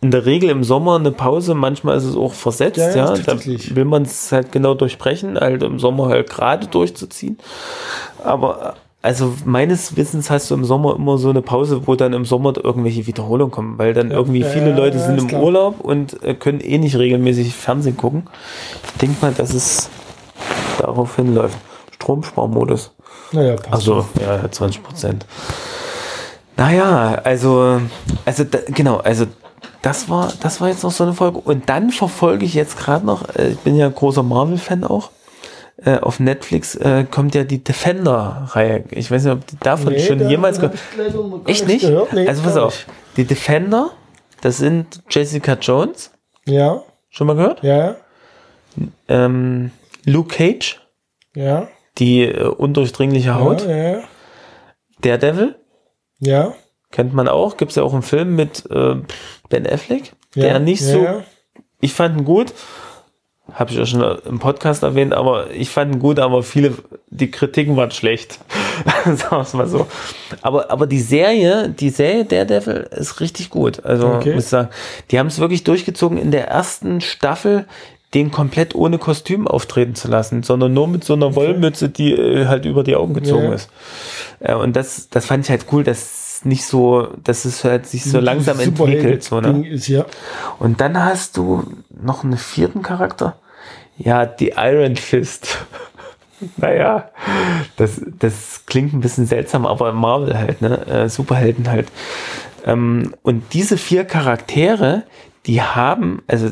in 0.01 0.11
der 0.11 0.27
Regel 0.27 0.51
im 0.51 0.63
Sommer 0.63 0.95
eine 0.97 1.11
Pause. 1.11 1.55
Manchmal 1.55 1.97
ist 1.97 2.03
es 2.03 2.15
auch 2.15 2.33
versetzt, 2.33 2.77
Ja, 2.77 2.89
ja. 2.95 3.13
ja, 3.15 3.17
Da 3.25 3.43
will 3.43 3.85
man 3.85 4.03
es 4.03 4.31
halt 4.31 4.51
genau 4.51 4.75
durchbrechen, 4.75 5.39
halt 5.39 5.63
im 5.63 5.79
Sommer 5.79 6.07
halt 6.09 6.29
gerade 6.29 6.67
durchzuziehen. 6.67 7.39
Aber 8.23 8.75
also 9.05 9.35
meines 9.45 9.95
Wissens 9.95 10.31
hast 10.31 10.49
du 10.49 10.55
im 10.55 10.65
Sommer 10.65 10.95
immer 10.95 11.19
so 11.19 11.29
eine 11.29 11.43
Pause, 11.43 11.85
wo 11.85 11.95
dann 11.95 12.13
im 12.13 12.25
Sommer 12.25 12.53
irgendwelche 12.61 13.05
Wiederholungen 13.05 13.51
kommen, 13.51 13.77
weil 13.77 13.93
dann 13.93 14.09
irgendwie 14.09 14.39
ja, 14.39 14.47
viele 14.47 14.71
ja, 14.71 14.75
Leute 14.75 14.99
sind 14.99 15.19
im 15.19 15.27
klar. 15.27 15.43
Urlaub 15.43 15.79
und 15.79 16.21
äh, 16.23 16.33
können 16.33 16.59
eh 16.59 16.79
nicht 16.79 16.97
regelmäßig 16.97 17.53
Fernsehen 17.53 17.97
gucken. 17.97 18.23
Ich 18.83 18.99
denke 18.99 19.17
mal, 19.21 19.31
dass 19.31 19.53
es 19.53 19.89
darauf 20.79 21.15
hinläuft. 21.15 21.57
Stromsparmodus. 21.91 22.91
Naja, 23.31 23.55
passt. 23.55 23.73
Also, 23.73 24.05
ja, 24.19 24.49
20 24.49 24.83
Prozent. 24.83 25.25
Naja, 26.57 27.21
also, 27.23 27.81
also 28.25 28.43
da, 28.43 28.59
genau, 28.67 28.97
also 28.97 29.25
das 29.81 30.09
war, 30.09 30.33
das 30.41 30.61
war 30.61 30.69
jetzt 30.69 30.83
noch 30.83 30.91
so 30.91 31.03
eine 31.03 31.13
Folge. 31.13 31.37
Und 31.37 31.69
dann 31.69 31.91
verfolge 31.91 32.43
ich 32.43 32.55
jetzt 32.55 32.77
gerade 32.77 33.05
noch, 33.05 33.29
äh, 33.35 33.49
ich 33.49 33.59
bin 33.59 33.75
ja 33.75 33.87
großer 33.87 34.23
Marvel-Fan 34.23 34.83
auch. 34.83 35.11
Äh, 35.85 35.99
auf 35.99 36.19
Netflix 36.19 36.75
äh, 36.75 37.05
kommt 37.09 37.35
ja 37.35 37.43
die 37.43 37.63
Defender-Reihe. 37.63 38.85
Ich 38.89 39.11
weiß 39.11 39.23
nicht, 39.25 39.33
ob 39.33 39.45
die 39.45 39.57
davon 39.59 39.93
Nee, 39.93 39.99
schon 39.99 40.27
jemals 40.27 40.59
gar 40.59 40.71
Echt 41.45 41.67
nicht? 41.67 41.81
gehört. 41.81 42.11
Nee, 42.13 42.27
also 42.27 42.41
pass 42.41 42.57
auf. 42.57 42.85
Die 43.17 43.23
Defender, 43.25 43.91
das 44.41 44.57
sind 44.57 45.01
Jessica 45.09 45.53
Jones. 45.53 46.11
Ja, 46.47 46.81
Schon 47.09 47.27
mal 47.27 47.35
gehört? 47.35 47.63
ja, 47.63 47.95
Ähm, 49.07 49.71
Luke 50.05 50.35
Cage, 50.35 50.81
ja. 51.35 51.67
die 51.97 52.23
äh, 52.23 52.43
undurchdringliche 52.45 53.35
Haut. 53.35 53.65
Ja, 53.65 53.75
ja, 53.77 53.99
Daredevil, 55.01 55.55
ja. 56.19 56.53
Kennt 56.91 57.13
man 57.13 57.27
auch, 57.27 57.57
gibt 57.57 57.71
es 57.71 57.75
ja 57.75 57.83
auch 57.83 57.93
einen 57.93 58.01
Film 58.03 58.35
mit 58.35 58.65
äh, 58.71 58.95
Ben 59.49 59.67
Affleck, 59.67 60.13
ja, 60.33 60.43
der 60.43 60.59
nicht 60.59 60.81
ja, 60.81 60.87
so, 60.91 61.03
Ja. 61.03 61.23
ich 61.81 61.93
fand 61.93 62.17
ihn 62.17 62.25
gut, 62.25 62.53
habe 63.55 63.71
ich 63.71 63.77
ja 63.77 63.85
schon 63.85 64.03
im 64.27 64.39
Podcast 64.39 64.83
erwähnt, 64.83 65.13
aber 65.13 65.49
ich 65.51 65.69
fand 65.69 65.95
ihn 65.95 65.99
gut, 65.99 66.19
aber 66.19 66.43
viele, 66.43 66.73
die 67.09 67.31
Kritiken 67.31 67.75
waren 67.77 67.91
schlecht, 67.91 68.39
sagen 69.05 69.21
wir 69.31 69.39
es 69.41 69.53
mal 69.53 69.67
so. 69.67 69.87
Aber, 70.41 70.69
aber 70.69 70.85
die 70.87 70.99
Serie, 70.99 71.69
die 71.69 71.89
Serie 71.89 72.25
Daredevil 72.25 72.87
ist 72.91 73.19
richtig 73.21 73.49
gut, 73.49 73.83
also 73.85 74.07
Okay. 74.09 74.33
muss 74.35 74.43
ich 74.43 74.49
sagen, 74.49 74.69
die 75.09 75.19
haben 75.19 75.27
es 75.27 75.39
wirklich 75.39 75.63
durchgezogen 75.63 76.17
in 76.17 76.31
der 76.31 76.47
ersten 76.49 76.99
Staffel, 77.01 77.65
den 78.13 78.29
komplett 78.31 78.75
ohne 78.75 78.97
Kostüm 78.97 79.47
auftreten 79.47 79.95
zu 79.95 80.07
lassen, 80.07 80.43
sondern 80.43 80.73
nur 80.73 80.87
mit 80.87 81.03
so 81.03 81.13
einer 81.13 81.35
Wollmütze, 81.35 81.89
die 81.89 82.13
äh, 82.13 82.45
halt 82.47 82.65
über 82.65 82.83
die 82.83 82.95
Augen 82.95 83.13
gezogen 83.13 83.45
Ja. 83.45 83.53
ist. 83.53 83.69
Und 84.61 84.75
das, 84.75 85.09
das 85.09 85.25
fand 85.25 85.43
ich 85.45 85.49
halt 85.49 85.65
cool, 85.71 85.83
dass 85.83 86.41
nicht 86.45 86.65
so, 86.65 87.07
dass 87.23 87.45
es 87.45 87.63
halt 87.63 87.87
sich 87.87 88.03
so 88.05 88.19
langsam 88.19 88.59
entwickelt. 88.59 89.23
So, 89.23 89.41
ne? 89.41 89.67
ist 89.67 89.87
ja. 89.87 90.05
Und 90.59 90.79
dann 90.81 91.03
hast 91.03 91.37
du 91.37 91.63
noch 91.89 92.23
einen 92.23 92.37
vierten 92.37 92.81
Charakter. 92.83 93.35
Ja, 93.97 94.25
die 94.25 94.53
Iron 94.57 94.95
Fist. 94.95 95.57
naja, 96.57 97.09
das, 97.77 98.01
das 98.19 98.63
klingt 98.65 98.93
ein 98.93 98.99
bisschen 99.01 99.25
seltsam, 99.25 99.65
aber 99.65 99.93
Marvel 99.93 100.37
halt, 100.37 100.61
ne? 100.61 100.85
Äh, 100.87 101.09
Superhelden 101.09 101.69
halt. 101.69 101.87
Ähm, 102.65 103.13
und 103.21 103.53
diese 103.53 103.77
vier 103.77 104.05
Charaktere, 104.05 105.03
die 105.45 105.61
haben, 105.61 106.23
also 106.27 106.49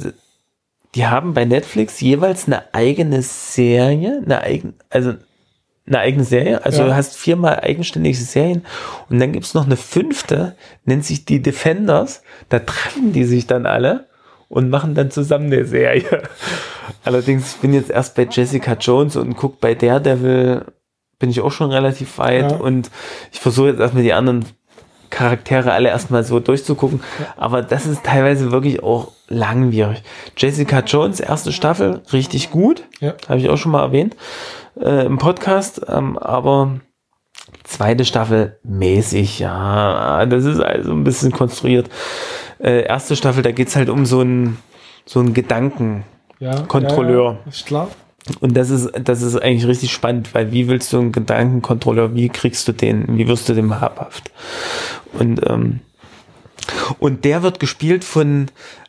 die 0.96 1.08
haben 1.08 1.34
bei 1.34 1.44
Netflix 1.46 2.00
jeweils 2.02 2.46
eine 2.48 2.74
eigene 2.74 3.22
Serie, 3.24 4.22
eine 4.24 4.42
eigen, 4.42 4.76
also 4.90 5.14
eine 5.86 6.00
eigene 6.00 6.24
Serie. 6.24 6.64
Also 6.64 6.82
Ja. 6.84 6.88
du 6.88 6.96
hast 6.96 7.18
viermal 7.18 7.60
eigenständige 7.60 8.16
Serien 8.18 8.64
und 9.10 9.20
dann 9.20 9.32
gibt's 9.34 9.54
noch 9.54 9.66
eine 9.66 9.76
fünfte, 9.76 10.56
nennt 10.86 11.04
sich 11.04 11.26
die 11.26 11.42
Defenders. 11.42 12.22
Da 12.50 12.60
treffen 12.60 13.12
die 13.12 13.26
sich 13.26 13.48
dann 13.48 13.66
alle 13.66 14.08
und 14.50 14.70
machen 14.70 14.94
dann 14.96 15.12
zusammen 15.12 15.52
eine 15.52 15.66
Serie. 15.66 16.04
Allerdings, 17.04 17.56
ich 17.56 17.62
bin 17.62 17.74
jetzt 17.74 17.90
erst 17.90 18.16
bei 18.16 18.28
Jessica 18.30 18.74
Jones 18.74 19.16
und 19.16 19.36
guck 19.36 19.60
bei 19.60 19.76
Daredevil, 19.76 20.66
bin 21.20 21.30
ich 21.30 21.42
auch 21.42 21.52
schon 21.52 21.72
relativ 21.72 22.18
weit 22.18 22.52
Ja. 22.52 22.58
und 22.58 22.90
ich 23.32 23.40
versuche 23.40 23.68
jetzt 23.70 23.80
erstmal 23.80 24.04
die 24.04 24.14
anderen 24.14 24.46
Charaktere 25.10 25.72
alle 25.72 25.90
erstmal 25.90 26.24
so 26.24 26.40
durchzugucken. 26.40 27.02
Aber 27.38 27.62
das 27.62 27.86
ist 27.86 28.04
teilweise 28.04 28.52
wirklich 28.52 28.82
auch 28.82 29.12
langwierig. 29.28 30.02
Jessica 30.36 30.80
Jones, 30.80 31.20
erste 31.20 31.52
Staffel, 31.52 32.02
richtig 32.12 32.50
gut. 32.52 32.84
Ja. 33.00 33.14
Habe 33.30 33.40
ich 33.40 33.50
auch 33.50 33.58
schon 33.58 33.72
mal 33.72 33.84
erwähnt 33.84 34.16
äh, 34.82 35.06
im 35.06 35.18
Podcast. 35.20 35.82
Ähm, 35.88 36.18
aber 36.18 36.80
zweite 37.64 38.06
Staffel 38.06 38.58
mäßig, 38.64 39.38
ja. 39.40 40.26
Das 40.26 40.46
ist 40.46 40.60
also 40.60 40.92
ein 40.92 41.04
bisschen 41.04 41.32
konstruiert. 41.32 41.90
Äh, 42.60 42.84
erste 42.86 43.16
Staffel, 43.16 43.44
da 43.44 43.52
geht's 43.52 43.76
halt 43.76 43.90
um 43.90 44.06
so 44.06 44.22
einen 44.22 44.58
so 45.06 45.20
einen 45.20 45.34
Gedanken. 45.34 46.06
Ja 46.40 46.62
Kontrolleur. 46.62 47.40
Ja, 47.46 47.50
ist 47.50 47.66
klar. 47.66 47.90
Und 48.40 48.56
das 48.56 48.70
ist, 48.70 48.90
das 49.04 49.22
ist 49.22 49.36
eigentlich 49.36 49.68
richtig 49.68 49.92
spannend, 49.92 50.34
weil 50.34 50.52
wie 50.52 50.68
willst 50.68 50.94
du 50.94 51.00
einen 51.00 51.12
Gedankenkontrolleur, 51.12 52.16
wie 52.16 52.30
kriegst 52.30 52.68
du 52.68 52.72
den, 52.72 53.18
wie 53.18 53.28
wirst 53.28 53.50
du 53.50 53.54
dem 53.54 53.82
habhaft? 53.82 54.32
Und, 55.12 55.42
ähm, 55.50 55.82
und 57.00 57.26
der 57.26 57.44
wird 57.44 57.60
gespielt 57.60 58.04
von 58.06 58.48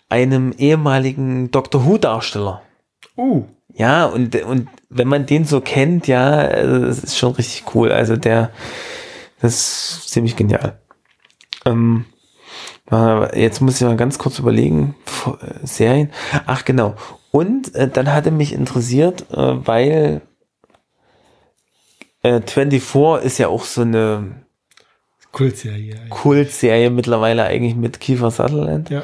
einem 0.09 0.53
ehemaligen 0.57 1.51
Doctor 1.51 1.85
Who-Darsteller. 1.85 2.63
Uh, 3.17 3.45
Ja, 3.75 4.07
und, 4.07 4.37
und 4.45 4.69
wenn 4.89 5.09
man 5.09 5.27
den 5.27 5.45
so 5.45 5.61
kennt, 5.61 6.07
ja, 6.07 6.47
das 6.47 7.03
ist 7.03 7.19
schon 7.19 7.33
richtig 7.33 7.65
cool. 7.75 7.91
Also 7.91 8.17
der, 8.17 8.51
das 9.41 9.55
ist 9.55 10.11
ziemlich 10.11 10.37
genial. 10.37 10.79
Ähm, 11.65 12.05
äh, 12.93 13.41
jetzt 13.41 13.61
muss 13.61 13.81
ich 13.81 13.87
mal 13.87 13.97
ganz 13.97 14.19
kurz 14.19 14.39
überlegen, 14.39 14.95
Serien. 15.65 16.11
Ach 16.47 16.65
genau. 16.65 16.95
Und 17.35 17.75
äh, 17.75 17.89
dann 17.89 18.13
hatte 18.13 18.31
mich 18.31 18.53
interessiert, 18.53 19.23
äh, 19.33 19.67
weil 19.67 20.21
äh, 22.23 22.41
24 22.41 23.27
ist 23.27 23.39
ja 23.39 23.49
auch 23.49 23.65
so 23.65 23.81
eine 23.81 24.45
Kultserie. 25.33 25.95
eigentlich. 25.97 26.11
Kultserie 26.11 26.91
mittlerweile 26.91 27.43
eigentlich 27.43 27.75
mit 27.75 27.99
Kiefer 27.99 28.31
Sutherland 28.31 28.89
Ja. 28.89 29.03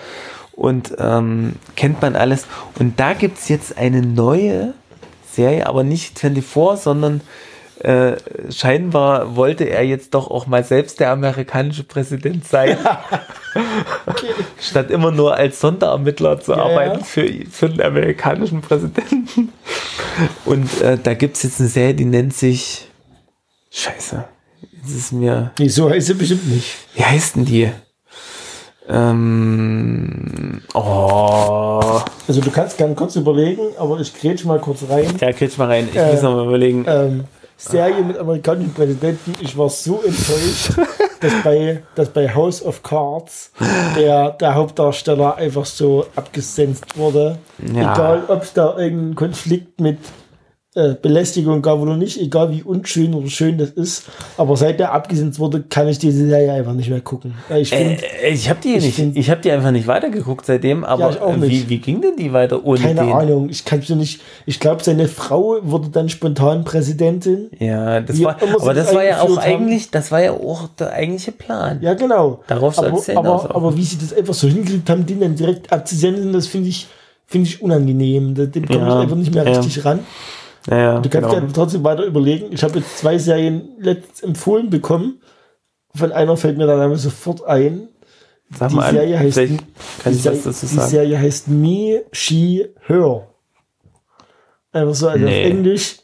und 0.53 0.95
ähm, 0.99 1.57
kennt 1.75 2.01
man 2.03 2.15
alles. 2.15 2.47
Und 2.79 3.01
da 3.01 3.15
gibt's 3.15 3.49
jetzt 3.49 3.77
eine 3.77 4.01
neue 4.01 4.75
Serie, 5.33 5.67
aber 5.67 5.83
nicht 5.83 6.17
24, 6.21 6.85
sondern 6.85 7.23
äh, 7.81 8.17
scheinbar 8.51 9.37
wollte 9.37 9.65
er 9.65 9.85
jetzt 9.85 10.15
doch 10.15 10.31
auch 10.31 10.47
mal 10.47 10.65
selbst 10.65 11.01
der 11.01 11.11
amerikanische 11.11 11.85
Präsident 11.85 12.47
sein, 12.47 12.77
statt 14.61 14.91
immer 14.91 15.11
nur 15.11 15.35
als 15.35 15.61
Sonderermittler 15.61 16.41
zu 16.41 16.53
Ja, 16.53 16.59
arbeiten 16.59 16.99
ja. 17.01 17.05
für, 17.05 17.27
für 17.51 17.69
den 17.69 17.83
amerikanischen 17.83 18.61
Präsidenten. 18.61 19.53
Und 20.45 20.81
äh, 20.83 20.99
da 21.03 21.15
gibt's 21.15 21.43
jetzt 21.43 21.61
eine 21.61 21.69
Serie, 21.69 21.95
die 21.95 22.05
nennt 22.05 22.35
sich 22.35 22.87
Scheiße. 23.71 24.25
Jetzt 24.73 24.91
ist 24.97 25.13
mir. 25.13 25.53
Nee, 25.59 25.69
so 25.69 25.89
heißt 25.89 26.09
sie 26.09 26.15
bestimmt 26.15 26.49
nicht. 26.49 26.75
Wie 26.95 27.05
heißt 27.05 27.37
denn 27.37 27.45
die? 27.45 27.71
Ähm, 28.89 30.63
oh. 30.75 32.01
Also 32.27 32.41
du 32.41 32.51
kannst 32.51 32.77
gerne 32.77 32.95
kurz 32.95 33.15
überlegen, 33.17 33.63
aber 33.79 34.01
ich 34.01 34.13
grätsch 34.13 34.45
mal 34.45 34.59
kurz 34.59 34.81
rein. 34.89 35.07
Ja, 35.21 35.33
kriegst 35.33 35.59
mal 35.59 35.67
rein. 35.69 35.89
Ich 35.91 35.97
Äh, 35.97 36.13
muss 36.13 36.23
noch 36.23 36.35
mal 36.35 36.47
überlegen. 36.47 36.85
Ähm, 36.89 37.25
Serie 37.61 38.03
mit 38.03 38.17
amerikanischen 38.17 38.73
Präsidenten. 38.73 39.37
Ich 39.41 39.57
war 39.57 39.69
so 39.69 40.03
enttäuscht, 40.03 40.73
dass 41.21 41.33
bei, 41.45 41.83
dass 41.95 42.09
bei 42.09 42.35
House 42.35 42.65
of 42.65 42.83
Cards 42.83 43.53
der, 43.97 44.31
der 44.31 44.55
Hauptdarsteller 44.55 45.37
einfach 45.37 45.67
so 45.67 46.07
abgesenzt 46.17 46.97
wurde. 46.97 47.39
Ja. 47.59 47.93
Egal, 47.93 48.23
ob 48.29 48.43
es 48.43 48.55
da 48.55 48.79
irgendeinen 48.79 49.15
Konflikt 49.15 49.79
mit 49.79 49.99
äh, 50.77 50.95
Belästigung 50.95 51.63
gab 51.63 51.81
oder 51.81 51.97
nicht, 51.97 52.21
egal 52.21 52.53
wie 52.53 52.63
unschön 52.63 53.13
oder 53.13 53.29
schön 53.29 53.59
das 53.59 53.71
ist. 53.71 54.05
Aber 54.37 54.57
seit 54.57 54.79
der 54.79 54.93
abgesenzt 54.93 55.41
wurde, 55.41 55.63
kann 55.69 55.89
ich 55.89 55.99
diese 55.99 56.29
Serie 56.29 56.53
einfach 56.53 56.75
nicht 56.75 56.89
mehr 56.91 57.01
gucken. 57.01 57.35
Ich 57.57 57.71
finde, 57.71 57.97
Äh, 58.23 58.31
ich 58.33 58.49
habe 58.49 58.61
die 58.63 58.75
ich 58.77 58.85
nicht, 58.85 58.95
find- 58.95 59.17
ich 59.17 59.29
habe 59.31 59.41
die 59.41 59.51
einfach 59.51 59.73
nicht 59.73 59.89
weitergeguckt 59.89 60.47
seitdem, 60.47 60.85
aber 60.85 61.21
äh, 61.21 61.37
nicht. 61.37 61.51
Wie, 61.51 61.69
wie 61.71 61.79
ging 61.79 62.01
denn 62.01 62.15
die 62.17 62.33
weiter 62.33 62.65
ohne 62.65 62.79
keine 62.81 63.01
den? 63.01 63.13
Ahnung, 63.13 63.49
ich 63.51 63.65
kann 63.65 63.83
so 63.83 63.97
nicht. 63.97 64.21
Ich 64.47 64.61
glaube, 64.61 64.85
seine 64.85 65.09
Frau 65.09 65.59
wurde 65.63 65.89
dann 65.89 66.09
spontan 66.09 66.63
Präsidentin. 66.63 67.51
Ja, 67.59 68.01
das 68.01 68.23
war, 68.23 68.37
aber 68.41 68.73
das 68.73 68.95
war 68.95 69.03
ja 69.05 69.23
auch 69.23 69.39
haben. 69.39 69.39
eigentlich, 69.39 69.91
das 69.91 70.13
war 70.13 70.23
ja 70.23 70.31
auch 70.33 70.69
der 70.79 70.93
eigentliche 70.93 71.33
Plan. 71.33 71.79
Ja, 71.83 71.95
genau. 71.95 72.43
Darauf 72.47 72.79
aber, 72.79 72.91
soll's 72.91 73.09
ja 73.09 73.15
hinauslaufen. 73.15 73.51
aber, 73.51 73.57
aber 73.57 73.77
wie 73.77 73.83
sie 73.83 73.99
das 73.99 74.13
einfach 74.17 74.35
so 74.35 74.47
hingekriegt 74.47 74.89
haben, 74.89 75.05
den 75.05 75.19
dann 75.19 75.35
direkt 75.35 75.73
abzusenden, 75.73 76.33
das 76.33 76.47
finde 76.47 76.69
ich, 76.69 76.87
finde 77.27 77.49
ich 77.49 77.61
unangenehm. 77.61 78.35
Dem 78.37 78.67
komme 78.67 78.79
Ja, 78.81 78.97
ich 78.99 79.03
einfach 79.03 79.17
nicht 79.17 79.35
mehr 79.35 79.45
ja. 79.45 79.59
richtig 79.59 79.85
ran. 79.85 79.99
Naja, 80.67 81.01
Du 81.01 81.09
kannst 81.09 81.31
genau. 81.31 81.47
ja 81.47 81.53
trotzdem 81.53 81.85
weiter 81.85 82.05
überlegen. 82.05 82.53
Ich 82.53 82.63
habe 82.63 82.79
jetzt 82.79 82.99
zwei 82.99 83.19
Serien 83.19 83.71
letzt 83.79 84.23
empfohlen 84.23 84.71
bekommen. 84.71 85.21
Von 85.95 86.13
einer 86.13 86.37
fällt 86.37 86.59
mir 86.59 86.67
dann 86.67 86.81
aber 86.81 86.97
sofort 86.97 87.45
ein. 87.47 87.89
Sag 88.59 88.69
Die 88.71 88.75
mal 88.77 88.89
an, 88.89 88.95
Serie 88.95 89.19
heißt, 89.19 89.37
kann 89.37 89.49
die, 89.49 90.11
ich 90.17 90.23
Serie, 90.23 90.41
dazu 90.45 90.67
die 90.67 90.75
sagen. 90.75 90.91
Serie 90.91 91.19
heißt 91.19 91.49
Me, 91.49 92.03
She, 92.13 92.67
Her. 92.87 93.27
Einfach 94.73 94.95
so, 94.95 95.09
also 95.09 95.25
Nee. 95.25 95.41
auf 95.45 95.51
Englisch. 95.51 95.97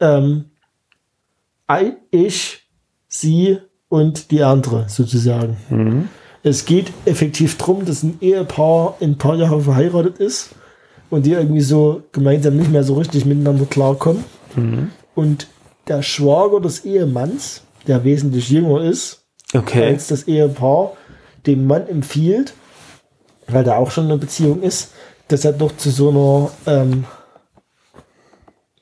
Ähm, 0.00 0.44
I, 1.70 1.92
ich, 2.10 2.68
sie 3.08 3.58
und 3.88 4.30
die 4.30 4.42
andere 4.42 4.88
sozusagen. 4.88 5.56
Mhm. 5.70 6.08
Es 6.42 6.64
geht 6.64 6.92
effektiv 7.04 7.56
darum, 7.56 7.84
dass 7.84 8.02
ein 8.02 8.18
Ehepaar 8.20 8.96
ein 9.00 9.16
paar 9.16 9.36
Jahre 9.36 9.60
verheiratet 9.60 10.18
ist 10.18 10.50
und 11.12 11.26
die 11.26 11.32
irgendwie 11.32 11.60
so 11.60 12.02
gemeinsam 12.12 12.56
nicht 12.56 12.72
mehr 12.72 12.84
so 12.84 12.94
richtig 12.94 13.26
miteinander 13.26 13.66
klarkommen. 13.66 14.24
Mhm. 14.56 14.90
Und 15.14 15.46
der 15.86 16.02
Schwager 16.02 16.58
des 16.58 16.86
Ehemanns, 16.86 17.60
der 17.86 18.02
wesentlich 18.02 18.48
jünger 18.48 18.80
ist 18.82 19.22
Okay. 19.54 19.84
als 19.88 20.06
das 20.06 20.26
Ehepaar, 20.26 20.94
dem 21.46 21.66
Mann 21.66 21.86
empfiehlt, 21.86 22.54
weil 23.46 23.62
der 23.62 23.76
auch 23.76 23.90
schon 23.90 24.04
in 24.06 24.12
einer 24.12 24.20
Beziehung 24.20 24.62
ist, 24.62 24.92
dass 25.28 25.44
er 25.44 25.52
doch 25.52 25.76
zu 25.76 25.90
so 25.90 26.08
einer 26.08 26.50
ähm, 26.66 27.04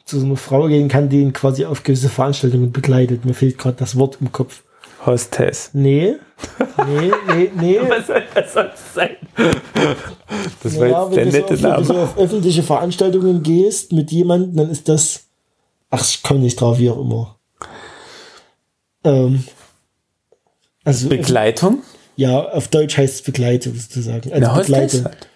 zu 0.04 0.20
so 0.20 0.26
einer 0.26 0.36
Frau 0.36 0.68
gehen 0.68 0.86
kann, 0.88 1.08
die 1.08 1.22
ihn 1.22 1.32
quasi 1.32 1.64
auf 1.64 1.82
gewisse 1.82 2.08
Veranstaltungen 2.08 2.70
begleitet. 2.70 3.24
Mir 3.24 3.34
fehlt 3.34 3.58
gerade 3.58 3.76
das 3.76 3.98
Wort 3.98 4.18
im 4.20 4.30
Kopf. 4.30 4.62
Hostess. 5.04 5.70
Nee, 5.72 6.14
nee, 6.86 7.10
nee, 7.34 7.50
nee. 7.54 7.78
Was 7.88 8.06
soll 8.06 8.22
das 8.34 8.52
sonst 8.52 8.94
sein? 8.94 9.16
Das 10.62 10.78
war 10.78 10.86
Ja, 10.86 11.10
jetzt 11.10 11.16
der 11.16 11.26
wenn, 11.26 11.32
du 11.32 11.32
so 11.32 11.38
nette 11.38 11.54
auf, 11.54 11.62
wenn 11.62 11.74
du 11.78 11.84
so 11.84 11.92
Name. 11.92 12.04
auf 12.04 12.18
öffentliche 12.18 12.62
Veranstaltungen 12.62 13.42
gehst 13.42 13.92
mit 13.92 14.10
jemandem, 14.12 14.56
dann 14.56 14.70
ist 14.70 14.88
das. 14.88 15.24
Ach, 15.90 16.04
ich 16.04 16.22
komme 16.22 16.40
nicht 16.40 16.60
drauf, 16.60 16.78
wie 16.78 16.90
auch 16.90 17.00
immer. 17.00 17.36
Ähm, 19.04 19.44
also, 20.84 21.08
Begleitung? 21.08 21.82
ja, 22.16 22.38
auf 22.50 22.68
Deutsch 22.68 22.96
heißt 22.96 23.14
es 23.16 23.22
Begleitung 23.22 23.74
sozusagen. 23.74 24.32
Also 24.32 24.48
Hostess? 24.52 24.66
Begleitung. 24.66 25.04
halt. 25.04 25.28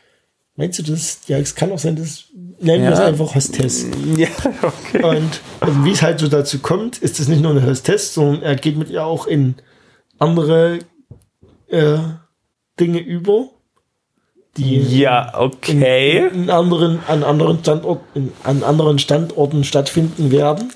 Meinst 0.56 0.78
du 0.78 0.82
das? 0.84 1.20
Ja, 1.26 1.38
es 1.38 1.54
kann 1.54 1.72
auch 1.72 1.78
sein, 1.78 1.96
dass. 1.96 2.24
Nennen 2.60 2.84
wir 2.84 2.92
es 2.92 3.00
einfach 3.00 3.34
Hostess. 3.34 3.86
Ja, 4.16 4.28
okay. 4.62 5.02
Und 5.02 5.40
ähm, 5.66 5.84
wie 5.84 5.90
es 5.90 6.02
halt 6.02 6.20
so 6.20 6.28
dazu 6.28 6.60
kommt, 6.60 6.98
ist 6.98 7.18
es 7.18 7.26
nicht 7.26 7.42
nur 7.42 7.50
eine 7.50 7.66
Hostess, 7.66 8.14
sondern 8.14 8.42
er 8.42 8.54
geht 8.54 8.76
mit 8.78 8.90
ihr 8.90 9.04
auch 9.04 9.26
in 9.26 9.56
andere 10.18 10.78
äh, 11.68 11.98
Dinge 12.78 13.00
über, 13.00 13.48
die 14.56 14.78
Ja, 14.78 15.32
okay. 15.36 16.28
in 16.32 16.50
anderen, 16.50 17.00
an 17.06 17.24
anderen 17.24 17.58
Standorten, 17.58 18.32
an 18.42 18.62
anderen 18.62 18.98
Standorten 18.98 19.64
stattfinden 19.64 20.30
werden. 20.30 20.72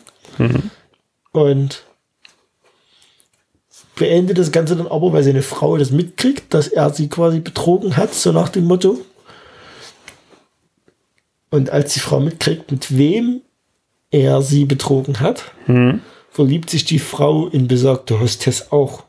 Und 1.33 1.85
beendet 3.97 4.39
das 4.39 4.53
Ganze 4.53 4.77
dann 4.77 4.87
aber, 4.87 5.13
weil 5.13 5.23
seine 5.23 5.43
Frau 5.43 5.77
das 5.77 5.91
mitkriegt, 5.91 6.55
dass 6.55 6.69
er 6.69 6.91
sie 6.91 7.09
quasi 7.09 7.41
betrogen 7.41 7.97
hat, 7.97 8.15
so 8.15 8.33
nach 8.33 8.49
dem 8.49 8.65
Motto. 8.65 8.99
Und 11.51 11.71
als 11.71 11.95
die 11.95 12.01
Frau 12.01 12.21
mitkriegt, 12.21 12.71
mit 12.71 12.97
wem 12.97 13.43
er 14.11 14.43
sie 14.43 14.65
betrogen 14.65 15.21
hat, 15.21 15.53
verliebt 16.31 16.71
sich 16.71 16.85
die 16.85 16.99
Frau 16.99 17.49
in 17.49 17.69
besagte 17.69 18.21
Hostess 18.21 18.71
auch. 18.71 19.05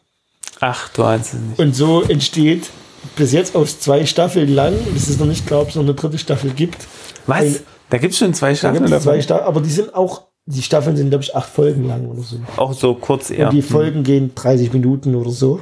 Ach, 0.62 0.90
du 0.90 1.04
ahnst 1.04 1.34
es 1.34 1.40
nicht. 1.40 1.60
Und 1.60 1.76
so 1.76 2.04
entsteht 2.04 2.70
bis 3.16 3.32
jetzt 3.32 3.56
aus 3.56 3.80
zwei 3.80 4.06
Staffeln 4.06 4.54
lang, 4.54 4.74
und 4.74 4.96
es 4.96 5.08
ist 5.08 5.20
noch 5.20 5.26
nicht 5.28 5.48
klar, 5.48 5.62
ob 5.62 5.70
es 5.70 5.76
noch 5.76 5.84
eine 5.84 5.94
dritte 5.94 6.18
Staffel 6.18 6.52
gibt. 6.52 6.86
Was? 7.28 7.42
Ein- 7.42 7.56
da 7.90 7.98
gibt 7.98 8.14
es 8.14 8.20
schon 8.20 8.34
zwei 8.34 8.50
Da 8.52 8.56
Staffeln 8.56 8.84
es 8.92 9.04
zwei? 9.04 9.22
Staffeln, 9.22 9.48
aber 9.48 9.62
die 9.62 9.70
sind 9.72 9.96
auch, 9.96 10.24
die 10.46 10.62
Staffeln 10.62 10.96
sind, 10.98 11.10
glaube 11.10 11.24
ich, 11.24 11.36
acht 11.36 11.50
Folgen 11.50 11.88
lang 11.88 12.06
oder 12.08 12.22
so. 12.22 12.38
Auch 12.58 12.74
so 12.74 12.94
kurz 12.94 13.32
eher. 13.32 13.48
Und 13.48 13.54
die 13.56 13.62
Folgen 13.62 14.04
gehen 14.04 14.32
30 14.36 14.74
Minuten 14.74 15.16
oder 15.16 15.32
so. 15.32 15.62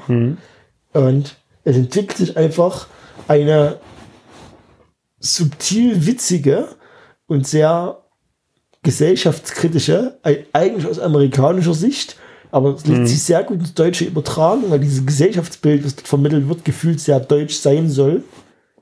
Und 0.93 1.35
es 1.63 1.75
entwickelt 1.77 2.17
sich 2.17 2.35
einfach 2.37 2.87
eine 3.27 3.77
subtil 5.19 6.05
witzige 6.05 6.67
und 7.27 7.47
sehr 7.47 7.99
gesellschaftskritische, 8.83 10.17
ei- 10.23 10.45
eigentlich 10.53 10.87
aus 10.87 10.99
amerikanischer 10.99 11.73
Sicht, 11.73 12.15
aber 12.51 12.75
es 12.75 12.85
lässt 12.85 13.07
sich 13.07 13.23
sehr 13.23 13.43
gut 13.43 13.59
ins 13.59 13.73
Deutsche 13.73 14.05
übertragen, 14.05 14.63
weil 14.69 14.79
dieses 14.79 15.05
Gesellschaftsbild, 15.05 15.85
was 15.85 15.95
dort 15.95 16.07
vermittelt 16.07 16.47
wird, 16.47 16.65
gefühlt 16.65 16.99
sehr 16.99 17.19
deutsch 17.19 17.55
sein 17.55 17.89
soll. 17.89 18.23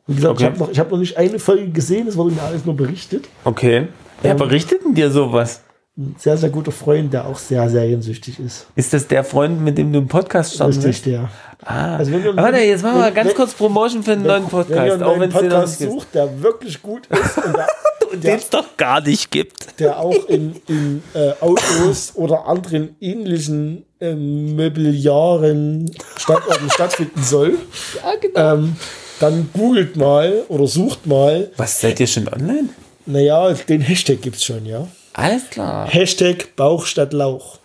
Wie 0.08 0.16
gesagt, 0.16 0.40
ich 0.40 0.46
Okay. 0.46 0.54
habe 0.54 0.60
noch, 0.60 0.72
ich 0.72 0.80
hab 0.80 0.92
noch 0.92 1.00
nicht 1.00 1.18
eine 1.18 1.40
Folge 1.40 1.70
gesehen, 1.70 2.08
es 2.08 2.16
wurde 2.16 2.36
mir 2.36 2.42
alles 2.44 2.66
nur 2.66 2.76
berichtet. 2.76 3.28
Okay. 3.44 3.88
Wer 4.22 4.36
berichtet 4.36 4.84
denn 4.86 4.94
dir 4.94 5.12
sowas? 5.12 5.62
Ein 5.98 6.16
sehr, 6.20 6.36
sehr 6.36 6.50
guter 6.50 6.74
Freund, 6.74 7.14
der 7.14 7.26
auch 7.26 7.38
sehr 7.38 7.70
seriensüchtig 7.70 8.38
ist. 8.42 8.66
Ist 8.76 8.92
das 8.92 9.08
der 9.08 9.24
Freund, 9.24 9.62
mit 9.62 9.78
dem 9.78 9.94
du 9.94 10.00
einen 10.00 10.10
Podcast 10.10 10.56
starten 10.56 10.74
Richtig, 10.82 11.04
der. 11.04 11.30
Ah. 11.64 11.96
Also 11.96 12.12
wenn 12.12 12.22
du- 12.22 12.36
Warte, 12.36 12.58
jetzt 12.58 12.84
machen 12.84 12.98
wir 13.00 13.06
wenn- 13.06 13.14
ganz 13.14 13.30
wenn- 13.30 13.36
kurz 13.38 13.54
Promotion 13.54 14.04
für 14.04 14.12
einen 14.12 14.24
neuen 14.24 14.44
Wenn 14.44 14.50
Podcast. 14.50 14.88
ihr 14.88 14.94
einen 14.96 15.04
auch 15.04 15.12
wenn 15.20 15.30
neuen 15.30 15.32
Podcast 15.50 15.80
sucht, 15.80 16.08
der 16.14 16.42
wirklich 16.44 16.82
gut 16.82 17.08
ist 17.08 17.38
und 18.12 18.24
der, 18.24 18.32
Den 18.32 18.40
es 18.40 18.50
doch 18.50 18.76
gar 18.76 19.00
nicht 19.00 19.32
gibt. 19.32 19.80
der 19.80 19.98
auch 19.98 20.26
in, 20.28 20.56
in 20.68 21.02
äh, 21.14 21.32
Autos 21.40 22.12
oder 22.16 22.46
anderen 22.46 22.98
ähnlichen 23.00 23.86
ähm, 24.02 24.54
mobiliaren 24.58 25.90
Standorten 26.18 26.70
stattfinden 26.72 27.24
soll, 27.24 27.58
Ja, 28.04 28.16
genau. 28.20 28.54
ähm, 28.56 28.76
dann 29.22 29.50
googelt 29.54 29.96
mal 29.96 30.44
oder 30.50 30.68
sucht 30.68 31.06
mal. 31.08 31.52
Was, 31.56 31.80
seid 31.80 32.02
ihr 32.02 32.08
schon 32.08 32.28
online? 32.28 32.68
Naja, 33.06 33.54
den 33.54 33.80
Hashtag 33.80 34.22
gibt 34.22 34.36
es 34.36 34.44
schon, 34.44 34.66
ja. 34.66 34.88
Alles 35.18 35.50
klar. 35.50 35.88
Hashtag 35.90 36.56
Bauch 36.56 36.86
statt 36.86 37.14
Lauch. 37.14 37.58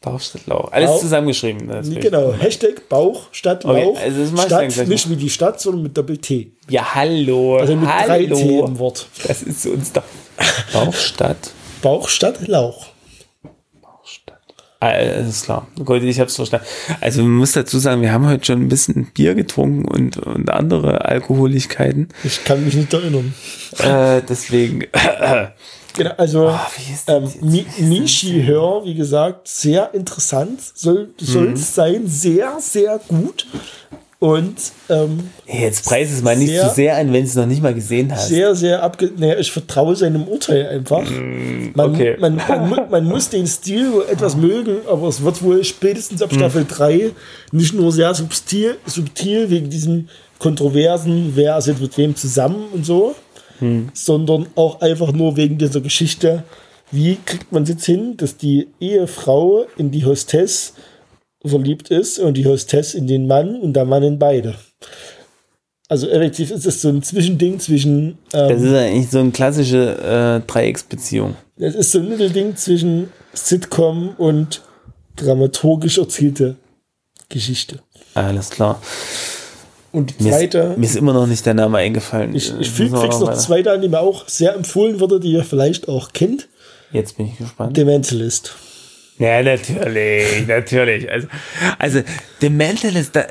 Bauch 0.00 0.20
statt 0.20 0.42
Lauch. 0.46 0.70
Alles 0.72 0.90
Bauch- 0.90 1.00
zusammengeschrieben. 1.00 1.66
natürlich. 1.66 2.00
Genau, 2.00 2.32
Hashtag 2.32 2.88
Bauch 2.88 3.28
statt 3.32 3.64
Okay, 3.64 3.82
Lauch. 3.84 3.98
also 4.00 4.24
das 4.36 4.44
Stadt, 4.44 4.86
nicht 4.88 5.10
wie 5.10 5.16
die 5.16 5.30
Stadt, 5.30 5.60
sondern 5.60 5.82
mit 5.82 5.96
Doppel-T. 5.96 6.52
Ja, 6.68 6.94
hallo. 6.94 7.56
Also 7.56 7.74
mit 7.76 7.88
drei 7.88 8.26
T 8.26 8.34
hallo. 8.34 8.66
im 8.66 8.78
Wort. 8.78 9.08
Das 9.26 9.42
ist 9.42 9.66
uns 9.66 9.92
doch. 9.92 10.02
Bauch 10.72 10.94
statt 10.94 11.50
Bauch 11.82 12.08
statt 12.08 12.46
Lauch. 12.46 12.86
Stadt. 14.04 14.38
Alles 14.80 15.42
klar. 15.42 15.66
Gut, 15.84 16.02
ich 16.02 16.20
hab's 16.20 16.36
verstanden. 16.36 16.66
Also 17.00 17.22
man 17.22 17.32
muss 17.32 17.52
dazu 17.52 17.78
sagen, 17.78 18.02
wir 18.02 18.12
haben 18.12 18.28
heute 18.28 18.44
schon 18.44 18.60
ein 18.62 18.68
bisschen 18.68 19.10
Bier 19.14 19.34
getrunken 19.34 19.86
und, 19.88 20.16
und 20.18 20.50
andere 20.50 21.04
Alkoholigkeiten. 21.06 22.08
Ich 22.22 22.44
kann 22.44 22.64
mich 22.64 22.74
nicht 22.74 22.92
erinnern. 22.92 23.34
äh, 23.78 24.20
deswegen. 24.28 24.84
Genau, 25.98 26.12
also 26.16 26.50
wie 26.76 26.92
ist 26.94 27.08
ähm? 27.08 27.24
Mi- 27.42 28.42
Hör, 28.46 28.84
wie 28.84 28.94
gesagt, 28.94 29.46
sehr 29.48 29.92
interessant, 29.94 30.60
soll 30.74 31.10
Mhm. 31.20 31.52
es 31.54 31.74
sein, 31.74 32.02
sehr, 32.06 32.56
sehr 32.60 32.98
gut 33.08 33.46
und 34.20 34.56
ähm, 34.88 35.30
Hey, 35.46 35.62
jetzt 35.66 35.84
preis 35.84 36.10
es 36.10 36.22
mal 36.22 36.36
nicht 36.36 36.48
Sehr- 36.50 36.68
zu 36.68 36.74
sehr 36.74 36.96
an, 36.96 37.12
wenn 37.12 37.22
du 37.22 37.28
es 37.28 37.34
noch 37.36 37.46
nicht 37.46 37.62
mal 37.62 37.72
gesehen 37.74 38.10
hast. 38.12 38.28
sehr, 38.28 38.54
sehr 38.56 38.82
abge... 38.82 39.10
Naja, 39.16 39.36
ich 39.38 39.52
vertraue 39.52 39.94
seinem 39.94 40.26
Urteil 40.26 40.66
einfach. 40.68 41.08
Man, 41.08 41.74
Mm, 41.74 41.94
okay. 41.94 42.16
man, 42.18 42.36
man, 42.48 42.90
man 42.90 43.04
muss 43.12 43.28
den 43.28 43.46
Stil 43.46 43.92
etwas 44.10 44.36
mögen, 44.36 44.78
aber 44.90 45.06
es 45.08 45.22
wird 45.22 45.40
wohl 45.42 45.62
spätestens 45.62 46.20
Mm. 46.20 46.24
ab 46.24 46.32
Staffel 46.34 46.64
3 46.68 47.10
nicht 47.52 47.74
nur 47.74 47.92
sehr 47.92 48.12
subtil, 48.14 48.76
subtil 48.86 49.50
wegen 49.50 49.70
diesem 49.70 50.08
kontroversen, 50.40 51.32
wer 51.34 51.56
ist 51.58 51.66
jetzt 51.66 51.80
mit 51.80 51.96
wem 51.98 52.14
zusammen 52.16 52.66
und 52.72 52.84
so, 52.86 53.14
Mm. 53.60 53.88
sondern 53.92 54.46
auch 54.54 54.80
einfach 54.80 55.12
nur 55.12 55.36
wegen 55.36 55.58
dieser 55.58 55.80
Geschichte, 55.80 56.44
wie 56.90 57.18
kriegt 57.24 57.52
man 57.52 57.64
es 57.64 57.68
jetzt 57.68 57.84
hin, 57.84 58.16
dass 58.16 58.36
die 58.36 58.68
Ehefrau 58.80 59.66
in 59.76 59.90
die 59.90 60.04
Hostess 60.04 60.74
verliebt 61.44 61.90
ist 61.90 62.18
und 62.18 62.34
die 62.34 62.46
Hostess 62.46 62.94
in 62.94 63.06
den 63.06 63.26
Mann 63.26 63.56
und 63.60 63.74
der 63.74 63.84
Mann 63.84 64.02
in 64.02 64.18
beide. 64.18 64.54
Also 65.88 66.08
effektiv 66.08 66.50
ist 66.50 66.66
es 66.66 66.82
so 66.82 66.90
ein 66.90 67.02
Zwischending 67.02 67.58
zwischen 67.60 68.18
Das 68.30 68.50
ähm, 68.50 68.66
ist 68.66 68.74
eigentlich 68.74 69.10
so 69.10 69.20
eine 69.20 69.30
klassische 69.30 70.42
äh, 70.44 70.46
Dreiecksbeziehung. 70.46 71.36
es 71.56 71.74
ist 71.74 71.92
so 71.92 72.00
ein 72.00 72.08
Mittelding 72.08 72.56
zwischen 72.56 73.10
Sitcom 73.32 74.10
und 74.18 74.62
dramaturgisch 75.16 75.98
erzielte 75.98 76.56
Geschichte. 77.28 77.80
Alles 78.14 78.50
klar. 78.50 78.80
Und 79.98 80.18
die 80.18 80.24
Mir 80.24 80.30
zweite, 80.32 80.58
ist, 80.58 80.78
mir 80.78 80.86
ist 80.86 80.96
immer 80.96 81.12
noch 81.12 81.26
nicht 81.26 81.44
der 81.44 81.54
Name 81.54 81.78
eingefallen. 81.78 82.34
ich, 82.34 82.50
Äh, 82.52 82.60
ich 82.60 82.70
füge 82.70 82.90
müssen 82.90 82.94
wir 82.94 83.00
fix 83.02 83.20
noch 83.20 83.28
weiter. 83.28 83.38
zwei 83.38 83.64
an, 83.66 83.82
die 83.82 83.88
mir 83.88 84.00
auch 84.00 84.28
sehr 84.28 84.54
empfohlen 84.54 85.00
wurde, 85.00 85.20
die 85.20 85.32
ihr 85.32 85.44
vielleicht 85.44 85.88
auch 85.88 86.12
kennt. 86.12 86.48
Jetzt 86.92 87.16
bin 87.16 87.26
ich 87.26 87.36
gespannt. 87.38 87.76
The 87.76 87.84
Mentalist. 87.84 88.54
Ja, 89.18 89.42
natürlich, 89.42 90.46
natürlich. 90.46 91.10
Also, 91.10 91.26
also 91.78 92.00
The 92.40 92.50
Mentalist, 92.50 93.16
da, 93.16 93.26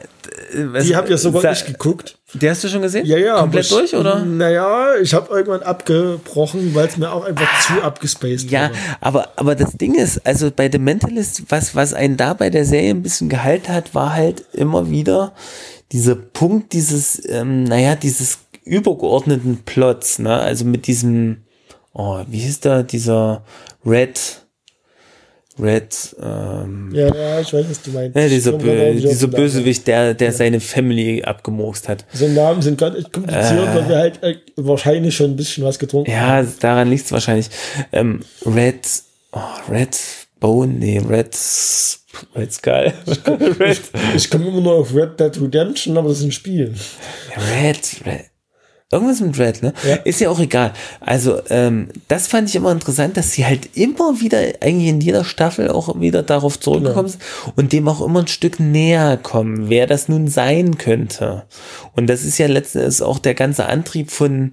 was, 0.66 0.84
Die 0.86 0.96
habt 0.98 1.10
ihr 1.10 1.18
sogar 1.18 1.42
sa- 1.42 1.50
nicht 1.52 1.66
geguckt. 1.66 2.18
Die 2.34 2.50
hast 2.50 2.62
du 2.64 2.68
schon 2.68 2.82
gesehen? 2.82 3.06
Ja, 3.06 3.18
ja. 3.18 3.40
Komplett 3.40 3.72
aber 3.72 3.80
durch, 3.80 3.94
ich, 3.94 3.98
oder? 4.00 4.20
Naja, 4.26 4.96
ich 5.02 5.14
habe 5.14 5.34
irgendwann 5.34 5.62
abgebrochen, 5.64 6.76
weil 6.76 6.88
es 6.88 6.98
mir 6.98 7.10
auch 7.10 7.24
einfach 7.24 7.48
zu 7.66 7.82
abgespaced 7.82 8.52
Ja, 8.52 8.64
wurde. 8.70 8.80
aber, 9.00 9.30
aber 9.38 9.56
das 9.56 9.72
Ding 9.78 9.96
ist, 9.96 10.20
also 10.28 10.52
bei 10.54 10.70
The 10.70 10.78
Mentalist, 10.78 11.44
was, 11.50 11.74
was 11.74 11.94
einen 11.94 12.18
da 12.18 12.34
bei 12.34 12.50
der 12.50 12.66
Serie 12.66 12.90
ein 12.90 13.02
bisschen 13.02 13.30
gehalten 13.30 13.70
hat, 13.74 13.96
war 13.96 14.14
halt 14.14 14.44
immer 14.52 14.90
wieder 14.90 15.32
dieser 15.92 16.16
Punkt, 16.16 16.74
dieses, 16.74 17.22
ähm, 17.30 17.64
naja, 17.64 17.96
dieses 17.96 18.40
übergeordneten 18.64 19.60
Plots, 19.66 20.20
ne? 20.20 20.34
Also 20.38 20.66
mit 20.66 20.88
diesem, 20.88 21.44
oh, 21.94 22.20
wie 22.28 22.40
hieß 22.40 22.60
da, 22.60 22.84
dieser 22.84 23.44
Red, 23.86 24.20
Red, 25.60 26.16
ähm, 26.22 26.92
Ja, 26.94 27.08
ja, 27.16 27.40
ich 27.40 27.52
weiß, 27.52 27.66
was 27.70 27.82
du 27.82 27.90
meinst. 27.92 28.16
ja, 28.16 28.28
dieser, 28.28 28.52
Bö 28.52 28.94
dieser. 28.94 29.28
Bösewicht, 29.28 29.88
der, 29.88 30.14
der 30.14 30.32
seine 30.32 30.60
Family 30.60 31.24
abgemurkst 31.24 31.90
hat. 31.90 32.06
So 32.14 32.28
Namen 32.28 32.62
sind 32.62 32.78
gerade 32.78 33.02
kompliziert, 33.04 33.54
Äh. 33.68 33.76
weil 33.76 33.90
wir 33.90 33.98
halt 33.98 34.22
äh, 34.24 34.36
wahrscheinlich 34.58 35.16
schon 35.16 35.32
ein 35.32 35.36
bisschen 35.36 35.64
was 35.64 35.80
getrunken 35.80 36.12
Ja, 36.12 36.44
daran 36.60 36.90
liegt's 36.90 37.12
wahrscheinlich. 37.12 37.50
Ähm, 37.92 38.20
Red, 38.46 38.86
oh, 39.32 39.40
Red 39.72 39.98
Bone, 40.40 40.74
nee, 40.74 41.00
Red, 41.00 41.36
Red 42.36 42.54
Skull. 42.54 42.94
Red, 43.60 43.82
Ich 44.16 44.30
komme 44.30 44.48
immer 44.48 44.62
nur 44.62 44.74
auf 44.74 44.94
Red 44.94 45.20
Dead 45.20 45.42
Redemption, 45.42 45.98
aber 45.98 46.10
das 46.10 46.20
ist 46.20 46.26
ein 46.26 46.32
Spiel. 46.32 46.74
Red, 47.62 48.02
Red. 48.06 48.26
Irgendwas 48.90 49.20
mit 49.20 49.38
Red, 49.38 49.64
ne? 49.64 49.74
Ja. 49.86 49.96
Ist 49.96 50.22
ja 50.22 50.30
auch 50.30 50.40
egal. 50.40 50.72
Also, 51.02 51.42
ähm, 51.50 51.90
das 52.08 52.28
fand 52.28 52.48
ich 52.48 52.56
immer 52.56 52.72
interessant, 52.72 53.18
dass 53.18 53.34
sie 53.34 53.46
halt 53.46 53.76
immer 53.76 54.22
wieder, 54.22 54.38
eigentlich 54.62 54.88
in 54.88 55.02
jeder 55.02 55.26
Staffel 55.26 55.68
auch 55.70 56.00
wieder 56.00 56.24
darauf 56.24 56.58
zurückgekommen 56.58 57.10
sind 57.10 57.22
und 57.58 57.74
dem 57.74 57.90
auch 57.90 58.00
immer 58.00 58.22
ein 58.22 58.28
Stück 58.28 58.62
näher 58.62 59.18
kommen, 59.18 59.70
wer 59.70 59.88
das 59.88 60.08
nun 60.08 60.30
sein 60.30 60.78
könnte. 60.78 61.44
Und 61.98 62.08
das 62.08 62.24
ist 62.24 62.38
ja 62.38 62.48
letzten 62.48 62.78
Endes 62.80 63.02
auch 63.02 63.20
der 63.20 63.34
ganze 63.34 63.66
Antrieb 63.66 64.10
von, 64.10 64.52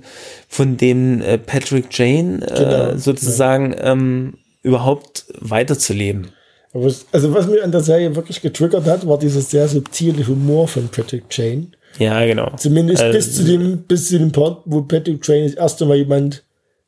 von 0.49 0.77
dem 0.79 1.23
äh, 1.23 1.39
Patrick 1.39 1.97
Jane, 1.97 2.45
äh, 2.45 2.55
Genau, 2.57 2.97
sozusagen, 2.97 3.73
ähm, 3.79 4.35
überhaupt 4.65 5.27
weiterzuleben. 5.39 6.33
Also 6.75 7.33
was 7.33 7.47
mir 7.47 7.63
an 7.63 7.71
der 7.71 7.81
Serie 7.83 8.15
wirklich 8.17 8.43
getriggert 8.43 8.85
hat, 8.87 9.07
war 9.07 9.19
dieser 9.19 9.41
sehr 9.41 9.69
subtile 9.69 10.27
Humor 10.27 10.67
von 10.67 10.89
Patrick 10.89 11.25
Jane. 11.31 11.69
Ja, 11.99 12.25
genau. 12.27 12.51
Zumindest 12.57 13.01
Also, 13.03 13.17
bis 13.17 13.37
zu 13.37 13.45
dem, 13.45 13.79
bis 13.85 14.09
zu 14.09 14.19
dem 14.19 14.33
Part, 14.33 14.63
wo 14.65 14.83
Patrick 14.83 15.27
Jane 15.27 15.45
das 15.45 15.55
erste 15.55 15.87
Mal 15.87 15.99
jemand, 15.99 16.43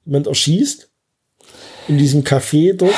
jemand 0.05 0.27
erschießt. 0.27 0.89
In 1.87 1.99
diesem 1.99 2.25
Café 2.25 2.73
dort. 2.73 2.91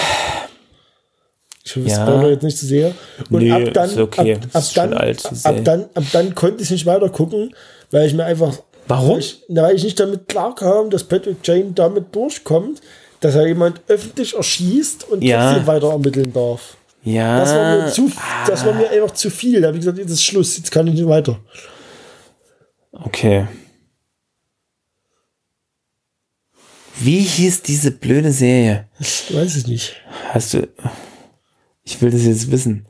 Ich 1.62 1.76
hoffe, 1.76 1.86
Ja. 1.86 1.96
spoilere 2.06 2.30
jetzt 2.30 2.42
nicht 2.42 2.56
zu 2.56 2.64
sehr. 2.64 2.94
Und 3.30 3.42
Nee, 3.42 3.52
ab 3.52 3.74
dann, 3.74 3.98
okay. 4.00 4.36
ab, 4.36 4.40
ab, 4.54 4.64
dann, 4.74 4.94
alt, 4.94 5.22
ab, 5.44 5.56
dann, 5.64 5.84
ab 5.92 6.04
dann 6.12 6.34
konnte 6.34 6.62
ich 6.62 6.70
nicht 6.70 6.86
weiter 6.86 7.10
gucken, 7.10 7.54
weil 7.90 8.06
ich 8.06 8.14
mir 8.14 8.24
einfach, 8.24 8.56
Warum? 8.86 9.10
weil 9.10 9.18
ich, 9.18 9.42
weil 9.48 9.76
ich 9.76 9.84
nicht 9.84 10.00
damit 10.00 10.26
klarkam, 10.28 10.88
dass 10.88 11.04
Patrick 11.04 11.36
Jane 11.44 11.72
damit 11.74 12.14
durchkommt, 12.14 12.80
dass 13.20 13.34
er 13.34 13.46
jemand 13.46 13.82
öffentlich 13.88 14.34
erschießt 14.34 15.10
und 15.10 15.22
Ja. 15.22 15.50
trotzdem 15.52 15.66
weiter 15.66 15.90
ermitteln 15.90 16.32
darf. 16.32 16.77
Ja. 17.02 17.38
Das 17.40 17.54
war 17.54 17.76
mir 17.76 17.92
zu, 17.92 18.12
das 18.46 18.64
war 18.66 18.72
mir 18.74 18.90
einfach 18.90 19.12
zu 19.12 19.30
viel. 19.30 19.60
Da 19.60 19.68
habe 19.68 19.76
ich 19.76 19.82
gesagt, 19.82 19.98
jetzt 19.98 20.10
ist 20.10 20.24
Schluss, 20.24 20.56
jetzt 20.56 20.70
kann 20.70 20.86
ich 20.86 20.94
nicht 20.94 21.08
weiter. 21.08 21.40
Okay. 22.92 23.46
Wie 27.00 27.20
hieß 27.20 27.62
diese 27.62 27.92
blöde 27.92 28.32
Serie? 28.32 28.88
Ich 28.98 29.32
weiß 29.32 29.56
es 29.56 29.66
nicht. 29.66 29.94
Hast 30.32 30.54
du. 30.54 30.68
Ich 31.84 32.02
will 32.02 32.10
das 32.10 32.24
jetzt 32.24 32.50
wissen. 32.50 32.86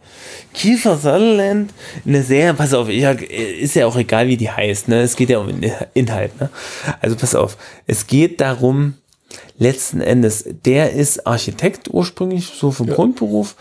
Kiefer 0.54 0.96
Sutherland, 0.96 1.72
eine 2.04 2.22
Serie, 2.22 2.54
pass 2.54 2.74
auf, 2.74 2.88
ich, 2.88 3.02
ist 3.04 3.76
ja 3.76 3.86
auch 3.86 3.96
egal, 3.96 4.26
wie 4.26 4.36
die 4.36 4.50
heißt, 4.50 4.88
ne? 4.88 5.02
Es 5.02 5.14
geht 5.14 5.30
ja 5.30 5.38
um 5.38 5.48
Inhalt, 5.94 6.40
ne? 6.40 6.50
Also 7.00 7.14
pass 7.14 7.36
auf, 7.36 7.56
es 7.86 8.08
geht 8.08 8.40
darum, 8.40 8.94
letzten 9.58 10.00
Endes, 10.00 10.44
der 10.64 10.92
ist 10.92 11.26
Architekt 11.26 11.88
ursprünglich, 11.92 12.46
so 12.58 12.70
vom 12.70 12.86
Grundberuf, 12.86 13.56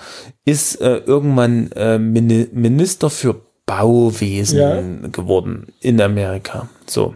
ist 0.45 0.80
äh, 0.82 0.97
irgendwann 0.97 1.72
äh, 1.74 1.97
Mini- 1.97 2.47
Minister 2.53 3.09
für 3.09 3.41
Bauwesen 3.65 4.59
Ja. 4.59 4.82
geworden 5.11 5.68
in 5.82 5.99
Amerika. 5.99 6.70
So. 6.88 7.15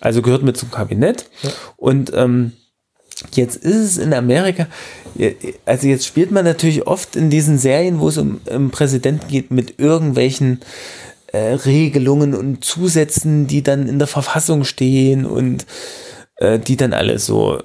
Also 0.00 0.20
gehört 0.20 0.42
mit 0.42 0.56
zum 0.56 0.70
Kabinett. 0.70 1.30
Und 1.76 2.12
ähm, 2.14 2.52
jetzt 3.32 3.56
ist 3.56 3.76
es 3.76 3.98
in 3.98 4.12
Amerika, 4.12 4.66
also 5.64 5.86
jetzt 5.86 6.06
spielt 6.06 6.30
man 6.30 6.44
natürlich 6.44 6.86
oft 6.86 7.16
in 7.16 7.30
diesen 7.30 7.56
Serien, 7.58 8.00
wo 8.00 8.08
es 8.08 8.18
um, 8.18 8.40
um 8.50 8.70
Präsidenten 8.70 9.28
geht, 9.28 9.50
mit 9.50 9.78
irgendwelchen 9.78 10.60
äh, 11.28 11.54
Regelungen 11.54 12.34
und 12.34 12.64
Zusätzen, 12.64 13.46
die 13.46 13.62
dann 13.62 13.88
in 13.88 13.98
der 13.98 14.08
Verfassung 14.08 14.64
stehen 14.64 15.24
und 15.24 15.64
äh, 16.42 16.58
die 16.58 16.76
dann 16.76 16.92
alle 16.92 17.18
so 17.18 17.62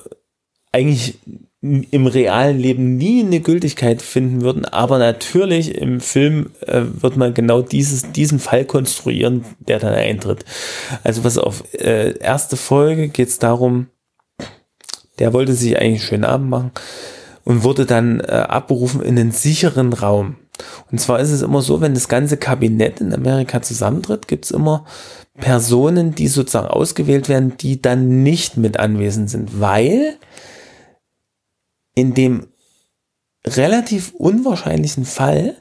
eigentlich 0.72 1.18
im 1.62 2.06
realen 2.06 2.60
Leben 2.60 2.98
nie 2.98 3.24
eine 3.24 3.40
Gültigkeit 3.40 4.04
finden 4.04 4.42
würden, 4.42 4.66
aber 4.66 5.00
natürlich 5.00 5.76
im 5.76 6.00
Film 6.00 6.52
äh, 6.62 6.84
wird 6.84 7.18
man 7.18 7.34
genau 7.34 7.64
dieses, 7.64 8.12
diesen 8.12 8.40
Fall 8.40 8.64
konstruieren, 8.66 9.44
der 9.60 9.80
dann 9.80 9.96
eintritt. 9.96 10.46
Also 11.04 11.24
pass 11.24 11.40
auf, 11.40 11.64
äh, 11.74 12.18
erste 12.20 12.58
Folge 12.58 13.08
geht 13.08 13.30
es 13.30 13.40
darum, 13.40 13.88
der 15.18 15.34
wollte 15.34 15.54
sich 15.54 15.78
eigentlich 15.78 16.02
einen 16.02 16.08
schönen 16.08 16.26
Abend 16.26 16.50
machen 16.50 16.72
und 17.44 17.64
wurde 17.64 17.88
dann 17.88 18.20
äh, 18.20 18.26
abberufen 18.34 19.02
in 19.02 19.18
einen 19.18 19.32
sicheren 19.32 19.94
Raum. 19.94 20.36
Und 20.92 21.00
zwar 21.00 21.20
ist 21.20 21.32
es 21.32 21.42
immer 21.42 21.62
so, 21.62 21.82
wenn 21.82 21.94
das 21.94 22.08
ganze 22.08 22.38
Kabinett 22.38 23.02
in 23.02 23.14
Amerika 23.14 23.62
zusammentritt, 23.62 24.28
gibt 24.28 24.46
es 24.46 24.52
immer 24.52 24.86
Personen, 25.36 26.16
die 26.16 26.28
sozusagen 26.28 26.68
ausgewählt 26.68 27.30
werden, 27.30 27.58
die 27.58 27.82
dann 27.82 28.24
nicht 28.24 28.58
mit 28.58 28.78
anwesend 28.78 29.30
sind, 29.30 29.60
weil 29.60 30.18
in 31.96 32.14
dem 32.14 32.48
relativ 33.46 34.14
unwahrscheinlichen 34.16 35.06
Fall, 35.06 35.56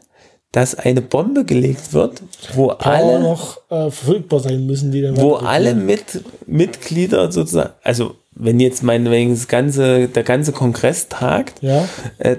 dass 0.53 0.75
eine 0.75 1.03
Bombe 1.03 1.45
gelegt 1.45 1.93
wird, 1.93 2.23
wo 2.55 2.71
Aber 2.71 2.87
alle 2.87 3.21
noch 3.21 3.59
äh, 3.71 3.91
verfügbar 3.91 4.41
sein 4.41 4.67
müssen, 4.67 4.93
die 4.93 5.03
dann 5.03 5.17
wo 5.17 5.35
alle 5.35 5.75
mit, 5.75 6.25
Mitglieder 6.47 7.31
sozusagen, 7.31 7.75
also 7.83 8.17
wenn 8.39 8.61
jetzt 8.61 8.83
meinetwegen 8.83 9.31
das 9.31 9.49
ganze, 9.49 10.09
der 10.09 10.23
ganze 10.23 10.53
Kongress 10.53 11.09
tagt, 11.09 11.63
Ja, 11.63 11.89
äh, 12.19 12.37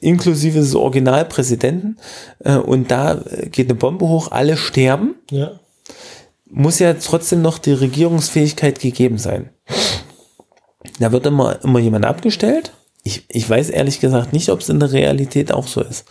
inklusive 0.00 0.58
des 0.58 0.74
Originalpräsidenten, 0.74 1.98
äh, 2.44 2.56
und 2.56 2.90
da 2.90 3.20
geht 3.50 3.68
eine 3.68 3.74
Bombe 3.74 4.06
hoch, 4.06 4.30
alle 4.30 4.56
sterben, 4.56 5.16
ja. 5.30 5.58
muss 6.46 6.78
ja 6.78 6.94
trotzdem 6.94 7.42
noch 7.42 7.58
die 7.58 7.72
Regierungsfähigkeit 7.72 8.80
gegeben 8.80 9.18
sein. 9.18 9.50
Da 11.00 11.10
wird 11.10 11.26
immer, 11.26 11.62
immer 11.64 11.78
jemand 11.78 12.04
abgestellt. 12.04 12.72
Ich, 13.02 13.24
ich 13.28 13.48
weiß 13.48 13.70
ehrlich 13.70 14.00
gesagt 14.00 14.32
nicht, 14.32 14.50
ob 14.50 14.60
es 14.60 14.68
in 14.68 14.80
der 14.80 14.92
Realität 14.92 15.52
auch 15.52 15.66
so 15.66 15.80
ist. 15.80 16.04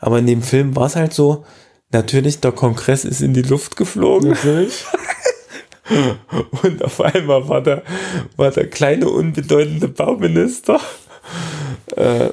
Aber 0.00 0.18
in 0.18 0.26
dem 0.26 0.42
Film 0.42 0.76
war 0.76 0.86
es 0.86 0.96
halt 0.96 1.12
so, 1.12 1.44
natürlich, 1.90 2.40
der 2.40 2.52
Kongress 2.52 3.04
ist 3.04 3.20
in 3.20 3.34
die 3.34 3.42
Luft 3.42 3.76
geflogen. 3.76 4.30
Natürlich. 4.30 4.84
Und 6.62 6.84
auf 6.84 7.00
einmal 7.00 7.48
war 7.48 7.62
der, 7.62 7.82
war 8.36 8.50
der 8.50 8.68
kleine, 8.68 9.08
unbedeutende 9.08 9.88
Bauminister 9.88 10.80
äh, 11.96 12.30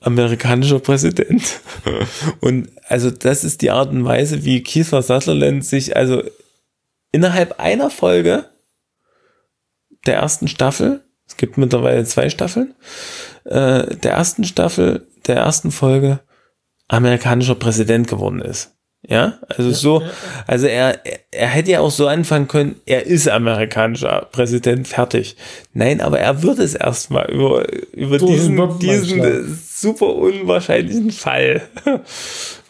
amerikanischer 0.00 0.78
Präsident. 0.78 1.60
Und 2.40 2.70
also 2.88 3.10
das 3.10 3.44
ist 3.44 3.62
die 3.62 3.70
Art 3.70 3.90
und 3.90 4.04
Weise, 4.04 4.44
wie 4.44 4.62
Kiefer 4.62 5.02
Sutherland 5.02 5.64
sich 5.64 5.96
also 5.96 6.22
innerhalb 7.12 7.60
einer 7.60 7.90
Folge 7.90 8.46
der 10.06 10.16
ersten 10.16 10.48
Staffel, 10.48 11.04
es 11.26 11.36
gibt 11.36 11.58
mittlerweile 11.58 12.04
zwei 12.04 12.30
Staffeln, 12.30 12.74
äh, 13.44 13.94
der 13.96 14.12
ersten 14.12 14.44
Staffel, 14.44 15.06
der 15.26 15.36
ersten 15.36 15.70
Folge 15.70 16.20
amerikanischer 16.88 17.54
Präsident 17.54 18.08
geworden 18.08 18.40
ist. 18.40 18.74
Ja, 19.08 19.38
also 19.48 19.72
so, 19.72 20.02
also 20.46 20.66
er, 20.66 21.00
er, 21.30 21.48
hätte 21.48 21.70
ja 21.70 21.80
auch 21.80 21.90
so 21.90 22.06
anfangen 22.06 22.48
können, 22.48 22.76
er 22.84 23.06
ist 23.06 23.28
amerikanischer 23.28 24.28
Präsident, 24.30 24.86
fertig. 24.86 25.36
Nein, 25.72 26.02
aber 26.02 26.20
er 26.20 26.42
wird 26.42 26.58
es 26.58 26.74
erstmal 26.74 27.30
über, 27.30 27.64
über 27.92 28.18
den 28.18 28.28
diesen, 28.28 28.78
diesen 28.78 29.58
super 29.72 30.14
unwahrscheinlichen 30.14 31.12
Fall. 31.12 31.62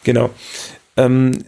genau. 0.03 0.29
Ähm, 0.95 1.43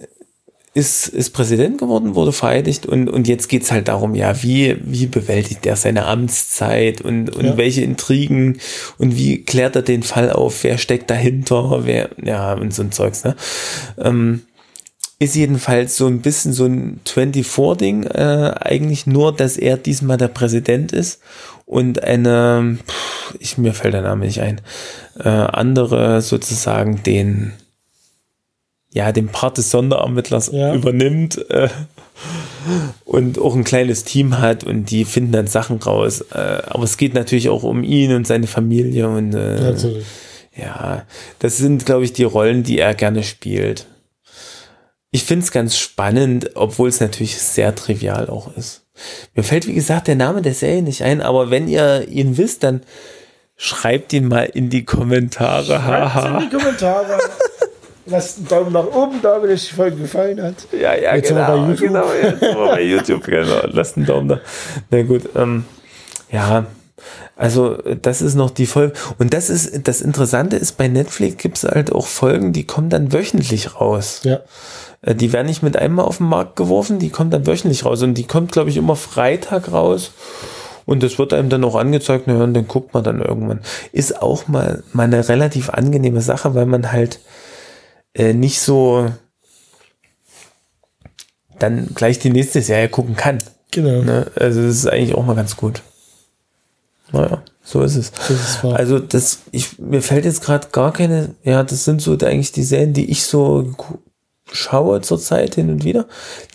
ist, 0.74 1.08
ist 1.08 1.30
Präsident 1.30 1.78
geworden, 1.78 2.16
wurde 2.16 2.32
vereidigt 2.32 2.86
und, 2.86 3.08
und 3.08 3.28
jetzt 3.28 3.48
geht's 3.48 3.72
halt 3.72 3.88
darum, 3.88 4.16
ja, 4.16 4.42
wie, 4.42 4.76
wie 4.84 5.06
bewältigt 5.06 5.66
er 5.66 5.76
seine 5.76 6.06
Amtszeit 6.06 7.00
und, 7.00 7.30
und 7.30 7.46
Ja. 7.46 7.58
welche 7.58 7.82
Intrigen 7.82 8.60
und 8.98 9.16
wie 9.16 9.44
klärt 9.44 9.76
er 9.76 9.84
den 9.84 10.02
Fall 10.02 10.32
auf, 10.32 10.64
wer 10.64 10.80
steckt 10.80 11.10
dahinter, 11.10 11.82
wer, 11.84 12.10
ja, 12.22 12.54
und 12.54 12.74
so 12.74 12.82
ein 12.82 12.92
Zeugs, 12.92 13.24
ne? 13.24 13.36
Ähm, 14.00 14.42
ist 15.24 15.36
jedenfalls 15.36 15.96
so 15.98 16.08
ein 16.08 16.22
bisschen 16.22 16.54
so 16.54 16.66
ein 16.66 17.00
24-Ding, 17.08 18.04
äh, 18.04 18.54
eigentlich 18.60 19.08
nur, 19.08 19.36
dass 19.36 19.58
er 19.58 19.78
diesmal 19.78 20.18
der 20.18 20.28
Präsident 20.28 20.92
ist 20.92 21.22
und 21.66 22.04
eine, 22.04 22.78
pff, 22.86 23.36
ich, 23.40 23.58
mir 23.58 23.74
fällt 23.74 23.94
der 23.94 24.02
Name 24.02 24.26
nicht 24.26 24.42
ein, 24.42 24.62
äh, 25.20 25.30
andere 25.30 26.22
sozusagen 26.22 27.02
den, 27.04 27.54
ja, 28.92 29.12
den 29.12 29.28
Part 29.30 29.58
des 29.58 29.72
Sonderermittlers 29.72 30.52
Ja. 30.52 30.74
übernimmt 30.74 31.38
äh, 31.50 31.70
und 33.06 33.40
auch 33.40 33.56
ein 33.56 33.64
kleines 33.64 34.04
Team 34.04 34.38
hat 34.40 34.64
und 34.64 34.92
die 34.92 35.06
finden 35.06 35.32
dann 35.32 35.48
Sachen 35.48 35.78
raus. 35.78 36.22
Äh, 36.34 36.62
aber 36.68 36.84
es 36.84 36.98
geht 36.98 37.14
natürlich 37.14 37.50
auch 37.50 37.64
um 37.64 37.84
ihn 37.84 38.14
und 38.14 38.28
seine 38.28 38.48
Familie 38.48 39.08
und 39.08 39.34
äh, 39.34 39.60
Natürlich. 39.60 40.06
ja, 40.56 41.04
das 41.40 41.58
sind, 41.58 41.86
glaube 41.86 42.04
ich, 42.04 42.14
die 42.14 42.24
Rollen, 42.24 42.64
die 42.64 42.80
er 42.80 42.94
gerne 42.94 43.24
spielt. 43.24 43.88
Ich 45.14 45.26
finde 45.26 45.46
es 45.46 45.52
ganz 45.52 45.78
spannend, 45.78 46.50
obwohl 46.56 46.90
es 46.90 47.00
natürlich 47.00 47.38
sehr 47.38 47.76
trivial 47.76 48.30
auch 48.30 48.58
ist. 48.58 48.82
Mir 49.36 49.44
fällt, 49.44 49.68
wie 49.68 49.76
gesagt, 49.76 50.08
der 50.08 50.16
Name 50.16 50.42
der 50.42 50.56
Serie 50.56 50.82
nicht 50.82 51.04
ein, 51.04 51.22
aber 51.22 51.52
wenn 51.52 51.68
ihr 51.68 52.08
ihn 52.10 52.36
wisst, 52.38 52.64
dann 52.64 52.82
schreibt 53.56 54.12
ihn 54.12 54.28
mal 54.28 54.46
in 54.46 54.72
die 54.72 54.86
Kommentare. 54.86 55.84
Haha. 55.86 56.40
in 56.40 56.50
die 56.50 56.58
Kommentare. 56.58 57.20
Lasst 58.08 58.40
einen 58.40 58.48
Daumen 58.48 58.74
nach 58.74 58.88
oben 58.88 59.22
da, 59.22 59.42
wenn 59.42 59.52
euch 59.52 59.70
die 59.70 59.76
Folge 59.76 59.98
gefallen 59.98 60.42
hat. 60.42 60.56
Ja, 60.72 60.96
ja, 60.96 61.16
Jetzt 61.16 61.28
sind 61.28 61.38
wir 61.38 61.46
genau. 61.46 61.62
bei 61.62 61.70
YouTube. 61.70 61.88
Genau, 61.88 62.06
jetzt 62.14 62.40
sind 62.40 62.58
wir 62.58 62.68
bei 62.68 62.82
YouTube, 62.82 63.24
genau. 63.24 63.68
Lasst 63.68 63.98
einen 63.98 64.06
Daumen 64.08 64.28
da. 64.30 64.42
Na 64.90 65.04
gut, 65.04 65.30
ähm, 65.36 65.66
ja. 66.32 66.66
Also, 67.36 67.78
das 68.02 68.22
ist 68.22 68.36
noch 68.36 68.52
die 68.52 68.66
Folge. 68.66 68.94
Und 69.18 69.34
das 69.34 69.50
ist, 69.50 69.88
das 69.88 70.02
Interessante 70.02 70.56
ist, 70.56 70.78
bei 70.78 70.88
Netflix 70.88 71.38
gibt 71.38 71.58
es 71.58 71.64
halt 71.64 71.92
auch 71.92 72.08
Folgen, 72.08 72.54
die 72.54 72.66
kommen 72.66 72.90
dann 72.90 73.12
wöchentlich 73.12 73.80
raus. 73.80 74.22
Ja. 74.24 74.42
Äh, 75.02 75.16
Die 75.16 75.34
werden 75.34 75.48
nicht 75.48 75.64
mit 75.64 75.78
einmal 75.78 76.06
auf 76.06 76.18
den 76.18 76.28
Markt 76.28 76.56
geworfen, 76.56 77.00
die 77.00 77.10
kommt 77.10 77.34
dann 77.34 77.48
wöchentlich 77.48 77.86
raus. 77.86 78.02
Und 78.04 78.16
die 78.16 78.26
kommt, 78.26 78.52
glaube 78.52 78.70
ich, 78.70 78.78
immer 78.78 78.96
Freitag 78.96 79.72
raus. 79.72 80.12
Und 80.86 81.02
das 81.02 81.18
wird 81.18 81.34
einem 81.34 81.50
dann 81.50 81.64
auch 81.64 81.76
angezeigt, 81.76 82.28
naja, 82.28 82.44
und 82.44 82.54
dann 82.54 82.68
guckt 82.68 82.94
man 82.94 83.04
dann 83.04 83.22
irgendwann. 83.22 83.62
Ist 83.92 84.22
auch 84.22 84.48
mal, 84.48 84.84
mal 84.92 85.04
eine 85.04 85.30
relativ 85.30 85.70
angenehme 85.70 86.22
Sache, 86.22 86.56
weil 86.56 86.66
man 86.66 86.92
halt 86.92 87.20
äh, 88.14 88.34
nicht 88.34 88.60
so 88.60 89.10
dann 91.60 91.90
gleich 91.96 92.20
die 92.20 92.30
nächste 92.30 92.62
Serie 92.62 92.90
gucken 92.90 93.16
kann. 93.16 93.38
Genau. 93.72 94.02
Ne? 94.02 94.28
Also 94.36 94.62
das 94.62 94.76
ist 94.76 94.88
eigentlich 94.88 95.16
auch 95.16 95.26
mal 95.26 95.36
ganz 95.36 95.56
gut. 95.56 95.82
Naja, 97.14 97.44
so 97.64 97.82
ist 97.82 97.96
es. 97.96 98.12
Das 98.12 98.32
ist. 98.32 98.66
Also 98.66 99.00
das, 99.00 99.40
ich, 99.52 99.78
mir 99.78 100.02
fällt 100.02 100.26
jetzt 100.26 100.44
gerade 100.44 100.68
gar 100.72 100.92
keine, 100.92 101.36
ja, 101.44 101.64
das 101.64 101.86
sind 101.86 102.02
so 102.02 102.14
eigentlich 102.14 102.52
die 102.52 102.64
Serien, 102.64 102.94
die 102.94 103.10
ich 103.10 103.26
so 103.26 103.72
schaue 104.52 105.02
zurzeit 105.02 105.56
hin 105.56 105.70
und 105.70 105.84
wieder. 105.84 106.08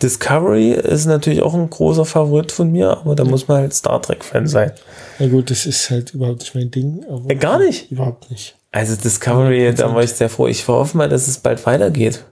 Discovery 0.03 0.73
ist 0.73 1.07
natürlich 1.07 1.43
auch 1.43 1.55
ein 1.55 1.71
großer 1.71 2.05
Favorit 2.05 2.53
von 2.53 2.71
mir, 2.73 2.91
aber 2.91 3.15
da 3.15 3.25
muss 3.25 3.47
man 3.47 3.59
halt 3.59 3.73
Star 3.73 4.03
Trek-Fan 4.03 4.47
sein. 4.49 4.73
Na 5.21 5.29
gut, 5.29 5.51
das 5.51 5.65
ist 5.65 5.91
halt 5.91 6.13
überhaupt 6.13 6.41
nicht 6.41 6.55
mein 6.55 6.71
Ding. 6.71 7.05
Äh, 7.29 7.37
gar 7.37 7.59
nicht? 7.59 7.91
Überhaupt 7.91 8.31
nicht. 8.31 8.57
Also 8.73 8.97
Discovery, 8.97 9.73
da 9.75 9.95
war 9.95 10.03
ich 10.03 10.13
sehr 10.13 10.29
froh. 10.29 10.49
Ich 10.49 10.67
hoffe 10.67 10.97
mal, 10.97 11.09
dass 11.09 11.29
es 11.29 11.39
bald 11.39 11.65
weitergeht. 11.67 12.25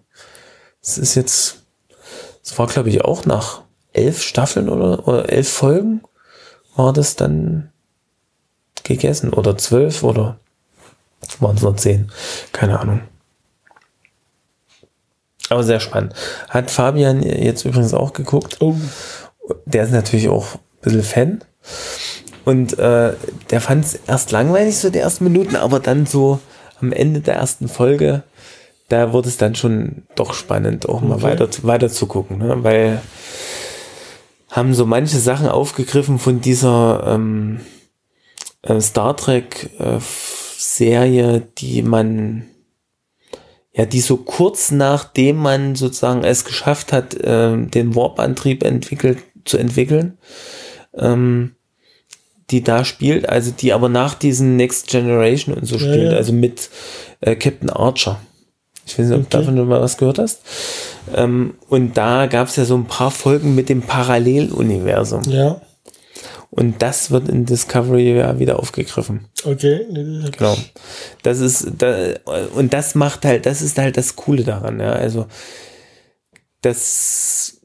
Es 0.83 0.99
ist 0.99 1.15
jetzt, 1.15 1.63
es 2.45 2.59
war 2.59 2.67
glaube 2.67 2.91
ich 2.91 3.05
auch 3.05 3.25
nach 3.25 3.63
elf 3.93 4.21
Staffeln 4.23 4.69
oder, 4.69 5.07
oder 5.07 5.31
elf 5.31 5.49
Folgen 5.49 6.03
war 6.75 6.93
das 6.93 7.17
dann 7.17 7.71
gegessen 8.87 9.33
oder 9.33 9.57
zwölf 9.59 10.03
oder 10.03 10.39
waren 11.41 11.57
es 11.57 11.63
noch 11.63 11.77
zehn? 11.77 12.11
Keine 12.53 12.79
Ahnung. 12.81 13.01
Aber 15.49 15.63
sehr 15.63 15.81
spannend. 15.81 16.15
Hat 16.49 16.71
Fabian 16.71 17.23
jetzt 17.23 17.65
übrigens 17.65 17.95
auch 17.95 18.13
geguckt. 18.13 18.57
Oh, 18.61 18.75
Der 19.65 19.85
ist 19.85 19.93
natürlich 19.93 20.29
auch 20.29 20.55
ein 20.55 20.61
bisschen 20.83 21.03
Fan. 21.03 21.45
Und 22.45 22.79
äh, 22.79 23.13
der 23.51 23.61
fand 23.61 23.85
es 23.85 23.95
erst 24.07 24.31
langweilig, 24.33 24.79
so 24.79 24.91
die 24.91 24.99
ersten 25.01 25.25
Minuten, 25.25 25.57
aber 25.57 25.81
dann 25.81 26.07
so 26.07 26.39
am 26.81 26.93
Ende 26.93 27.21
der 27.21 27.35
ersten 27.37 27.69
Folge, 27.69 28.23
da 28.89 29.13
wurde 29.13 29.29
es 29.29 29.37
dann 29.37 29.55
schon 29.57 30.05
doch 30.15 30.33
spannend, 30.35 30.89
auch 30.89 31.01
mal 31.01 31.15
Okay. 31.15 31.23
weiter, 31.25 31.49
weiter 31.63 31.89
zu 31.89 32.07
gucken, 32.07 32.39
ne? 32.39 32.63
weil 32.63 33.01
haben 34.51 34.75
so 34.75 34.87
manche 34.87 35.19
Sachen 35.19 35.49
aufgegriffen 35.49 36.19
von 36.21 36.41
dieser 36.41 37.03
ähm, 37.15 37.61
äh, 37.61 37.86
Star 38.81 39.17
Trek 39.17 39.71
äh, 39.79 39.99
Serie, 40.59 41.43
die 41.59 41.83
man 41.83 42.47
ja, 43.73 43.85
die 43.85 44.01
so 44.01 44.17
kurz 44.17 44.71
nachdem 44.71 45.37
man 45.37 45.75
sozusagen 45.75 46.25
es 46.25 46.45
geschafft 46.47 46.93
hat, 46.95 47.15
ähm, 47.23 47.71
den 47.71 47.95
Warp-Antrieb 47.95 48.65
entwickelt, 48.65 49.19
zu 49.45 49.59
entwickeln, 49.59 50.17
ähm, 50.95 51.57
die 52.51 52.63
da 52.63 52.85
spielt, 52.87 53.29
also 53.29 53.51
die 53.51 53.75
aber 53.75 53.91
nach 53.91 54.15
diesen 54.15 54.57
Next 54.57 54.89
Generation 54.89 55.55
und 55.55 55.67
so 55.67 55.75
Ja, 55.77 55.81
spielt, 55.81 56.13
ja. 56.13 56.17
also 56.17 56.33
mit 56.33 56.71
äh, 57.21 57.37
Captain 57.37 57.69
Archer. 57.69 58.19
Ich 58.87 58.99
weiß 58.99 59.09
nicht, 59.09 59.19
ob 59.19 59.29
du 59.29 59.37
Okay. 59.37 59.45
davon 59.45 59.57
schon 59.59 59.69
mal 59.69 59.81
was 59.83 59.99
gehört 59.99 60.19
hast. 60.21 60.41
Ähm, 61.15 61.55
und 61.69 61.99
da 61.99 62.27
gab 62.27 62.49
es 62.49 62.57
ja 62.57 62.65
so 62.65 62.77
ein 62.77 62.87
paar 62.87 63.11
Folgen 63.11 63.55
mit 63.55 63.69
dem 63.69 63.83
Paralleluniversum. 63.83 65.23
ja. 65.25 65.61
Und 66.57 66.81
das 66.81 67.11
wird 67.11 67.29
in 67.29 67.45
Discovery 67.45 68.17
ja 68.17 68.39
wieder 68.39 68.59
aufgegriffen. 68.59 69.27
Okay. 69.45 69.87
Genau. 70.37 70.57
Das 71.23 71.41
ist, 71.41 71.69
da, 71.79 72.15
und 72.55 72.73
das 72.73 72.95
macht 72.95 73.27
halt, 73.27 73.45
das 73.45 73.61
ist 73.61 73.77
halt 73.77 73.99
das 73.99 74.17
Coole 74.17 74.43
daran, 74.43 74.81
ja. 74.81 74.93
Also, 74.93 75.27
das, 76.63 77.59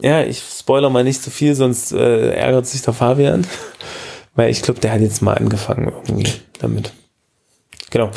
ja, 0.00 0.24
ich 0.24 0.42
spoiler 0.58 0.90
mal 0.90 1.04
nicht 1.04 1.22
zu 1.22 1.30
viel, 1.30 1.54
sonst 1.54 1.92
äh, 1.92 2.32
ärgert 2.32 2.66
sich 2.66 2.82
der 2.82 2.94
Fabian. 2.94 3.46
Weil 4.34 4.50
ich 4.50 4.62
glaube, 4.62 4.80
der 4.80 4.92
hat 4.92 5.00
jetzt 5.00 5.22
mal 5.22 5.34
angefangen 5.34 5.92
irgendwie 6.08 6.32
damit. 6.58 6.92
Genau. 7.90 8.10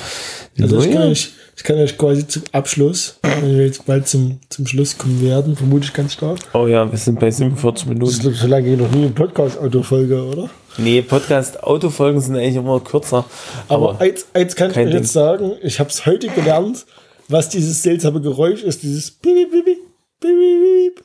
Also 0.59 0.79
ich 0.81 0.91
kann, 0.91 1.11
euch, 1.11 1.33
ich 1.55 1.63
kann 1.63 1.77
euch 1.77 1.97
quasi 1.97 2.27
zum 2.27 2.43
Abschluss, 2.51 3.19
wenn 3.21 3.57
wir 3.57 3.65
jetzt 3.65 3.85
bald 3.85 4.07
zum, 4.07 4.39
zum 4.49 4.67
Schluss 4.67 4.97
kommen 4.97 5.21
werden, 5.21 5.55
vermute 5.55 5.85
ich 5.85 5.93
ganz 5.93 6.13
stark. 6.13 6.37
oh 6.53 6.67
ja, 6.67 6.89
wir 6.91 6.97
sind 6.97 7.19
bei 7.19 7.31
47 7.31 7.83
Das 7.83 7.89
Minuten. 7.89 8.11
ist 8.11 8.19
glaub 8.21 8.33
ich, 8.33 8.39
so 8.39 8.47
lange 8.47 8.75
noch 8.77 8.91
nie 8.91 9.03
eine 9.03 9.09
Podcast-Autofolge, 9.11 10.23
oder? 10.25 10.49
Nee, 10.77 11.01
Podcast-Autofolgen 11.01 12.19
sind 12.19 12.35
eigentlich 12.35 12.55
immer 12.55 12.79
kürzer. 12.81 13.25
Aber, 13.69 13.91
Aber, 13.91 14.01
eins, 14.01 14.25
eins 14.33 14.55
kann 14.55 14.71
ich 14.71 14.77
euch 14.77 14.93
jetzt 14.93 15.13
sagen, 15.13 15.53
ich 15.61 15.79
habe 15.79 15.89
es 15.89 16.05
heute 16.05 16.27
gelernt, 16.27 16.85
was 17.29 17.49
dieses 17.49 17.81
seltsame 17.81 18.19
Geräusch 18.21 18.61
ist, 18.63 18.83
dieses 18.83 19.09
Piep, 19.11 19.49
Piep, 19.51 19.77
Piep, 20.19 21.03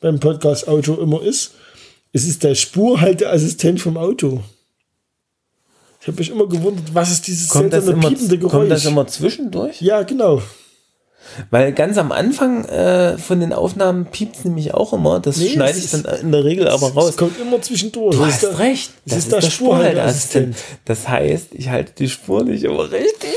beim 0.00 0.18
Podcast-Auto 0.18 0.94
immer 0.94 1.22
ist. 1.22 1.52
Es 2.12 2.26
ist 2.26 2.42
der 2.42 2.54
Spurhalteassistent 2.54 3.80
vom 3.80 3.96
Auto. 3.96 4.40
Ich 6.00 6.06
habe 6.08 6.16
mich 6.18 6.30
immer 6.30 6.46
gewundert, 6.48 6.94
was 6.94 7.10
ist 7.10 7.26
dieses 7.26 7.48
kommt, 7.50 7.72
seltsame 7.72 7.92
immer, 7.98 8.08
piepende 8.08 8.38
Geräusch? 8.38 8.52
kommt 8.52 8.70
das 8.70 8.84
immer 8.86 9.06
zwischendurch? 9.06 9.80
ja, 9.82 10.02
genau. 10.02 10.40
Weil 11.50 11.72
ganz 11.72 11.96
am 11.98 12.10
Anfang 12.10 12.64
äh, 12.64 13.16
von 13.18 13.38
den 13.40 13.52
Aufnahmen 13.52 14.06
piept 14.06 14.44
nämlich 14.44 14.74
auch 14.74 14.92
immer. 14.92 15.20
Das 15.20 15.36
Nee, 15.36 15.50
schneide 15.50 15.78
es 15.78 15.84
ich 15.94 16.02
dann 16.02 16.20
in 16.20 16.32
der 16.32 16.44
Regel 16.44 16.66
aber 16.66 16.88
Es 16.88 16.96
raus. 16.96 17.16
kommt 17.16 17.38
immer 17.38 17.60
zwischendurch. 17.62 18.16
Du 18.16 18.24
hast 18.24 18.42
ist 18.42 18.50
der- 18.52 18.58
recht. 18.58 18.90
Das 19.06 19.18
ist 19.18 19.30
der 19.32 19.40
Spurhalteassistent. 19.42 20.56
Spurhalteassistent. 20.56 20.56
Das 20.86 21.08
heißt, 21.08 21.48
ich 21.52 21.68
halte 21.68 21.92
die 21.98 22.08
Spur 22.08 22.42
nicht 22.42 22.64
immer 22.64 22.90
richtig. 22.90 23.30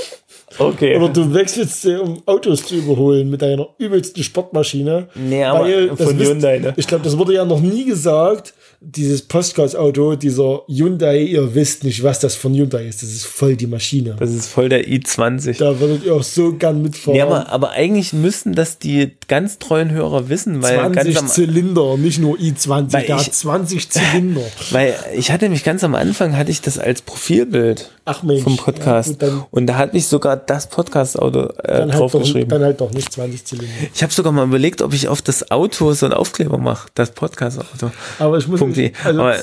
Okay. 0.57 0.95
Oder 0.95 1.09
du 1.09 1.34
wechselst, 1.34 1.86
äh, 1.86 1.97
um 1.97 2.22
Autos 2.26 2.64
zu 2.66 2.76
überholen 2.76 3.30
mit 3.30 3.41
deiner 3.41 3.68
übelsten 3.78 4.24
Sportmaschine. 4.24 5.09
Nee, 5.16 5.43
aber 5.43 5.66
Weil, 5.66 5.95
von 5.97 6.18
Hyundai, 6.18 6.59
ne? 6.59 6.74
Ich 6.78 6.88
glaube, 6.88 7.03
das 7.03 7.18
wurde 7.18 7.34
ja 7.34 7.43
noch 7.45 7.59
nie 7.59 7.86
gesagt. 7.86 8.53
Dieses 8.86 9.22
Postcard-Auto, 9.22 10.16
dieser 10.16 10.62
Hyundai, 10.68 11.20
ihr 11.22 11.56
wisst 11.56 11.84
nicht, 11.86 12.04
was 12.04 12.20
das 12.20 12.36
von 12.36 12.54
Hyundai 12.54 12.86
ist. 12.86 13.02
Das 13.02 13.10
ist 13.10 13.26
voll 13.26 13.56
die 13.56 13.66
Maschine. 13.66 14.16
das 14.20 14.32
ist 14.32 14.48
voll 14.48 14.68
der 14.68 14.86
i20. 14.88 15.58
Da 15.58 15.80
würdet 15.80 16.04
ihr 16.06 16.14
auch 16.14 16.24
so 16.24 16.54
gern 16.54 16.82
mitfahren. 16.82 17.14
Nee, 17.16 17.22
aber, 17.22 17.48
aber 17.50 17.72
eigentlich 17.72 18.12
müssten 18.12 18.54
das 18.54 18.80
die 18.80 19.12
ganz 19.30 19.58
treuen 19.58 19.90
Hörer 19.92 20.28
wissen, 20.28 20.62
weil 20.62 20.76
20 20.92 21.16
ganz 21.16 21.34
Zylinder, 21.34 21.96
nicht 21.98 22.20
nur 22.20 22.36
i20, 22.38 22.68
Weil 22.94 23.06
der 23.06 23.16
ich- 23.16 23.26
hat 23.28 23.34
20 23.34 23.90
Zylinder. 23.90 24.42
weil 24.72 24.94
ich 25.16 25.32
hatte 25.32 25.48
mich 25.50 25.64
ganz 25.64 25.84
am 25.86 25.96
Anfang 25.96 26.36
hatte 26.36 26.52
ich 26.52 26.60
das 26.62 26.78
als 26.78 27.02
Profilbild 27.02 27.90
Ach 28.06 28.22
Mensch. 28.22 28.44
vom 28.44 28.58
Podcast 28.58 29.22
Ja, 29.22 29.30
gut, 29.30 29.46
und 29.52 29.66
da 29.68 29.78
hat 29.78 29.94
mich 29.94 30.08
sogar 30.08 30.36
das 30.36 30.68
Podcast-Auto 30.68 31.40
äh, 31.64 31.74
halt 31.74 31.94
draufgeschrieben. 31.94 32.50
dann 32.50 32.64
halt 32.64 32.82
doch 32.82 32.92
nicht 32.92 33.12
20 33.14 33.46
Zylinder. 33.46 33.72
Ich 33.96 34.04
habe 34.04 34.12
sogar 34.12 34.34
mal 34.34 34.46
überlegt, 34.46 34.82
ob 34.82 34.94
ich 34.94 35.08
auf 35.08 35.22
das 35.22 35.52
Auto 35.52 35.94
so 35.94 36.06
einen 36.06 36.14
Aufkleber 36.14 36.58
mache, 36.58 36.90
das 36.96 37.12
Podcast-Auto. 37.12 37.92
Aber 38.20 38.38
ich 38.38 38.48
muss 38.48 38.60
Punkt 38.60 38.72
de. 38.74 38.91
also 39.03 39.21
Aber- 39.21 39.38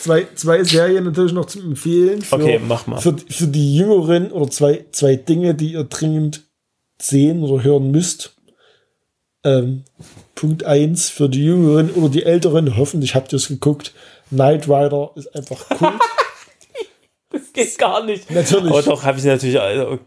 zwei, 0.00 0.26
zwei 0.34 0.64
Serien 0.64 1.04
natürlich 1.04 1.32
noch 1.32 1.46
zum 1.46 1.62
Empfehlen. 1.70 2.22
Für, 2.22 2.36
Okay, 2.36 2.60
mach 2.66 2.86
mal. 2.86 3.00
Für, 3.00 3.16
für 3.28 3.46
die 3.48 3.76
Jüngeren 3.76 4.32
oder 4.32 4.50
zwei, 4.50 4.84
zwei 4.92 5.16
Dinge, 5.16 5.54
die 5.54 5.72
ihr 5.72 5.84
dringend 5.84 6.42
sehen 7.00 7.42
oder 7.42 7.62
hören 7.62 7.90
müsst. 7.90 8.34
Ähm, 9.44 9.84
Punkt 10.34 10.64
eins 10.64 11.08
für 11.08 11.28
die 11.28 11.44
Jüngeren 11.44 11.90
oder 11.92 12.08
die 12.08 12.24
Älteren, 12.24 12.76
hoffentlich 12.76 13.14
habt 13.14 13.32
ihr 13.32 13.36
es 13.36 13.48
geguckt. 13.48 13.92
Knight 14.30 14.66
Rider 14.68 15.10
ist 15.16 15.34
einfach 15.34 15.64
cool. 15.80 15.92
Das 17.32 17.52
geht 17.52 17.76
gar 17.78 18.02
nicht. 18.04 18.30
Natürlich. 18.30 18.70
Aber 18.70 18.82
doch, 18.82 19.02
habe 19.02 19.18
ich 19.18 19.24
natürlich 19.24 19.58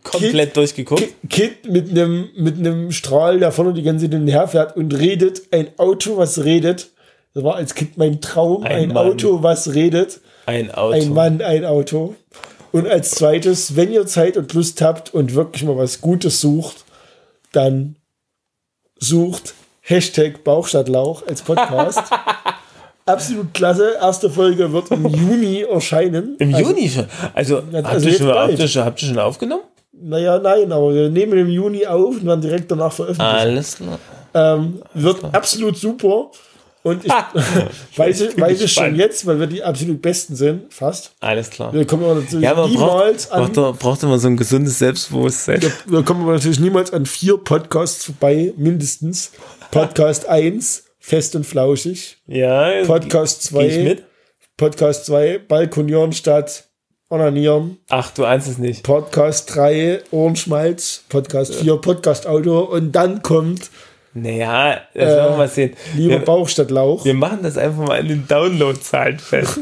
komplett 0.04 0.50
Kid- 0.50 0.58
durchgeguckt. 0.58 1.04
Kid 1.30 1.70
mit 1.70 1.90
einem 1.92 2.30
mit 2.36 2.58
einem 2.58 2.92
Strahl, 2.92 3.40
der 3.40 3.52
vorne 3.52 3.74
die 3.74 3.84
ganze 3.84 4.06
Zeit 4.06 4.14
hin 4.14 4.22
und 4.24 4.28
her 4.30 4.48
fährt 4.48 4.76
und 4.76 4.98
redet. 4.98 5.42
Ein 5.54 5.68
Auto, 5.78 6.18
was 6.18 6.44
redet. 6.44 6.90
Das 7.34 7.44
war 7.44 7.56
als 7.56 7.76
Kind 7.76 7.98
mein 7.98 8.22
Traum. 8.22 8.64
Ein 8.64 8.92
Ein. 8.92 8.98
Auto, 8.98 9.44
was 9.44 9.74
redet. 9.74 10.20
Ein 10.46 10.72
Auto. 10.72 10.96
Ein 10.96 11.14
Mann, 11.14 11.42
ein 11.42 11.66
Auto. 11.66 12.16
Und 12.72 12.88
als 12.88 13.12
zweites, 13.12 13.76
wenn 13.76 13.92
ihr 13.92 14.06
Zeit 14.06 14.38
und 14.38 14.54
Lust 14.54 14.82
habt 14.82 15.14
und 15.14 15.36
wirklich 15.36 15.64
mal 15.64 15.78
was 15.78 16.02
Gutes 16.02 16.42
sucht, 16.42 16.86
dann 17.52 17.96
sucht 19.00 19.54
Hashtag 19.82 20.44
Bauchstadtlauch 20.44 21.26
als 21.28 21.42
Podcast. 21.42 22.04
Absolut 23.06 23.54
klasse. 23.56 23.96
Erste 24.00 24.30
Folge 24.30 24.72
wird 24.72 24.92
im 24.92 25.08
Juni 25.08 25.62
erscheinen. 25.62 26.36
Im 26.38 26.54
also, 26.54 26.70
Juni 26.70 26.90
schon. 26.90 27.08
Also, 27.34 27.56
Ja, 27.72 27.78
habt, 27.78 27.88
also 27.88 28.08
ihr 28.08 28.18
schon, 28.18 28.28
habt, 28.30 28.60
ihr 28.60 28.68
schon, 28.68 28.86
habt 28.86 29.02
ihr 29.02 29.08
schon 29.08 29.20
aufgenommen? 29.20 29.64
Naja, 29.92 30.38
nein, 30.38 30.72
aber 30.72 30.94
wir 30.94 31.10
nehmen 31.10 31.38
im 31.40 31.50
Juni 31.50 31.86
auf 31.88 32.16
und 32.16 32.26
werden 32.26 32.42
direkt 32.42 32.70
danach 32.72 32.94
veröffentlichen. 32.94 33.36
Alles 33.36 33.78
klar. 33.78 34.00
Ähm, 34.34 34.82
wird 34.94 35.24
absolut 35.34 35.76
super. 35.76 36.30
Und 36.82 37.04
ich 37.06 37.12
weiß, 37.98 38.22
Ich 38.22 38.36
bin 38.36 38.44
weiß 38.46 38.62
es 38.62 38.72
schon 38.72 38.96
jetzt, 38.96 39.26
weil 39.26 39.40
wir 39.40 39.48
die 39.48 39.62
absolut 39.64 40.02
besten 40.02 40.36
sind, 40.36 40.74
fast. 40.74 41.12
Alles 41.20 41.50
klar. 41.50 41.74
Wir 41.74 41.86
kommen 41.86 42.04
aber 42.06 42.16
natürlich 42.16 42.44
Ja, 42.44 42.56
man 42.56 42.70
niemals 42.70 43.28
braucht, 43.28 43.58
an. 43.58 43.76
braucht, 43.78 44.04
immer 44.04 44.18
so 44.18 44.28
ein 44.28 44.38
gesundes 44.38 44.80
Selbstbewusstsein. 44.80 45.62
Wir 45.86 46.04
kommen 46.04 46.24
aber 46.24 46.34
natürlich 46.34 46.60
niemals 46.60 46.94
an 46.94 47.06
vier 47.06 47.38
Podcasts 47.38 48.06
vorbei, 48.06 48.54
mindestens. 48.56 49.32
Podcast 49.72 50.26
1, 50.30 50.86
fest 51.00 51.36
und 51.36 51.46
flauschig. 51.46 52.18
Ja, 52.28 52.84
Podcast 52.86 53.52
geh 53.52 53.66
ich 53.68 53.74
2, 53.76 53.84
mit? 53.84 54.04
Podcast 54.56 55.06
2, 55.06 55.40
Balkonieren 55.40 56.14
statt 56.14 56.66
Onanieren. 57.10 57.78
Ach, 57.90 58.12
du 58.12 58.24
ahnst 58.24 58.48
es 58.48 58.58
nicht. 58.58 58.84
Podcast 58.84 59.56
3, 59.56 60.02
Ohrenschmalz. 60.12 61.04
Podcast 61.10 61.56
4, 61.56 61.78
Podcast 61.78 62.28
Auto. 62.28 62.60
Und 62.60 62.92
dann 62.94 63.22
kommt 63.24 63.70
Naja, 64.14 64.82
das 64.94 65.06
werden 65.06 65.34
wir 65.34 65.38
mal 65.38 65.48
sehen. 65.48 65.74
lieber 65.96 66.14
Wir, 66.16 66.20
Bauch 66.26 66.50
statt 66.50 66.72
Lauch. 66.72 67.06
wir 67.06 67.14
machen 67.14 67.40
das 67.44 67.58
einfach 67.58 67.86
mal 67.88 68.00
in 68.00 68.08
den 68.08 68.28
Downloadzahlen 68.28 69.20
fest. 69.20 69.60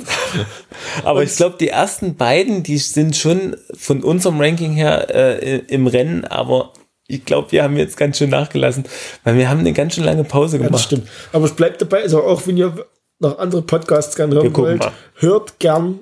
Aber 1.03 1.21
ich 1.23 1.35
glaube, 1.35 1.57
die 1.59 1.67
ersten 1.67 2.15
beiden, 2.15 2.63
die 2.63 2.77
sind 2.77 3.15
schon 3.17 3.57
von 3.77 4.03
unserem 4.03 4.39
Ranking 4.39 4.73
her 4.73 5.13
äh, 5.13 5.57
im 5.67 5.87
Rennen, 5.87 6.23
aber 6.25 6.71
ich 7.07 7.23
glaube, 7.25 7.51
wir 7.51 7.63
haben 7.63 7.77
jetzt 7.77 7.97
ganz 7.97 8.17
schön 8.17 8.29
nachgelassen, 8.29 8.85
weil 9.23 9.37
wir 9.37 9.49
haben 9.49 9.59
eine 9.59 9.73
ganz 9.73 9.95
schön 9.95 10.03
lange 10.03 10.23
Pause 10.23 10.57
Ja, 10.57 10.63
das 10.63 10.67
gemacht. 10.69 10.83
stimmt. 10.85 11.07
Aber 11.33 11.45
es 11.45 11.53
bleibt 11.55 11.81
dabei, 11.81 12.01
also 12.03 12.23
auch 12.23 12.45
wenn 12.47 12.57
ihr 12.57 12.85
noch 13.19 13.39
andere 13.39 13.61
Podcasts 13.61 14.15
gerne 14.15 14.35
hören 14.35 14.55
wollt, 14.55 14.79
mal. 14.79 14.91
hört 15.15 15.59
gern 15.59 15.99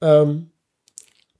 ähm, 0.00 0.50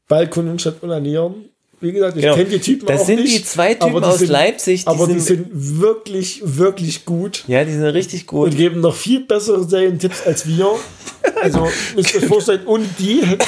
Balkon 0.08 0.58
statt 0.58 0.76
Onanieren. 0.82 1.48
Wie 1.80 1.92
gesagt, 1.92 2.16
ich 2.16 2.22
Genau. 2.22 2.34
kenne 2.34 2.48
die 2.50 2.58
Typen 2.58 2.86
Das 2.86 3.02
auch 3.02 3.06
sind 3.06 3.20
nicht. 3.22 3.38
die 3.38 3.44
zwei 3.44 3.74
Typen 3.74 3.94
die 4.00 4.02
aus 4.02 4.18
sind, 4.18 4.30
Leipzig, 4.30 4.82
die 4.82 4.86
aber 4.88 5.06
die 5.06 5.20
sind- 5.20 5.46
sind 5.50 5.80
wirklich, 5.80 6.40
wirklich 6.44 7.04
gut 7.04 7.44
Ja, 7.46 7.64
die 7.64 7.72
sind 7.72 7.84
richtig 7.84 8.26
gut. 8.26 8.50
und 8.50 8.56
geben 8.56 8.80
noch 8.80 8.94
viel 8.96 9.20
bessere 9.20 9.62
Serientipps 9.68 10.22
als 10.26 10.46
wir. 10.48 10.68
Also, 11.40 11.68
müsst 11.94 12.14
ihr 12.14 12.22
euch 12.22 12.26
vorstellen, 12.28 12.66
ohne 12.66 12.84
die 12.98 13.24
hätte, 13.24 13.46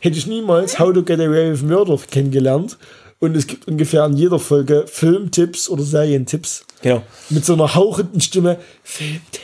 hätte 0.00 0.18
ich 0.18 0.26
niemals 0.26 0.78
How 0.78 0.92
to 0.92 1.02
Get 1.02 1.20
Away 1.20 1.52
with 1.52 1.62
Murder 1.62 1.98
kennengelernt. 2.10 2.76
Und 3.18 3.36
es 3.36 3.46
gibt 3.46 3.68
ungefähr 3.68 4.04
in 4.06 4.14
jeder 4.16 4.38
Folge 4.38 4.84
Filmtipps 4.86 5.68
oder 5.68 5.82
Serientipps 5.82 6.64
Genau. 6.82 7.02
mit 7.28 7.44
so 7.44 7.52
einer 7.54 7.74
hauchenden 7.74 8.20
Stimme. 8.20 8.58
Filmtipp 8.82 9.42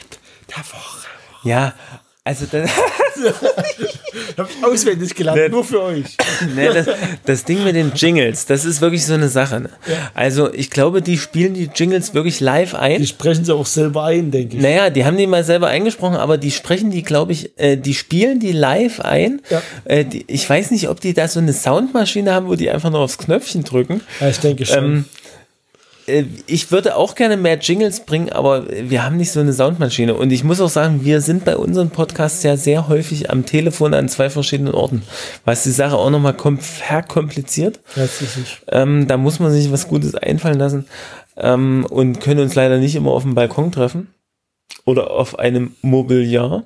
der 0.48 0.58
Woche. 0.64 1.06
Ja, 1.44 1.74
also 2.26 2.44
das, 2.50 2.68
Hab 4.36 4.48
ich 4.50 4.64
auswendig 4.64 5.14
gelernt, 5.14 5.38
Ne. 5.38 5.48
nur 5.48 5.64
für 5.64 5.82
euch. 5.82 6.16
ne, 6.54 6.72
das, 6.72 6.86
das 7.24 7.44
Ding 7.44 7.64
mit 7.64 7.74
den 7.74 7.92
Jingles, 7.94 8.46
das 8.46 8.64
ist 8.64 8.80
wirklich 8.80 9.04
so 9.06 9.14
eine 9.14 9.28
Sache. 9.28 9.60
Ne? 9.60 9.70
Also 10.14 10.52
ich 10.52 10.70
glaube, 10.70 11.00
die 11.02 11.16
spielen 11.18 11.54
die 11.54 11.70
Jingles 11.74 12.12
wirklich 12.14 12.40
live 12.40 12.74
ein. 12.74 13.00
Die 13.00 13.06
sprechen 13.06 13.44
sie 13.44 13.54
auch 13.54 13.66
selber 13.66 14.04
ein, 14.04 14.30
denke 14.30 14.56
ich. 14.56 14.62
Naja, 14.62 14.90
die 14.90 15.04
haben 15.04 15.16
die 15.16 15.26
mal 15.26 15.44
selber 15.44 15.68
eingesprochen, 15.68 16.16
aber 16.16 16.36
die 16.38 16.50
sprechen 16.50 16.90
die, 16.90 17.02
glaube 17.02 17.32
ich, 17.32 17.58
äh, 17.58 17.76
die 17.76 17.94
spielen 17.94 18.38
die 18.40 18.52
live 18.52 19.00
ein. 19.00 19.40
Ja. 19.50 19.62
Äh, 19.84 20.04
die, 20.04 20.24
ich 20.28 20.48
weiß 20.48 20.70
nicht, 20.72 20.88
ob 20.88 21.00
die 21.00 21.14
da 21.14 21.28
so 21.28 21.40
eine 21.40 21.52
Soundmaschine 21.52 22.32
haben, 22.34 22.48
wo 22.48 22.54
die 22.54 22.70
einfach 22.70 22.90
nur 22.90 23.00
aufs 23.00 23.18
Knöpfchen 23.18 23.64
drücken. 23.64 24.02
Ja, 24.20 24.28
ich 24.28 24.38
denke 24.40 24.66
schon. 24.66 24.84
Ähm, 24.84 25.04
Äh, 25.06 25.25
ich 26.46 26.70
würde 26.70 26.96
auch 26.96 27.14
gerne 27.16 27.36
mehr 27.36 27.58
Jingles 27.58 28.00
bringen, 28.06 28.30
aber 28.30 28.66
wir 28.68 29.04
haben 29.04 29.16
nicht 29.16 29.32
so 29.32 29.40
eine 29.40 29.52
Soundmaschine. 29.52 30.14
Und 30.14 30.30
ich 30.30 30.44
muss 30.44 30.60
auch 30.60 30.68
sagen, 30.68 31.04
wir 31.04 31.20
sind 31.20 31.44
bei 31.44 31.56
unseren 31.56 31.90
Podcasts 31.90 32.42
ja 32.44 32.56
sehr 32.56 32.86
häufig 32.88 33.30
am 33.30 33.44
Telefon 33.44 33.92
an 33.92 34.08
zwei 34.08 34.30
verschiedenen 34.30 34.72
Orten, 34.74 35.02
was 35.44 35.64
die 35.64 35.70
Sache 35.72 35.96
auch 35.96 36.10
nochmal 36.10 36.34
kom 36.34 36.58
verkompliziert. 36.58 37.80
Ähm, 38.68 39.08
da 39.08 39.16
muss 39.16 39.40
man 39.40 39.50
sich 39.50 39.72
was 39.72 39.88
Gutes 39.88 40.14
einfallen 40.14 40.58
lassen 40.58 40.86
ähm, 41.36 41.84
und 41.90 42.20
können 42.20 42.40
uns 42.40 42.54
leider 42.54 42.78
nicht 42.78 42.94
immer 42.94 43.10
auf 43.10 43.22
dem 43.24 43.34
Balkon 43.34 43.72
treffen 43.72 44.14
oder 44.84 45.10
auf 45.10 45.38
einem 45.38 45.74
Mobiliar. 45.82 46.64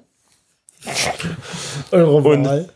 Eure 1.90 2.12
Und- 2.16 2.44
Wahl. 2.44 2.68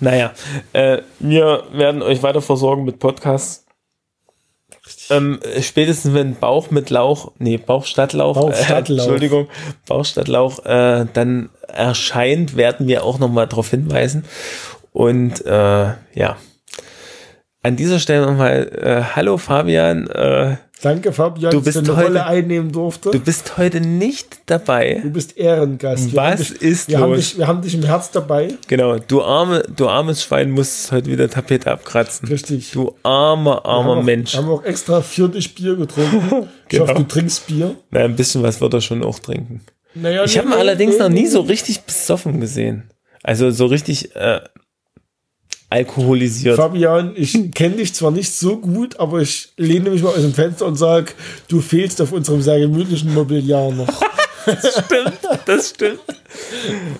Naja, 0.00 0.32
äh, 0.72 1.02
wir 1.20 1.64
werden 1.72 2.02
euch 2.02 2.22
weiter 2.22 2.42
versorgen 2.42 2.84
mit 2.84 2.98
Podcasts. 2.98 3.63
Ähm, 5.10 5.40
spätestens 5.60 6.14
wenn 6.14 6.34
Bauch 6.34 6.70
mit 6.70 6.90
Lauch, 6.90 7.32
nee, 7.38 7.56
Bauch 7.56 7.86
statt 7.86 8.12
Lauch, 8.12 8.34
Bauch 8.34 8.54
statt 8.54 8.88
äh, 8.88 8.92
Lauch. 8.92 9.04
Entschuldigung, 9.04 9.48
Bauch 9.86 10.04
statt 10.04 10.28
Lauch, 10.28 10.64
äh, 10.64 11.06
dann 11.12 11.50
erscheint, 11.68 12.56
werden 12.56 12.86
wir 12.86 13.04
auch 13.04 13.18
nochmal 13.18 13.46
darauf 13.46 13.70
hinweisen. 13.70 14.24
Und 14.92 15.44
äh, 15.46 15.92
ja, 16.14 16.36
an 17.62 17.76
dieser 17.76 17.98
Stelle 17.98 18.26
nochmal, 18.26 18.70
äh, 18.74 19.02
hallo 19.16 19.38
Fabian, 19.38 20.06
äh, 20.08 20.56
Danke, 20.84 21.12
Fabian, 21.12 21.50
Du 21.50 21.56
dass 21.58 21.64
bist 21.64 21.76
du 21.76 21.80
eine 21.92 21.96
heute- 21.96 22.06
Rolle 22.08 22.26
einnehmen 22.26 22.70
durfte. 22.70 23.10
du 23.10 23.18
bist 23.18 23.56
heute 23.56 23.80
nicht 23.80 24.36
dabei. 24.46 25.00
Du 25.02 25.10
bist 25.10 25.36
Ehrengast. 25.38 26.12
Wir 26.12 26.16
Was 26.16 26.30
haben 26.30 26.36
dich, 26.38 26.62
ist 26.62 26.88
wir 26.88 26.98
Haben 27.00 27.10
los? 27.12 27.18
dich, 27.20 27.38
wir 27.38 27.46
haben 27.46 27.62
dich 27.62 27.74
im 27.74 27.82
Herz 27.84 28.10
dabei. 28.10 28.48
Genau, 28.68 28.98
du 28.98 29.22
arme, 29.22 29.62
du 29.74 29.88
armes 29.88 30.22
Schwein 30.22 30.50
musst 30.50 30.92
heute 30.92 31.06
wieder 31.10 31.30
Tapete 31.30 31.70
abkratzen. 31.70 32.28
Richtig. 32.28 32.72
Du 32.72 32.94
armer, 33.02 33.64
armer 33.64 33.90
haben 33.92 33.98
auch, 34.00 34.02
Mensch. 34.04 34.36
haben 34.36 34.48
auch 34.50 34.62
extra 34.62 35.00
für 35.00 35.28
dich 35.28 35.54
Bier 35.54 35.76
getrunken. 35.76 36.48
Ich 36.68 36.78
Genau. 36.80 36.84
hoffe, 36.88 36.94
du 36.94 37.02
trinkst 37.08 37.46
Bier. 37.46 37.74
Na, 37.90 38.00
ein 38.00 38.16
bisschen 38.16 38.42
was 38.42 38.60
wird 38.60 38.72
er 38.74 38.80
schon 38.80 39.04
auch 39.04 39.18
trinken. 39.18 39.60
Naja, 39.94 40.24
Ich 40.24 40.32
nee, 40.34 40.38
habe 40.40 40.48
ihn 40.48 40.54
nee, 40.54 40.60
allerdings 40.60 40.94
nee, 40.94 40.98
noch 41.02 41.08
nie 41.08 41.26
so 41.26 41.40
richtig 41.42 41.82
besoffen 41.82 42.40
gesehen. 42.40 42.90
Also 43.22 43.50
so 43.50 43.66
richtig 43.66 44.16
äh, 44.16 44.40
alkoholisiert. 45.74 46.56
Fabian, 46.56 47.14
ich 47.16 47.50
kenne 47.52 47.76
dich 47.76 47.94
zwar 47.94 48.12
nicht 48.12 48.32
so 48.32 48.58
gut, 48.58 49.00
aber 49.00 49.20
ich 49.20 49.52
lehne 49.56 49.90
mich 49.90 50.02
mal 50.04 50.10
aus 50.10 50.22
dem 50.22 50.32
Fenster 50.32 50.66
und 50.66 50.76
sage, 50.76 51.12
du 51.48 51.60
fehlst 51.60 52.00
auf 52.00 52.12
unserem 52.12 52.42
sehr 52.42 52.60
gemütlichen 52.60 53.12
Mobiliar 53.12 53.72
noch. 53.72 53.88
stimmt, 54.46 55.18
das 55.46 55.70
stimmt. 55.70 55.98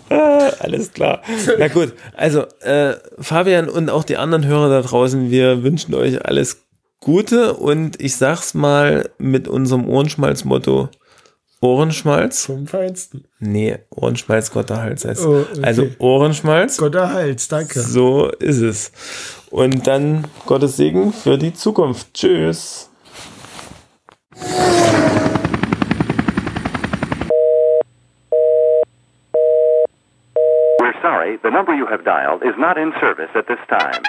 Ah, 0.09 0.51
alles 0.59 0.93
klar. 0.93 1.22
Na 1.57 1.68
gut, 1.68 1.93
also 2.16 2.47
äh, 2.62 2.95
Fabian 3.18 3.68
und 3.68 3.91
auch 3.91 4.03
die 4.03 4.16
anderen 4.16 4.45
Hörer 4.45 4.68
da 4.68 4.83
draußen, 4.83 5.31
wir 5.31 5.62
wünschen 5.62 5.95
euch 5.95 6.27
alles 6.27 6.64
Gute 6.99 7.55
und 7.55 8.01
ich 8.01 8.16
sag's 8.16 8.55
mal 8.55 9.09
mit 9.18 9.47
unserem 9.47 9.87
Ohrenschmalz-Motto. 9.89 10.89
Ohrenschmalz? 11.61 12.47
Vom 12.47 12.67
Feinsten. 12.67 13.25
Nee, 13.39 13.79
Ohrenschmalz, 13.91 14.53
Gott 14.53 14.71
erhalts 14.71 15.05
es. 15.05 15.25
Oh, 15.25 15.41
okay. 15.51 15.63
Also 15.63 15.87
Ohrenschmalz, 15.99 16.77
Gott 16.79 16.95
erhalts, 16.95 17.49
danke. 17.49 17.81
so 17.81 18.29
ist 18.39 18.61
es. 18.61 18.93
Und 19.51 19.87
dann 19.87 20.27
Gottes 20.47 20.77
Segen 20.77 21.13
für 21.13 21.39
die 21.39 21.55
Zukunft. 21.55 22.13
Tschüss. 22.15 22.91
We're 30.81 30.93
sorry, 31.01 31.39
the 31.43 31.51
number 31.51 31.75
you 31.75 31.87
have 31.87 32.05
dialed 32.05 32.43
is 32.43 32.55
not 32.59 32.77
in 32.77 32.93
service 33.01 33.31
at 33.35 33.47
this 33.47 33.59
time. 33.69 34.03